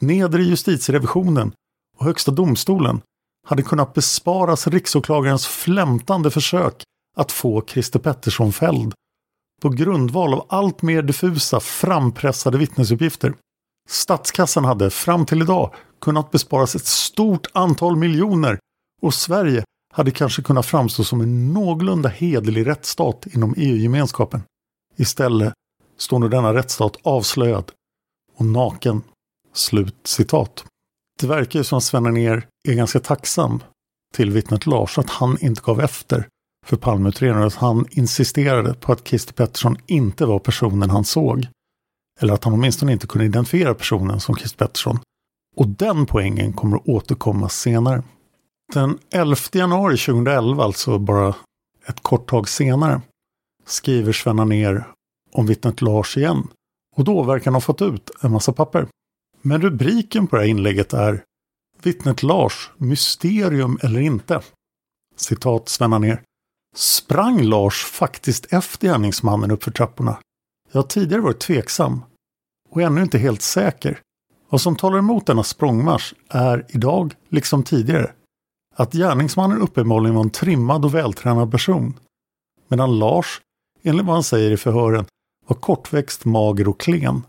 nedre 0.00 0.42
justitierevisionen 0.42 1.52
och 1.98 2.04
Högsta 2.04 2.30
domstolen 2.30 3.00
hade 3.46 3.62
kunnat 3.62 3.94
besparas 3.94 4.66
riksåklagarens 4.66 5.46
flämtande 5.46 6.30
försök 6.30 6.82
att 7.16 7.32
få 7.32 7.64
Christer 7.66 7.98
Pettersson 7.98 8.52
fälld 8.52 8.94
på 9.60 9.68
grundval 9.68 10.34
av 10.34 10.46
allt 10.48 10.82
mer 10.82 11.02
diffusa 11.02 11.60
frampressade 11.60 12.58
vittnesuppgifter. 12.58 13.34
Statskassan 13.88 14.64
hade 14.64 14.90
fram 14.90 15.26
till 15.26 15.42
idag 15.42 15.74
kunnat 16.00 16.30
besparas 16.30 16.74
ett 16.74 16.86
stort 16.86 17.46
antal 17.52 17.96
miljoner 17.96 18.58
och 19.00 19.14
Sverige 19.14 19.64
hade 19.92 20.10
kanske 20.10 20.42
kunnat 20.42 20.66
framstå 20.66 21.04
som 21.04 21.20
en 21.20 21.52
någorlunda 21.52 22.08
hederlig 22.08 22.66
rättsstat 22.66 23.26
inom 23.26 23.54
EU-gemenskapen. 23.56 24.42
Istället 24.96 25.54
står 25.96 26.18
nu 26.18 26.28
denna 26.28 26.54
rättsstat 26.54 26.96
avslöjad 27.02 27.72
och 28.36 28.44
naken. 28.44 29.02
Slut 29.52 29.96
citat. 30.04 30.64
Det 31.20 31.26
verkar 31.26 31.58
ju 31.58 31.64
som 31.64 31.78
att 31.78 31.84
Sven 31.84 32.02
ner 32.02 32.46
är 32.68 32.74
ganska 32.74 33.00
tacksam 33.00 33.62
till 34.14 34.30
vittnet 34.30 34.66
Lars 34.66 34.98
att 34.98 35.10
han 35.10 35.38
inte 35.40 35.62
gav 35.64 35.80
efter 35.80 36.28
för 36.66 36.76
Palmeutredningen 36.76 37.46
att 37.46 37.54
han 37.54 37.86
insisterade 37.90 38.74
på 38.74 38.92
att 38.92 39.08
Christer 39.08 39.32
Pettersson 39.32 39.76
inte 39.86 40.26
var 40.26 40.38
personen 40.38 40.90
han 40.90 41.04
såg. 41.04 41.46
Eller 42.20 42.34
att 42.34 42.44
han 42.44 42.52
åtminstone 42.52 42.92
inte 42.92 43.06
kunde 43.06 43.24
identifiera 43.24 43.74
personen 43.74 44.20
som 44.20 44.36
Christer 44.36 44.58
Pettersson. 44.66 44.98
Och 45.56 45.68
den 45.68 46.06
poängen 46.06 46.52
kommer 46.52 46.76
att 46.76 46.88
återkomma 46.88 47.48
senare. 47.48 48.02
Den 48.72 48.98
11 49.10 49.36
januari 49.52 49.96
2011, 49.96 50.64
alltså 50.64 50.98
bara 50.98 51.34
ett 51.86 52.00
kort 52.02 52.30
tag 52.30 52.48
senare, 52.48 53.00
skriver 53.66 54.12
Sven 54.12 54.36
ner 54.36 54.84
om 55.32 55.46
vittnet 55.46 55.82
Lars 55.82 56.16
igen. 56.16 56.48
Och 56.96 57.04
då 57.04 57.22
verkar 57.22 57.44
han 57.44 57.54
ha 57.54 57.60
fått 57.60 57.82
ut 57.82 58.10
en 58.20 58.32
massa 58.32 58.52
papper. 58.52 58.86
Men 59.42 59.62
rubriken 59.62 60.26
på 60.26 60.36
det 60.36 60.42
här 60.42 60.48
inlägget 60.48 60.92
är 60.92 61.24
Vittnet 61.82 62.22
Lars, 62.22 62.70
mysterium 62.76 63.78
eller 63.82 64.00
inte? 64.00 64.40
Citat 65.16 65.68
Sven 65.68 65.90
ner. 65.90 66.22
Sprang 66.76 67.42
Lars 67.42 67.84
faktiskt 67.84 68.52
efter 68.52 68.88
gärningsmannen 68.88 69.50
uppför 69.50 69.70
trapporna? 69.70 70.18
Jag 70.72 70.82
har 70.82 70.88
tidigare 70.88 71.22
varit 71.22 71.40
tveksam 71.40 72.02
och 72.70 72.82
ännu 72.82 73.02
inte 73.02 73.18
helt 73.18 73.42
säker. 73.42 74.00
Vad 74.48 74.60
som 74.60 74.76
talar 74.76 74.98
emot 74.98 75.26
denna 75.26 75.44
språngmarsch 75.44 76.14
är 76.28 76.66
idag, 76.68 77.14
liksom 77.28 77.62
tidigare, 77.62 78.12
att 78.80 78.92
gärningsmannen 78.92 79.62
uppenbarligen 79.62 80.14
var 80.14 80.22
en 80.22 80.30
trimmad 80.30 80.84
och 80.84 80.94
vältränad 80.94 81.50
person. 81.50 81.98
Medan 82.68 82.98
Lars, 82.98 83.40
enligt 83.82 84.06
vad 84.06 84.14
han 84.14 84.24
säger 84.24 84.50
i 84.50 84.56
förhören, 84.56 85.06
var 85.46 85.56
kortväxt, 85.56 86.24
mager 86.24 86.68
och 86.68 86.80
klen. 86.80 87.22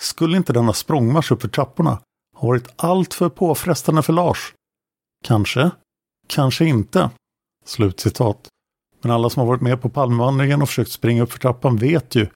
Skulle 0.00 0.36
inte 0.36 0.52
denna 0.52 0.72
språngmarsch 0.72 1.32
uppför 1.32 1.48
trapporna 1.48 1.90
ha 2.36 2.48
varit 2.48 2.68
alltför 2.76 3.28
påfrestande 3.28 4.02
för 4.02 4.12
Lars? 4.12 4.54
Kanske, 5.24 5.70
kanske 6.28 6.64
inte. 6.64 7.10
Slutcitat. 7.64 8.48
Men 9.00 9.12
alla 9.12 9.30
som 9.30 9.40
har 9.40 9.46
varit 9.46 9.60
med 9.60 9.82
på 9.82 9.88
Palmevandringen 9.88 10.62
och 10.62 10.68
försökt 10.68 10.90
springa 10.90 11.22
upp 11.22 11.32
för 11.32 11.38
trappan 11.38 11.76
vet 11.76 12.14
ju 12.14 12.26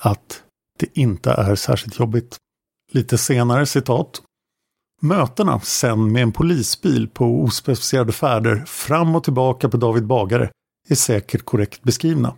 att 0.00 0.42
det 0.78 0.98
inte 0.98 1.30
är 1.30 1.54
särskilt 1.54 1.98
jobbigt. 1.98 2.36
Lite 2.92 3.18
senare 3.18 3.66
citat. 3.66 4.22
Mötena 5.00 5.60
sen 5.60 6.12
med 6.12 6.22
en 6.22 6.32
polisbil 6.32 7.08
på 7.08 7.24
ospecificerade 7.24 8.12
färder 8.12 8.64
fram 8.66 9.16
och 9.16 9.24
tillbaka 9.24 9.68
på 9.68 9.76
David 9.76 10.06
Bagare 10.06 10.50
är 10.88 10.94
säkert 10.94 11.44
korrekt 11.44 11.82
beskrivna. 11.82 12.34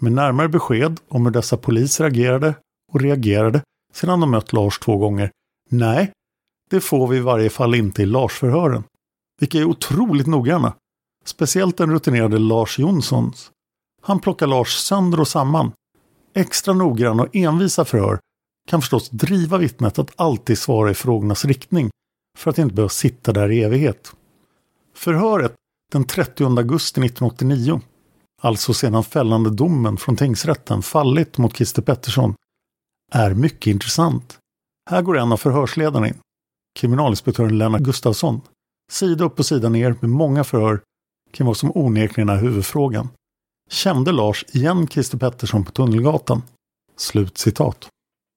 Med 0.00 0.12
närmare 0.12 0.48
besked 0.48 1.00
om 1.08 1.24
hur 1.24 1.32
dessa 1.32 1.56
poliser 1.56 2.04
agerade 2.04 2.54
och 2.92 3.00
reagerade 3.00 3.62
sedan 3.92 4.20
de 4.20 4.30
mött 4.30 4.52
Lars 4.52 4.78
två 4.78 4.96
gånger. 4.96 5.30
Nej, 5.70 6.12
det 6.70 6.80
får 6.80 7.08
vi 7.08 7.16
i 7.16 7.20
varje 7.20 7.50
fall 7.50 7.74
inte 7.74 8.02
i 8.02 8.06
Lars-förhören. 8.06 8.84
Vilka 9.40 9.58
är 9.58 9.64
otroligt 9.64 10.26
noggranna 10.26 10.74
Speciellt 11.24 11.76
den 11.76 11.90
rutinerade 11.90 12.38
Lars 12.38 12.78
Jonssons. 12.78 13.50
Han 14.02 14.20
plockar 14.20 14.46
Lars 14.46 14.76
sönder 14.76 15.20
och 15.20 15.28
samman. 15.28 15.72
Extra 16.34 16.74
noggrann 16.74 17.20
och 17.20 17.36
envisa 17.36 17.84
förhör 17.84 18.20
kan 18.70 18.80
förstås 18.80 19.10
driva 19.10 19.58
vittnet 19.58 19.98
att 19.98 20.10
alltid 20.16 20.58
svara 20.58 20.90
i 20.90 20.94
frågornas 20.94 21.44
riktning 21.44 21.90
för 22.38 22.50
att 22.50 22.58
inte 22.58 22.74
behöva 22.74 22.88
sitta 22.88 23.32
där 23.32 23.50
i 23.50 23.62
evighet. 23.62 24.12
Förhöret 24.94 25.54
den 25.92 26.04
30 26.04 26.44
augusti 26.44 27.00
1989, 27.00 27.80
alltså 28.42 28.74
sedan 28.74 29.04
fällande 29.04 29.50
domen 29.50 29.96
från 29.96 30.16
tingsrätten 30.16 30.82
fallit 30.82 31.38
mot 31.38 31.56
Christer 31.56 31.82
Pettersson, 31.82 32.34
är 33.12 33.34
mycket 33.34 33.66
intressant. 33.66 34.38
Här 34.90 35.02
går 35.02 35.18
en 35.18 35.32
av 35.32 35.36
förhörsledarna 35.36 36.08
in, 36.08 36.18
kriminalinspektören 36.78 37.58
Lennart 37.58 37.80
Gustafsson, 37.80 38.40
sida 38.92 39.24
upp 39.24 39.38
och 39.38 39.46
sida 39.46 39.68
ner 39.68 39.94
med 40.00 40.10
många 40.10 40.44
förhör 40.44 40.80
kring 41.32 41.46
vad 41.46 41.56
som 41.56 41.72
onekligen 41.74 42.28
är 42.28 42.36
huvudfrågan. 42.36 43.08
Kände 43.70 44.12
Lars 44.12 44.44
igen 44.52 44.88
Christer 44.88 45.18
Pettersson 45.18 45.64
på 45.64 45.70
Tunnelgatan? 45.70 46.42
Slut 46.96 47.38
citat. 47.38 47.88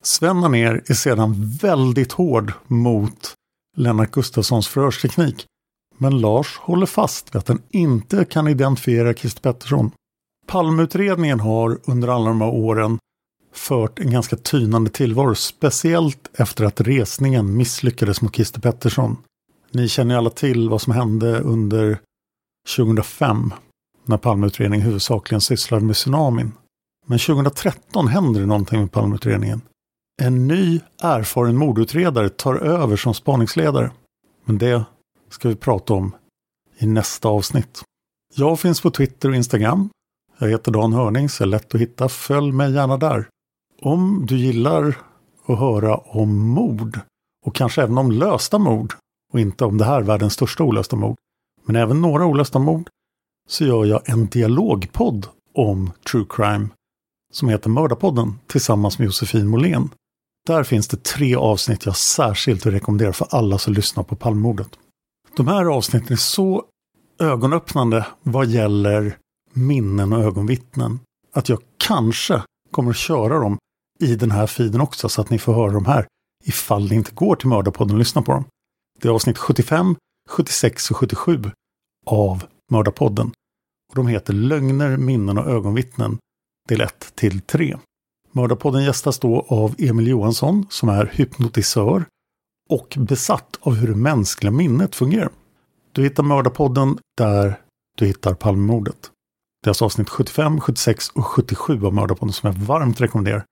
Sven 0.05 0.51
ner 0.51 0.83
är 0.87 0.93
sedan 0.93 1.49
väldigt 1.61 2.11
hård 2.11 2.53
mot 2.67 3.33
Lennart 3.77 4.11
Gustafssons 4.11 4.67
förhörsteknik. 4.67 5.45
Men 5.97 6.21
Lars 6.21 6.57
håller 6.57 6.85
fast 6.85 7.35
vid 7.35 7.39
att 7.39 7.45
den 7.45 7.61
inte 7.69 8.25
kan 8.25 8.47
identifiera 8.47 9.13
Christer 9.13 9.41
Pettersson. 9.41 9.91
Palmeutredningen 10.47 11.39
har 11.39 11.79
under 11.85 12.07
alla 12.07 12.25
de 12.25 12.41
här 12.41 12.49
åren 12.49 12.99
fört 13.53 13.99
en 13.99 14.11
ganska 14.11 14.35
tynande 14.35 14.89
tillvaro, 14.89 15.35
speciellt 15.35 16.29
efter 16.33 16.65
att 16.65 16.81
resningen 16.81 17.57
misslyckades 17.57 18.21
mot 18.21 18.35
Christer 18.35 18.61
Pettersson. 18.61 19.17
Ni 19.71 19.87
känner 19.87 20.15
ju 20.15 20.17
alla 20.17 20.29
till 20.29 20.69
vad 20.69 20.81
som 20.81 20.93
hände 20.93 21.39
under 21.39 21.99
2005 22.75 23.53
när 24.05 24.17
Palmeutredningen 24.17 24.85
huvudsakligen 24.85 25.41
sysslade 25.41 25.85
med 25.85 25.95
tsunamin. 25.95 26.51
Men 27.05 27.19
2013 27.19 28.07
händer 28.07 28.39
det 28.39 28.45
någonting 28.47 28.79
med 28.79 28.91
Palmeutredningen. 28.91 29.61
En 30.21 30.47
ny 30.47 30.81
erfaren 31.01 31.57
mordutredare 31.57 32.29
tar 32.29 32.55
över 32.55 32.95
som 32.95 33.13
spaningsledare. 33.13 33.91
Men 34.45 34.57
det 34.57 34.85
ska 35.29 35.49
vi 35.49 35.55
prata 35.55 35.93
om 35.93 36.15
i 36.77 36.85
nästa 36.85 37.29
avsnitt. 37.29 37.83
Jag 38.35 38.59
finns 38.59 38.81
på 38.81 38.91
Twitter 38.91 39.29
och 39.29 39.35
Instagram. 39.35 39.89
Jag 40.37 40.49
heter 40.49 40.71
Dan 40.71 40.93
Hörning 40.93 41.29
så 41.29 41.43
är 41.43 41.47
lätt 41.47 41.75
att 41.75 41.81
hitta. 41.81 42.09
Följ 42.09 42.51
mig 42.51 42.73
gärna 42.73 42.97
där. 42.97 43.27
Om 43.81 44.25
du 44.25 44.37
gillar 44.37 44.97
att 45.45 45.59
höra 45.59 45.97
om 45.97 46.37
mord 46.37 46.99
och 47.45 47.55
kanske 47.55 47.81
även 47.83 47.97
om 47.97 48.11
lösta 48.11 48.59
mord 48.59 48.93
och 49.33 49.39
inte 49.39 49.65
om 49.65 49.77
det 49.77 49.85
här 49.85 50.01
världens 50.01 50.33
största 50.33 50.63
olösta 50.63 50.95
mord, 50.95 51.17
men 51.65 51.75
även 51.75 52.01
några 52.01 52.25
olösta 52.25 52.59
mord, 52.59 52.89
så 53.49 53.65
gör 53.65 53.85
jag 53.85 54.09
en 54.09 54.27
dialogpodd 54.27 55.27
om 55.53 55.91
true 56.11 56.25
crime 56.29 56.67
som 57.31 57.49
heter 57.49 57.69
Mördarpodden 57.69 58.39
tillsammans 58.47 58.99
med 58.99 59.05
Josefin 59.05 59.47
Måhlén. 59.47 59.89
Där 60.47 60.63
finns 60.63 60.87
det 60.87 61.03
tre 61.03 61.35
avsnitt 61.35 61.85
jag 61.85 61.95
särskilt 61.95 62.65
rekommenderar 62.65 63.11
för 63.11 63.27
alla 63.31 63.57
som 63.57 63.73
lyssnar 63.73 64.03
på 64.03 64.15
Palmemordet. 64.15 64.69
De 65.37 65.47
här 65.47 65.65
avsnitten 65.65 66.11
är 66.11 66.17
så 66.17 66.65
ögonöppnande 67.19 68.07
vad 68.23 68.47
gäller 68.47 69.17
minnen 69.53 70.13
och 70.13 70.19
ögonvittnen 70.19 70.99
att 71.33 71.49
jag 71.49 71.59
kanske 71.77 72.43
kommer 72.71 72.89
att 72.89 72.97
köra 72.97 73.39
dem 73.39 73.57
i 73.99 74.15
den 74.15 74.31
här 74.31 74.47
feeden 74.47 74.81
också 74.81 75.09
så 75.09 75.21
att 75.21 75.29
ni 75.29 75.39
får 75.39 75.53
höra 75.53 75.71
dem 75.71 75.85
här 75.85 76.07
ifall 76.43 76.87
det 76.87 76.95
inte 76.95 77.11
går 77.11 77.35
till 77.35 77.47
Mördarpodden 77.47 77.93
och 77.93 77.99
lyssna 77.99 78.21
på 78.21 78.31
dem. 78.31 78.45
Det 79.01 79.07
är 79.07 79.11
avsnitt 79.11 79.37
75, 79.37 79.95
76 80.29 80.91
och 80.91 80.97
77 80.97 81.41
av 82.05 82.43
Mördarpodden. 82.71 83.31
Och 83.89 83.95
de 83.95 84.07
heter 84.07 84.33
Lögner, 84.33 84.97
minnen 84.97 85.37
och 85.37 85.47
ögonvittnen 85.47 86.17
del 86.69 86.81
1 86.81 87.11
till 87.15 87.41
3. 87.41 87.77
Mördarpodden 88.35 88.83
gästas 88.83 89.19
då 89.19 89.45
av 89.47 89.75
Emil 89.77 90.07
Johansson 90.07 90.65
som 90.69 90.89
är 90.89 91.05
hypnotisör 91.13 92.05
och 92.69 92.97
besatt 92.97 93.59
av 93.61 93.75
hur 93.75 93.87
det 93.87 93.95
mänskliga 93.95 94.51
minnet 94.51 94.95
fungerar. 94.95 95.29
Du 95.91 96.03
hittar 96.03 96.23
Mördarpodden 96.23 96.97
där 97.17 97.61
du 97.97 98.05
hittar 98.05 98.33
Palmemordet. 98.33 99.11
Det 99.63 99.67
är 99.67 99.69
alltså 99.69 99.85
avsnitt 99.85 100.09
75, 100.09 100.61
76 100.61 101.09
och 101.09 101.25
77 101.25 101.85
av 101.85 101.93
Mördarpodden 101.93 102.33
som 102.33 102.47
jag 102.47 102.57
varmt 102.57 103.01
rekommenderar. 103.01 103.45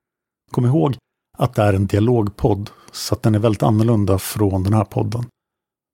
Kom 0.51 0.65
ihåg 0.65 0.97
att 1.37 1.53
det 1.53 1.61
är 1.61 1.73
en 1.73 1.87
dialogpodd 1.87 2.69
så 2.91 3.15
att 3.15 3.23
den 3.23 3.35
är 3.35 3.39
väldigt 3.39 3.63
annorlunda 3.63 4.19
från 4.19 4.63
den 4.63 4.73
här 4.73 4.85
podden. 4.85 5.25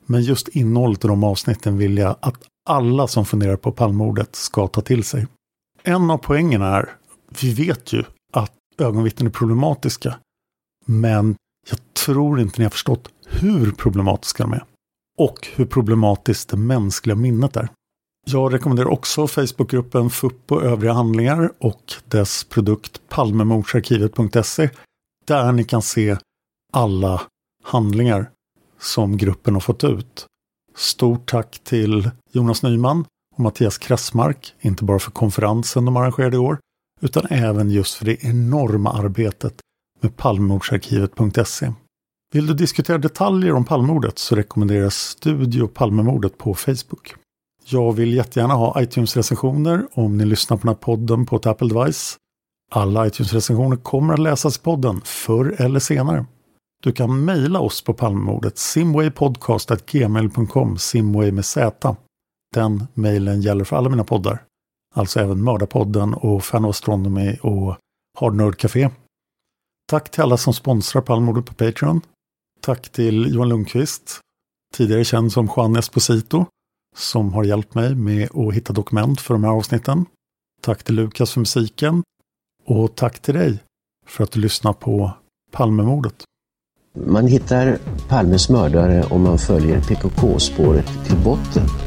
Men 0.05 0.21
just 0.21 0.47
innehållet 0.47 1.05
i 1.05 1.07
de 1.07 1.23
avsnitten 1.23 1.77
vill 1.77 1.97
jag 1.97 2.15
att 2.19 2.43
alla 2.69 3.07
som 3.07 3.25
funderar 3.25 3.55
på 3.55 3.71
Palmemordet 3.71 4.35
ska 4.35 4.67
ta 4.67 4.81
till 4.81 5.03
sig. 5.03 5.27
En 5.83 6.11
av 6.11 6.17
poängen 6.17 6.61
är, 6.61 6.89
vi 7.41 7.53
vet 7.53 7.93
ju 7.93 8.03
ögonvittnen 8.81 9.27
är 9.27 9.31
problematiska. 9.31 10.15
Men 10.85 11.35
jag 11.69 11.79
tror 11.93 12.39
inte 12.39 12.57
ni 12.57 12.63
har 12.65 12.69
förstått 12.69 13.09
hur 13.25 13.71
problematiska 13.71 14.43
de 14.43 14.53
är. 14.53 14.63
Och 15.17 15.47
hur 15.55 15.65
problematiskt 15.65 16.49
det 16.49 16.57
mänskliga 16.57 17.15
minnet 17.15 17.55
är. 17.55 17.69
Jag 18.25 18.53
rekommenderar 18.53 18.87
också 18.87 19.27
Facebookgruppen 19.27 20.09
FUP 20.09 20.51
och 20.51 20.63
övriga 20.63 20.93
handlingar 20.93 21.51
och 21.59 21.93
dess 22.05 22.43
produkt 22.43 23.01
Palmemordsarkivet.se 23.09 24.69
där 25.25 25.51
ni 25.51 25.63
kan 25.63 25.81
se 25.81 26.17
alla 26.73 27.21
handlingar 27.63 28.29
som 28.79 29.17
gruppen 29.17 29.53
har 29.53 29.61
fått 29.61 29.83
ut. 29.83 30.25
Stort 30.75 31.29
tack 31.29 31.59
till 31.63 32.11
Jonas 32.31 32.63
Nyman 32.63 33.05
och 33.35 33.39
Mattias 33.39 33.77
Kressmark, 33.77 34.53
inte 34.61 34.83
bara 34.83 34.99
för 34.99 35.11
konferensen 35.11 35.85
de 35.85 35.97
arrangerade 35.97 36.35
i 36.35 36.39
år, 36.39 36.59
utan 36.99 37.25
även 37.29 37.69
just 37.69 37.95
för 37.95 38.05
det 38.05 38.23
enorma 38.23 38.93
arbetet 38.93 39.53
med 40.01 40.17
Palmemordsarkivet.se. 40.17 41.73
Vill 42.33 42.47
du 42.47 42.53
diskutera 42.53 42.97
detaljer 42.97 43.53
om 43.53 43.65
Palmemordet 43.65 44.19
så 44.19 44.35
rekommenderas 44.35 44.95
Studio 44.95 45.67
Palmemordet 45.67 46.37
på 46.37 46.53
Facebook. 46.53 47.15
Jag 47.65 47.93
vill 47.93 48.13
jättegärna 48.13 48.53
ha 48.53 48.81
iTunes-recensioner 48.81 49.87
om 49.93 50.17
ni 50.17 50.25
lyssnar 50.25 50.57
på 50.57 50.61
den 50.61 50.69
här 50.69 50.75
podden 50.75 51.25
på 51.25 51.35
ett 51.35 51.45
Apple 51.45 51.67
device. 51.67 52.17
Alla 52.71 53.07
iTunes-recensioner 53.07 53.77
kommer 53.77 54.13
att 54.13 54.19
läsas 54.19 54.57
i 54.57 54.61
podden 54.61 55.01
förr 55.05 55.55
eller 55.57 55.79
senare. 55.79 56.25
Du 56.83 56.91
kan 56.91 57.25
mejla 57.25 57.59
oss 57.59 57.83
på 57.83 57.93
Palmemordet 57.93 58.57
simwaypodcast.gmail.com 58.57 60.77
simway 60.77 61.31
med 61.31 61.45
z. 61.45 61.71
Den 62.55 62.87
mejlen 62.93 63.41
gäller 63.41 63.63
för 63.63 63.75
alla 63.75 63.89
mina 63.89 64.03
poddar. 64.03 64.46
Alltså 64.97 65.19
även 65.19 65.43
Mördarpodden 65.43 66.13
och 66.13 66.43
Fan 66.43 66.65
of 66.65 66.69
Astronomy 66.69 67.37
och 67.41 67.75
Hard 68.19 68.33
Nerd 68.33 68.57
Café. 68.57 68.89
Tack 69.89 70.11
till 70.11 70.21
alla 70.21 70.37
som 70.37 70.53
sponsrar 70.53 71.01
Palmemordet 71.01 71.45
på 71.45 71.53
Patreon. 71.53 72.01
Tack 72.61 72.89
till 72.89 73.33
Johan 73.33 73.49
Lundqvist, 73.49 74.19
tidigare 74.75 75.03
känd 75.03 75.31
som 75.31 75.49
Juan 75.57 75.75
Esposito, 75.75 76.45
som 76.95 77.33
har 77.33 77.43
hjälpt 77.43 77.75
mig 77.75 77.95
med 77.95 78.29
att 78.35 78.53
hitta 78.53 78.73
dokument 78.73 79.21
för 79.21 79.33
de 79.33 79.43
här 79.43 79.51
avsnitten. 79.51 80.05
Tack 80.61 80.83
till 80.83 80.95
Lukas 80.95 81.31
för 81.31 81.39
musiken. 81.39 82.03
Och 82.65 82.95
tack 82.95 83.19
till 83.19 83.33
dig 83.33 83.63
för 84.05 84.23
att 84.23 84.31
du 84.31 84.39
lyssnar 84.39 84.73
på 84.73 85.11
Palmemordet. 85.51 86.23
Man 87.05 87.27
hittar 87.27 87.79
Palmes 88.07 88.49
mördare 88.49 89.03
om 89.03 89.23
man 89.23 89.37
följer 89.37 89.81
PKK-spåret 89.81 91.05
till 91.05 91.17
botten. 91.23 91.86